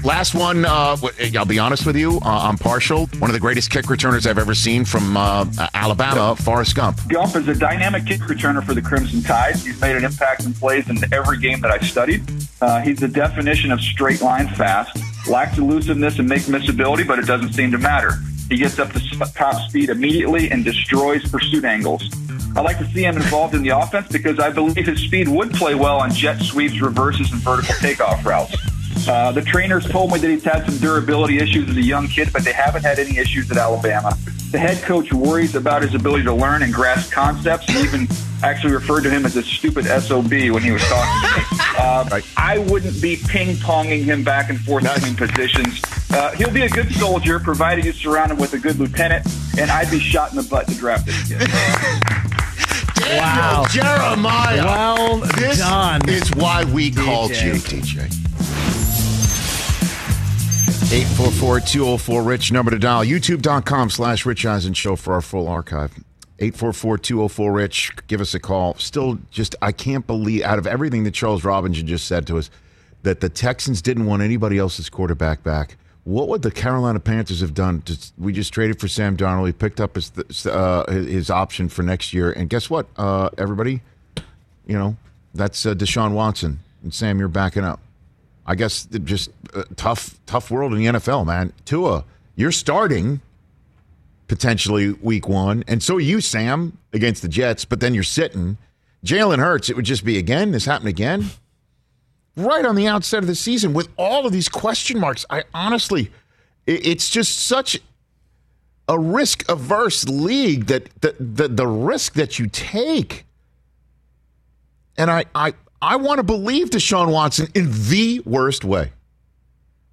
Last 0.03 0.35
one, 0.35 0.63
uh, 0.63 0.95
w- 0.97 1.39
I'll 1.39 1.43
be 1.43 1.57
honest 1.57 1.87
with 1.87 1.95
you, 1.95 2.17
uh, 2.17 2.47
I'm 2.47 2.55
partial. 2.55 3.07
One 3.17 3.31
of 3.31 3.33
the 3.33 3.39
greatest 3.39 3.71
kick 3.71 3.89
returners 3.89 4.27
I've 4.27 4.37
ever 4.37 4.53
seen 4.53 4.85
from 4.85 5.17
uh, 5.17 5.47
Alabama, 5.73 6.35
Forrest 6.35 6.75
Gump. 6.75 6.99
Gump 7.07 7.35
is 7.35 7.47
a 7.47 7.55
dynamic 7.55 8.05
kick 8.05 8.21
returner 8.21 8.63
for 8.63 8.75
the 8.75 8.81
Crimson 8.83 9.23
Tide. 9.23 9.55
He's 9.55 9.81
made 9.81 9.95
an 9.95 10.05
impact 10.05 10.43
and 10.43 10.55
plays 10.55 10.87
in 10.87 10.99
every 11.11 11.39
game 11.39 11.61
that 11.61 11.71
I've 11.71 11.87
studied. 11.87 12.21
Uh, 12.61 12.79
he's 12.81 12.99
the 12.99 13.07
definition 13.07 13.71
of 13.71 13.81
straight 13.81 14.21
line 14.21 14.49
fast, 14.49 14.99
lacks 15.27 15.57
elusiveness 15.57 16.19
and 16.19 16.29
make 16.29 16.43
missability, 16.43 17.07
but 17.07 17.17
it 17.17 17.25
doesn't 17.25 17.53
seem 17.53 17.71
to 17.71 17.79
matter. 17.79 18.19
He 18.51 18.57
gets 18.57 18.79
up 18.79 18.91
to 18.91 18.99
top 19.33 19.55
speed 19.69 19.89
immediately 19.89 20.51
and 20.51 20.65
destroys 20.65 21.23
pursuit 21.31 21.63
angles. 21.63 22.03
I 22.53 22.59
like 22.59 22.79
to 22.79 22.85
see 22.87 23.05
him 23.05 23.15
involved 23.15 23.55
in 23.55 23.63
the 23.63 23.69
offense 23.69 24.09
because 24.09 24.39
I 24.39 24.49
believe 24.49 24.85
his 24.85 24.99
speed 24.99 25.29
would 25.29 25.53
play 25.53 25.73
well 25.73 26.01
on 26.01 26.11
jet 26.11 26.41
sweeps, 26.41 26.81
reverses, 26.81 27.31
and 27.31 27.39
vertical 27.39 27.73
takeoff 27.75 28.25
routes. 28.25 28.53
Uh, 29.07 29.31
the 29.31 29.41
trainers 29.41 29.87
told 29.87 30.11
me 30.11 30.19
that 30.19 30.29
he's 30.29 30.43
had 30.43 30.65
some 30.65 30.77
durability 30.79 31.37
issues 31.37 31.69
as 31.69 31.77
a 31.77 31.81
young 31.81 32.09
kid, 32.09 32.33
but 32.33 32.43
they 32.43 32.51
haven't 32.51 32.83
had 32.83 32.99
any 32.99 33.17
issues 33.17 33.49
at 33.49 33.55
Alabama. 33.55 34.17
The 34.51 34.59
head 34.59 34.83
coach 34.83 35.13
worries 35.13 35.55
about 35.55 35.81
his 35.81 35.95
ability 35.95 36.25
to 36.25 36.33
learn 36.33 36.61
and 36.61 36.73
grasp 36.73 37.09
concepts, 37.09 37.69
and 37.69 37.77
even 37.77 38.07
actually 38.43 38.73
referred 38.73 39.01
to 39.01 39.09
him 39.09 39.25
as 39.25 39.35
a 39.35 39.43
stupid 39.43 39.85
SOB 39.85 40.29
when 40.31 40.61
he 40.63 40.71
was 40.71 40.81
talking 40.83 41.29
to 41.29 41.39
me. 41.39 41.57
Uh, 41.81 42.21
I 42.37 42.59
wouldn't 42.59 43.01
be 43.01 43.15
ping 43.15 43.55
ponging 43.55 44.03
him 44.03 44.23
back 44.23 44.49
and 44.49 44.59
forth 44.59 44.83
between 44.83 45.15
positions. 45.15 45.81
Uh, 46.11 46.31
he'll 46.33 46.51
be 46.51 46.61
a 46.63 46.69
good 46.69 46.91
soldier, 46.93 47.39
provided 47.39 47.85
you 47.85 47.91
surround 47.93 48.29
him 48.31 48.37
with 48.37 48.53
a 48.53 48.59
good 48.59 48.77
lieutenant, 48.77 49.25
and 49.57 49.71
I'd 49.71 49.89
be 49.89 49.97
shot 49.97 50.29
in 50.31 50.35
the 50.37 50.43
butt 50.43 50.67
to 50.67 50.75
draft 50.75 51.05
this 51.07 51.27
kid. 51.29 51.41
Wow. 53.17 53.65
Jeremiah. 53.69 54.63
Well 54.63 55.17
this 55.37 55.57
done. 55.59 56.07
is 56.07 56.29
why 56.35 56.65
we 56.65 56.91
called 56.91 57.31
you, 57.31 57.53
DJ. 57.53 58.07
844-204-RICH, 60.91 62.51
number 62.51 62.69
to 62.71 62.77
dial. 62.79 63.03
YouTube.com 63.03 63.89
slash 63.89 64.25
Rich 64.25 64.45
Eisen 64.45 64.73
Show 64.73 64.95
for 64.97 65.13
our 65.13 65.21
full 65.21 65.47
archive. 65.47 65.93
844-204-RICH. 66.41 68.07
Give 68.07 68.19
us 68.19 68.33
a 68.33 68.39
call. 68.39 68.75
Still 68.75 69.19
just, 69.29 69.55
I 69.61 69.71
can't 69.71 70.05
believe, 70.07 70.41
out 70.43 70.57
of 70.57 70.65
everything 70.65 71.03
that 71.03 71.11
Charles 71.11 71.43
Robinson 71.43 71.85
just 71.85 72.07
said 72.07 72.25
to 72.27 72.37
us, 72.37 72.49
that 73.03 73.19
the 73.19 73.29
Texans 73.29 73.81
didn't 73.81 74.05
want 74.05 74.21
anybody 74.21 74.57
else's 74.57 74.89
quarterback 74.89 75.43
back. 75.43 75.77
What 76.03 76.29
would 76.29 76.41
the 76.41 76.49
Carolina 76.49 76.99
Panthers 76.99 77.41
have 77.41 77.53
done? 77.53 77.83
We 78.17 78.33
just 78.33 78.51
traded 78.51 78.79
for 78.79 78.87
Sam 78.87 79.15
Darnold. 79.15 79.45
He 79.45 79.53
picked 79.53 79.79
up 79.79 79.95
his 79.95 80.11
uh, 80.47 80.85
his 80.89 81.29
option 81.29 81.69
for 81.69 81.83
next 81.83 82.11
year. 82.11 82.31
And 82.31 82.49
guess 82.49 82.71
what, 82.71 82.87
uh, 82.97 83.29
everybody? 83.37 83.81
You 84.65 84.79
know, 84.79 84.97
that's 85.35 85.63
uh, 85.63 85.75
Deshaun 85.75 86.13
Watson. 86.13 86.59
And 86.81 86.91
Sam, 86.91 87.19
you're 87.19 87.27
backing 87.27 87.63
up. 87.63 87.79
I 88.47 88.55
guess 88.55 88.85
just 89.03 89.29
uh, 89.53 89.63
tough, 89.75 90.19
tough 90.25 90.49
world 90.49 90.73
in 90.73 90.79
the 90.79 90.85
NFL, 90.85 91.27
man. 91.27 91.53
Tua, 91.65 92.03
you're 92.35 92.51
starting 92.51 93.21
potentially 94.31 94.93
week 94.93 95.27
one, 95.27 95.63
and 95.67 95.83
so 95.83 95.97
you, 95.97 96.21
Sam, 96.21 96.77
against 96.93 97.21
the 97.21 97.27
Jets. 97.27 97.65
But 97.65 97.81
then 97.81 97.93
you're 97.93 98.03
sitting. 98.03 98.57
Jalen 99.05 99.39
Hurts, 99.39 99.69
it 99.69 99.75
would 99.75 99.85
just 99.85 100.05
be 100.05 100.17
again. 100.17 100.51
This 100.51 100.65
happened 100.65 100.89
again, 100.89 101.25
right 102.37 102.65
on 102.65 102.75
the 102.75 102.87
outset 102.87 103.19
of 103.19 103.27
the 103.27 103.35
season 103.35 103.73
with 103.73 103.89
all 103.97 104.25
of 104.25 104.31
these 104.31 104.47
question 104.47 104.99
marks. 104.99 105.25
I 105.29 105.43
honestly, 105.53 106.11
it's 106.65 107.09
just 107.09 107.39
such 107.39 107.79
a 108.87 108.97
risk 108.97 109.49
averse 109.49 110.07
league 110.07 110.67
that 110.67 110.89
the, 111.01 111.15
the 111.19 111.47
the 111.49 111.67
risk 111.67 112.13
that 112.13 112.39
you 112.39 112.47
take 112.47 113.25
and 114.97 115.09
I, 115.09 115.25
I, 115.33 115.53
I 115.81 115.95
want 115.95 116.19
to 116.19 116.23
believe 116.23 116.69
Deshaun 116.69 117.11
Watson 117.11 117.47
in 117.55 117.71
the 117.89 118.21
worst 118.25 118.63
way. 118.63 118.91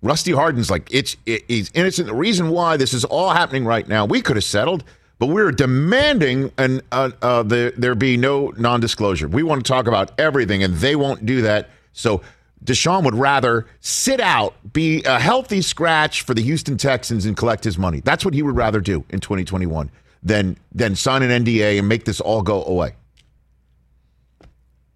Rusty 0.02 0.32
Hardin's 0.32 0.70
like, 0.70 0.88
it's, 0.92 1.16
it, 1.26 1.44
he's 1.48 1.70
innocent. 1.74 2.08
The 2.08 2.14
reason 2.14 2.50
why 2.50 2.76
this 2.76 2.94
is 2.94 3.04
all 3.04 3.30
happening 3.30 3.64
right 3.64 3.86
now, 3.86 4.04
we 4.04 4.20
could 4.20 4.36
have 4.36 4.44
settled, 4.44 4.84
but 5.18 5.26
we're 5.26 5.50
demanding 5.50 6.52
an, 6.58 6.82
uh, 6.92 7.10
uh, 7.20 7.42
the, 7.42 7.72
there 7.76 7.94
be 7.94 8.16
no 8.16 8.52
non 8.56 8.80
disclosure. 8.80 9.26
We 9.26 9.42
want 9.42 9.64
to 9.64 9.68
talk 9.68 9.88
about 9.88 10.12
everything, 10.18 10.62
and 10.62 10.74
they 10.74 10.94
won't 10.94 11.26
do 11.26 11.42
that. 11.42 11.70
So 11.92 12.22
Deshaun 12.64 13.04
would 13.04 13.16
rather 13.16 13.66
sit 13.80 14.20
out, 14.20 14.54
be 14.72 15.02
a 15.04 15.18
healthy 15.18 15.62
scratch 15.62 16.22
for 16.22 16.34
the 16.34 16.42
Houston 16.42 16.76
Texans, 16.76 17.26
and 17.26 17.36
collect 17.36 17.64
his 17.64 17.76
money. 17.76 18.00
That's 18.00 18.24
what 18.24 18.34
he 18.34 18.42
would 18.42 18.56
rather 18.56 18.80
do 18.80 19.04
in 19.10 19.18
2021 19.18 19.90
than, 20.22 20.56
than 20.72 20.94
sign 20.94 21.22
an 21.22 21.44
NDA 21.44 21.78
and 21.78 21.88
make 21.88 22.04
this 22.04 22.20
all 22.20 22.42
go 22.42 22.64
away 22.64 22.94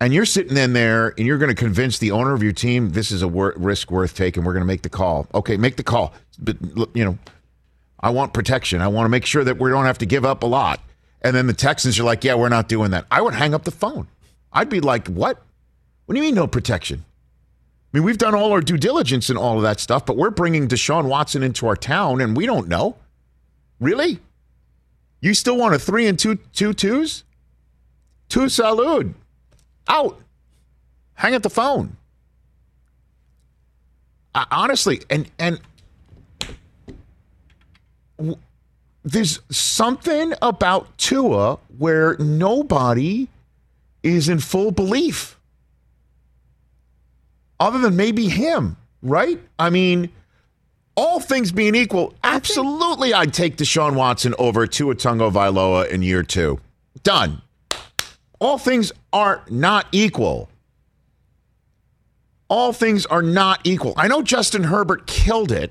and 0.03 0.13
you're 0.13 0.25
sitting 0.25 0.57
in 0.57 0.73
there 0.73 1.15
and 1.17 1.29
you're 1.29 1.39
going 1.39 1.49
to 1.49 1.55
convince 1.55 1.99
the 1.99 2.11
owner 2.11 2.35
of 2.35 2.43
your 2.43 2.53
team 2.53 2.91
this 2.91 3.13
is 3.13 3.23
a 3.23 3.29
wor- 3.29 3.55
risk 3.57 3.91
worth 3.91 4.17
taking 4.17 4.43
we're 4.43 4.53
going 4.53 4.63
to 4.63 4.67
make 4.67 4.83
the 4.83 4.91
call. 4.91 5.29
Okay 5.33 5.57
make 5.57 5.77
the 5.77 5.85
call. 5.85 6.13
But 6.41 6.57
you 6.95 7.05
know 7.05 7.19
i 8.01 8.11
want 8.11 8.33
protection. 8.33 8.81
I 8.81 8.89
want 8.89 9.05
to 9.05 9.09
make 9.09 9.25
sure 9.25 9.45
that 9.45 9.59
we 9.59 9.71
don't 9.71 9.87
have 9.87 9.99
to 9.99 10.07
give 10.07 10.25
up 10.25 10.43
a 10.43 10.47
lot. 10.47 10.81
And 11.23 11.37
then 11.37 11.47
the 11.47 11.53
texans 11.53 12.01
are 12.01 12.05
like 12.05 12.25
yeah 12.25 12.35
we're 12.35 12.49
not 12.49 12.69
doing 12.69 12.91
that. 12.91 13.07
I 13.11 13.21
would 13.21 13.35
hang 13.35 13.55
up 13.55 13.63
the 13.63 13.71
phone. 13.71 14.09
I'd 14.53 14.69
be 14.69 14.81
like 14.81 15.07
what? 15.07 15.41
What 16.07 16.15
do 16.15 16.21
you 16.21 16.27
mean 16.27 16.35
no 16.35 16.49
protection? 16.49 17.05
I 17.95 17.99
mean 17.99 18.05
we've 18.05 18.19
done 18.19 18.35
all 18.35 18.51
our 18.51 18.61
due 18.61 18.79
diligence 18.79 19.29
and 19.29 19.39
all 19.39 19.57
of 19.57 19.63
that 19.63 19.79
stuff 19.79 20.05
but 20.05 20.17
we're 20.17 20.31
bringing 20.31 20.67
deshaun 20.67 21.05
watson 21.05 21.45
into 21.45 21.69
our 21.69 21.77
town 21.77 22.21
and 22.21 22.37
we 22.37 22.45
don't 22.45 22.67
know. 22.67 22.97
Really? 23.79 24.19
You 25.21 25.35
still 25.35 25.57
want 25.57 25.77
a 25.77 25.79
three 25.79 26.09
and 26.09 26.19
two 26.19 26.37
two 26.53 26.75
twos? 26.75 27.23
Two 28.29 28.47
salud 28.47 29.15
out. 29.89 30.21
Hang 31.15 31.35
up 31.35 31.43
the 31.43 31.51
phone. 31.51 31.97
I, 34.35 34.47
honestly, 34.51 35.03
and 35.11 35.31
and 35.39 35.61
w- 38.17 38.39
there's 39.05 39.41
something 39.51 40.33
about 40.41 40.97
Tua 40.97 41.59
where 41.77 42.17
nobody 42.19 43.29
is 44.03 44.29
in 44.29 44.39
full 44.41 44.71
belief, 44.71 45.39
other 47.61 47.79
than 47.79 47.95
maybe 47.95 48.29
him, 48.29 48.77
right? 49.03 49.39
I 49.59 49.71
mean, 49.71 50.11
all 50.97 51.21
things 51.21 51.53
being 51.53 51.75
equal, 51.75 52.15
absolutely, 52.25 53.13
I'd 53.13 53.35
take 53.35 53.57
Deshaun 53.57 53.95
Watson 53.95 54.35
over 54.39 54.67
Tua 54.67 54.95
Tagovailoa 54.95 55.89
in 55.91 56.03
year 56.03 56.23
two. 56.23 56.59
Done 57.03 57.43
all 58.43 58.59
things 58.59 58.91
are 59.13 59.45
not 59.49 59.87
equal. 59.93 60.49
All 62.49 62.73
things 62.73 63.07
are 63.07 63.23
not 63.23 63.61
equal. 63.63 63.95
I 63.97 64.09
know 64.09 64.21
Justin 64.21 64.65
Herbert 64.65 65.07
killed 65.07 65.53
it, 65.53 65.71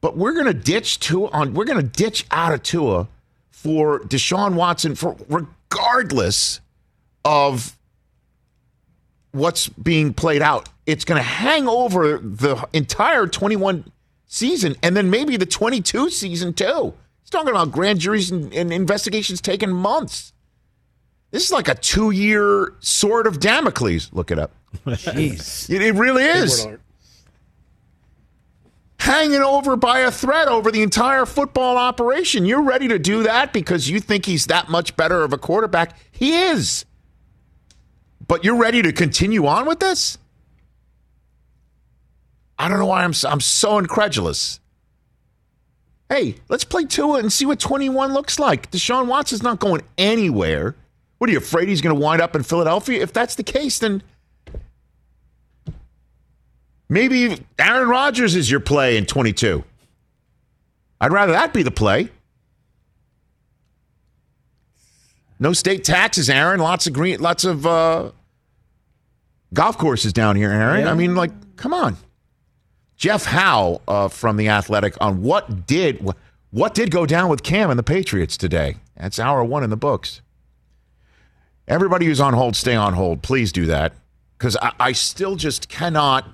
but 0.00 0.16
we're 0.16 0.32
going 0.32 0.46
to 0.46 0.54
ditch 0.54 1.00
Tua 1.00 1.28
on. 1.30 1.52
We're 1.52 1.64
going 1.64 1.80
to 1.80 1.82
ditch 1.82 2.24
out 2.30 2.54
of 2.54 2.62
Tua 2.62 3.08
for 3.50 3.98
Deshaun 4.00 4.54
Watson 4.54 4.94
for 4.94 5.16
regardless 5.28 6.60
of 7.24 7.76
what's 9.32 9.68
being 9.68 10.14
played 10.14 10.40
out. 10.40 10.68
It's 10.86 11.04
going 11.04 11.18
to 11.18 11.28
hang 11.28 11.66
over 11.66 12.18
the 12.18 12.64
entire 12.72 13.26
21 13.26 13.90
season 14.26 14.76
and 14.84 14.96
then 14.96 15.10
maybe 15.10 15.36
the 15.36 15.46
22 15.46 16.10
season 16.10 16.54
too. 16.54 16.94
He's 17.22 17.30
talking 17.30 17.50
about 17.50 17.72
grand 17.72 17.98
juries 17.98 18.30
and, 18.30 18.54
and 18.54 18.72
investigations 18.72 19.40
taking 19.40 19.70
months. 19.70 20.33
This 21.34 21.46
is 21.46 21.50
like 21.50 21.66
a 21.66 21.74
two 21.74 22.12
year 22.12 22.74
sword 22.78 23.26
of 23.26 23.40
Damocles. 23.40 24.08
Look 24.12 24.30
it 24.30 24.38
up. 24.38 24.52
Jeez. 24.86 25.68
It, 25.68 25.82
it 25.82 25.94
really 25.96 26.22
is. 26.22 26.64
Hanging 29.00 29.42
over 29.42 29.74
by 29.74 29.98
a 29.98 30.12
thread 30.12 30.46
over 30.46 30.70
the 30.70 30.80
entire 30.80 31.26
football 31.26 31.76
operation. 31.76 32.44
You're 32.44 32.62
ready 32.62 32.86
to 32.86 33.00
do 33.00 33.24
that 33.24 33.52
because 33.52 33.90
you 33.90 33.98
think 33.98 34.26
he's 34.26 34.46
that 34.46 34.68
much 34.68 34.96
better 34.96 35.24
of 35.24 35.32
a 35.32 35.36
quarterback. 35.36 35.98
He 36.12 36.36
is. 36.36 36.84
But 38.24 38.44
you're 38.44 38.56
ready 38.56 38.82
to 38.82 38.92
continue 38.92 39.44
on 39.48 39.66
with 39.66 39.80
this? 39.80 40.18
I 42.56 42.68
don't 42.68 42.78
know 42.78 42.86
why 42.86 43.02
I'm 43.02 43.12
so, 43.12 43.28
I'm 43.28 43.40
so 43.40 43.78
incredulous. 43.78 44.60
Hey, 46.08 46.36
let's 46.48 46.62
play 46.62 46.84
Tua 46.84 47.18
and 47.18 47.32
see 47.32 47.44
what 47.44 47.58
21 47.58 48.12
looks 48.14 48.38
like. 48.38 48.70
Deshaun 48.70 49.08
Watson's 49.08 49.42
not 49.42 49.58
going 49.58 49.82
anywhere. 49.98 50.76
What 51.18 51.30
are 51.30 51.32
you 51.32 51.38
afraid 51.38 51.68
he's 51.68 51.80
going 51.80 51.94
to 51.94 52.00
wind 52.00 52.20
up 52.20 52.34
in 52.36 52.42
Philadelphia? 52.42 53.00
If 53.00 53.12
that's 53.12 53.34
the 53.34 53.42
case, 53.42 53.78
then 53.78 54.02
maybe 56.88 57.38
Aaron 57.58 57.88
Rodgers 57.88 58.34
is 58.34 58.50
your 58.50 58.60
play 58.60 58.96
in 58.96 59.06
22. 59.06 59.64
I'd 61.00 61.12
rather 61.12 61.32
that 61.32 61.52
be 61.52 61.62
the 61.62 61.70
play. 61.70 62.10
No 65.38 65.52
state 65.52 65.84
taxes, 65.84 66.30
Aaron. 66.30 66.60
Lots 66.60 66.86
of 66.86 66.92
green, 66.92 67.20
lots 67.20 67.44
of 67.44 67.66
uh, 67.66 68.12
golf 69.52 69.76
courses 69.76 70.12
down 70.12 70.36
here, 70.36 70.50
Aaron. 70.50 70.84
Yeah. 70.84 70.90
I 70.90 70.94
mean, 70.94 71.14
like, 71.14 71.56
come 71.56 71.74
on. 71.74 71.96
Jeff 72.96 73.24
Howe 73.24 73.80
uh, 73.88 74.08
from 74.08 74.36
the 74.36 74.48
Athletic 74.48 74.94
on 75.00 75.22
what 75.22 75.66
did 75.66 76.08
what 76.50 76.74
did 76.74 76.92
go 76.92 77.04
down 77.04 77.28
with 77.28 77.42
Cam 77.42 77.68
and 77.68 77.78
the 77.78 77.82
Patriots 77.82 78.36
today. 78.36 78.76
That's 78.96 79.18
hour 79.18 79.42
one 79.42 79.64
in 79.64 79.70
the 79.70 79.76
books. 79.76 80.20
Everybody 81.66 82.06
who's 82.06 82.20
on 82.20 82.34
hold, 82.34 82.56
stay 82.56 82.74
on 82.74 82.94
hold. 82.94 83.22
Please 83.22 83.52
do 83.52 83.66
that 83.66 83.92
because 84.38 84.56
I, 84.56 84.72
I 84.78 84.92
still 84.92 85.36
just 85.36 85.68
cannot 85.68 86.28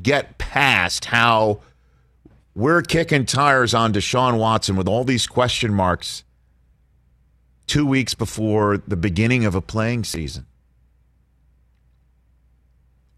get 0.00 0.38
past 0.38 1.06
how 1.06 1.60
we're 2.54 2.82
kicking 2.82 3.26
tires 3.26 3.74
on 3.74 3.92
Deshaun 3.92 4.38
Watson 4.38 4.76
with 4.76 4.86
all 4.86 5.04
these 5.04 5.26
question 5.26 5.74
marks 5.74 6.22
two 7.66 7.86
weeks 7.86 8.14
before 8.14 8.78
the 8.86 8.96
beginning 8.96 9.44
of 9.44 9.54
a 9.54 9.60
playing 9.60 10.04
season. 10.04 10.46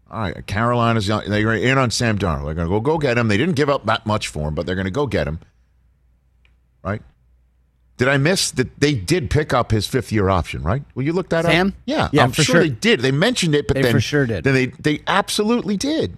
All 0.09 0.21
right, 0.21 0.47
Carolina's 0.47 1.07
they're 1.07 1.53
in 1.53 1.77
on 1.77 1.91
Sam 1.91 2.17
Darnold. 2.17 2.45
They're 2.45 2.53
going 2.53 2.67
to 2.67 2.73
go 2.73 2.79
go 2.79 2.97
get 2.97 3.17
him. 3.17 3.27
They 3.27 3.37
didn't 3.37 3.55
give 3.55 3.69
up 3.69 3.85
that 3.85 4.05
much 4.05 4.27
for 4.27 4.47
him, 4.47 4.55
but 4.55 4.65
they're 4.65 4.75
going 4.75 4.85
to 4.85 4.91
go 4.91 5.07
get 5.07 5.27
him. 5.27 5.39
Right? 6.83 7.01
Did 7.97 8.09
I 8.09 8.17
miss 8.17 8.51
that 8.51 8.77
they 8.79 8.93
did 8.93 9.29
pick 9.29 9.53
up 9.53 9.71
his 9.71 9.87
fifth 9.87 10.11
year 10.11 10.29
option? 10.29 10.61
Right? 10.63 10.83
Will 10.95 11.03
you 11.03 11.13
look 11.13 11.29
that 11.29 11.45
Sam? 11.45 11.69
up? 11.69 11.73
Yeah, 11.85 12.09
Yeah, 12.11 12.23
I'm 12.23 12.31
for 12.31 12.43
sure, 12.43 12.55
sure. 12.55 12.63
they 12.63 12.69
did. 12.69 12.99
They 12.99 13.11
mentioned 13.11 13.55
it, 13.55 13.67
but 13.67 13.75
They 13.75 13.83
then 13.83 13.91
for 13.93 14.01
sure 14.01 14.25
did. 14.25 14.43
Then 14.43 14.53
they 14.53 14.65
they 14.67 15.01
absolutely 15.07 15.77
did. 15.77 16.17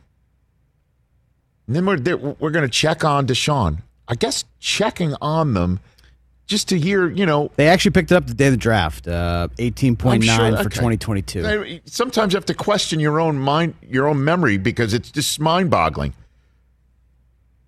And 1.67 1.75
then 1.75 1.85
we're 1.85 1.97
we're 2.39 2.51
going 2.51 2.65
to 2.65 2.69
check 2.69 3.03
on 3.03 3.27
Deshaun. 3.27 3.79
I 4.07 4.15
guess 4.15 4.45
checking 4.59 5.13
on 5.21 5.53
them 5.53 5.79
just 6.47 6.69
to 6.69 6.79
hear, 6.79 7.09
you 7.09 7.25
know, 7.25 7.51
They 7.57 7.67
actually 7.67 7.91
picked 7.91 8.09
it 8.11 8.15
up 8.15 8.25
the 8.25 8.33
day 8.33 8.45
of 8.47 8.53
the 8.53 8.57
draft, 8.57 9.05
uh, 9.05 9.49
18.9 9.59 10.13
I'm 10.13 10.21
sure- 10.21 10.35
for 10.37 10.61
okay. 10.61 10.69
2022. 10.69 11.81
Sometimes 11.85 12.31
you 12.31 12.37
have 12.37 12.45
to 12.45 12.53
question 12.53 13.01
your 13.01 13.19
own 13.19 13.37
mind, 13.37 13.73
your 13.87 14.07
own 14.07 14.23
memory, 14.23 14.57
because 14.57 14.93
it's 14.93 15.11
just 15.11 15.41
mind-boggling. 15.41 16.13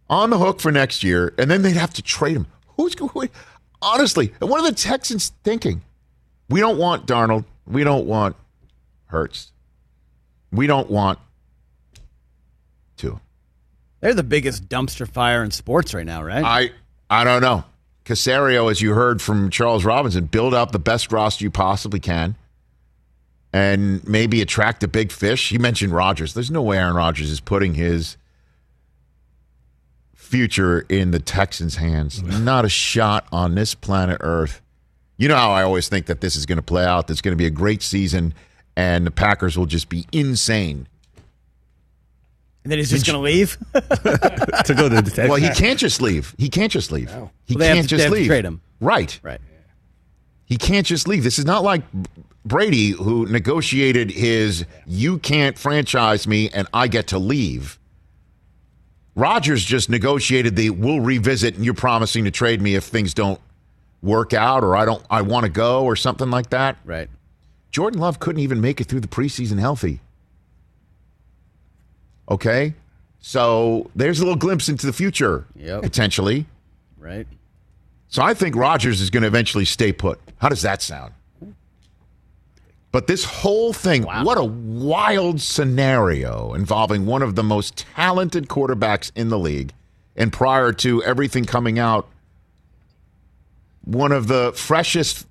On 0.10 0.30
the 0.30 0.38
hook 0.40 0.62
for 0.62 0.72
next 0.72 1.04
year, 1.04 1.34
and 1.38 1.52
then 1.52 1.62
they'd 1.62 1.76
have 1.76 1.94
to 1.96 2.02
trade 2.02 2.38
him. 2.38 2.48
Who's 2.78 2.96
going? 2.96 3.30
Honestly, 3.82 4.34
what 4.40 4.60
are 4.60 4.70
the 4.70 4.76
Texans 4.76 5.32
thinking? 5.44 5.82
We 6.50 6.60
don't 6.60 6.78
want 6.78 7.06
Darnold. 7.06 7.46
We 7.66 7.84
don't 7.84 8.06
want 8.06 8.36
Hurts. 9.06 9.52
We 10.52 10.68
don't 10.68 10.90
want 10.90 11.20
Tua. 12.98 13.22
They're 14.02 14.14
the 14.14 14.24
biggest 14.24 14.68
dumpster 14.68 15.08
fire 15.08 15.44
in 15.44 15.52
sports 15.52 15.94
right 15.94 16.06
now, 16.06 16.24
right? 16.24 16.44
I 16.44 16.72
I 17.10 17.24
don't 17.24 17.42
know. 17.42 17.64
Caserio, 18.06 18.72
as 18.72 18.82
you 18.82 18.94
heard 18.94 19.22
from 19.22 19.52
Charles 19.52 19.86
Robinson, 19.86 20.26
build 20.26 20.54
up 20.54 20.72
the 20.72 20.80
best 20.80 21.12
roster 21.12 21.44
you 21.44 21.52
possibly 21.52 22.00
can, 22.00 22.36
and 23.54 24.06
maybe 24.08 24.42
attract 24.42 24.84
a 24.84 24.88
big 24.88 25.12
fish. 25.12 25.50
He 25.50 25.60
mentioned 25.60 25.94
Rodgers. 25.94 26.34
There's 26.34 26.50
no 26.50 26.64
way 26.64 26.78
Aaron 26.78 26.96
Rodgers 26.96 27.30
is 27.30 27.40
putting 27.40 27.76
his 27.76 28.18
future 30.30 30.86
in 30.90 31.12
the 31.12 31.20
Texans' 31.20 31.76
hands. 31.76 32.22
Not 32.24 32.64
a 32.66 32.70
shot 32.70 33.28
on 33.32 33.56
this 33.56 33.74
planet 33.76 34.18
Earth. 34.22 34.62
You 35.18 35.28
know 35.28 35.36
how 35.36 35.52
I 35.52 35.64
always 35.64 35.90
think 35.90 36.06
that 36.06 36.22
this 36.22 36.36
is 36.36 36.46
going 36.46 36.58
to 36.58 36.62
play 36.64 36.86
out. 36.86 37.08
There's 37.08 37.22
going 37.22 37.34
to 37.34 37.38
be 37.38 37.46
a 37.48 37.50
great 37.52 37.82
season, 37.82 38.34
and 38.78 39.06
the 39.06 39.12
Packers 39.12 39.58
will 39.58 39.66
just 39.66 39.90
be 39.90 40.06
insane. 40.12 40.88
and 42.64 42.72
then 42.72 42.78
he's 42.78 42.90
just 42.92 43.06
going 43.06 43.16
to 43.18 43.22
leave? 43.22 43.58
to 43.74 44.74
go 44.78 44.88
to 44.88 44.96
the 44.96 45.02
Texans. 45.04 45.30
Well, 45.30 45.38
he 45.40 45.50
can't 45.50 45.80
just 45.80 46.02
leave. 46.02 46.36
He 46.38 46.50
can't 46.50 46.72
just 46.72 46.92
leave. 46.92 47.10
He 47.46 47.56
Well, 47.56 47.58
they 47.58 47.74
can't 47.74 47.84
to- 47.84 47.88
just 47.90 47.98
they 47.98 48.04
have 48.04 48.12
to 48.14 48.20
leave. 48.20 48.28
trade 48.28 48.46
him. 48.46 48.62
Right. 48.80 49.20
right. 49.24 49.42
He 50.46 50.58
can't 50.58 50.86
just 50.86 51.08
leave. 51.08 51.24
This 51.24 51.40
is 51.40 51.46
not 51.46 51.64
like 51.64 51.84
Brady 52.46 52.92
who 52.92 53.26
negotiated 53.26 54.12
his 54.12 54.66
you 54.86 55.18
can't 55.20 55.58
franchise 55.58 56.28
me 56.28 56.50
and 56.50 56.68
I 56.74 56.88
get 56.88 57.08
to 57.08 57.20
leave. 57.20 57.79
Rodgers 59.16 59.64
just 59.66 59.90
negotiated 59.90 60.56
the 60.56 60.70
we'll 60.70 61.02
revisit 61.02 61.56
and 61.56 61.66
you're 61.66 61.74
promising 61.74 62.24
to 62.26 62.32
trade 62.32 62.62
me 62.62 62.76
if 62.76 62.86
things 62.86 63.14
don't 63.14 63.40
work 64.02 64.34
out 64.34 64.64
or 64.64 64.76
I 64.76 64.86
don't 64.86 65.04
I 65.10 65.22
want 65.22 65.44
to 65.46 65.50
go 65.52 65.84
or 65.84 65.96
something 65.96 66.30
like 66.30 66.50
that. 66.52 66.78
Right. 66.86 67.10
Jordan 67.72 68.00
Love 68.00 68.20
couldn't 68.20 68.42
even 68.42 68.62
make 68.62 68.80
it 68.82 68.86
through 68.86 69.02
the 69.02 69.08
preseason 69.08 69.60
healthy. 69.60 70.00
Okay? 72.30 72.74
So 73.20 73.90
there's 73.96 74.20
a 74.20 74.24
little 74.24 74.38
glimpse 74.38 74.70
into 74.70 74.86
the 74.86 74.94
future 74.94 75.46
Yep. 75.56 75.82
potentially. 75.82 76.46
Right. 76.98 77.28
So 78.08 78.24
I 78.24 78.34
think 78.34 78.56
Rodgers 78.56 79.02
is 79.02 79.10
going 79.10 79.22
to 79.22 79.28
eventually 79.28 79.66
stay 79.66 79.92
put. 79.92 80.20
How 80.38 80.50
does 80.50 80.62
that 80.62 80.82
sound? 80.82 81.14
But 82.92 83.06
this 83.08 83.24
whole 83.24 83.72
thing, 83.72 84.04
what 84.04 84.38
a 84.38 84.44
wild 84.44 85.42
scenario 85.42 86.54
involving 86.56 87.06
one 87.06 87.22
of 87.22 87.36
the 87.36 87.44
most 87.44 87.78
talented 87.78 88.48
quarterbacks 88.48 89.12
in 89.16 89.30
the 89.30 89.38
league. 89.38 89.74
And 90.16 90.34
prior 90.34 90.74
to 90.74 91.04
everything 91.04 91.46
coming 91.46 91.78
out, 91.78 92.10
one 93.86 94.12
of 94.12 94.28
the 94.28 94.54
freshest, 94.56 95.28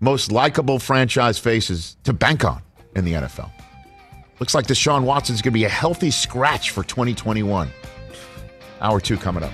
most 0.00 0.30
likable 0.30 0.78
franchise 0.78 1.38
faces 1.38 1.96
to 2.04 2.12
bank 2.12 2.44
on 2.44 2.62
in 2.94 3.04
the 3.04 3.14
NFL. 3.14 3.50
Looks 4.38 4.54
like 4.54 4.66
Deshaun 4.66 5.02
Watson's 5.02 5.42
going 5.42 5.52
to 5.52 5.58
be 5.58 5.64
a 5.64 5.68
healthy 5.68 6.10
scratch 6.10 6.70
for 6.70 6.84
2021. 6.84 7.70
Hour 8.80 9.00
two 9.00 9.16
coming 9.16 9.42
up. 9.42 9.52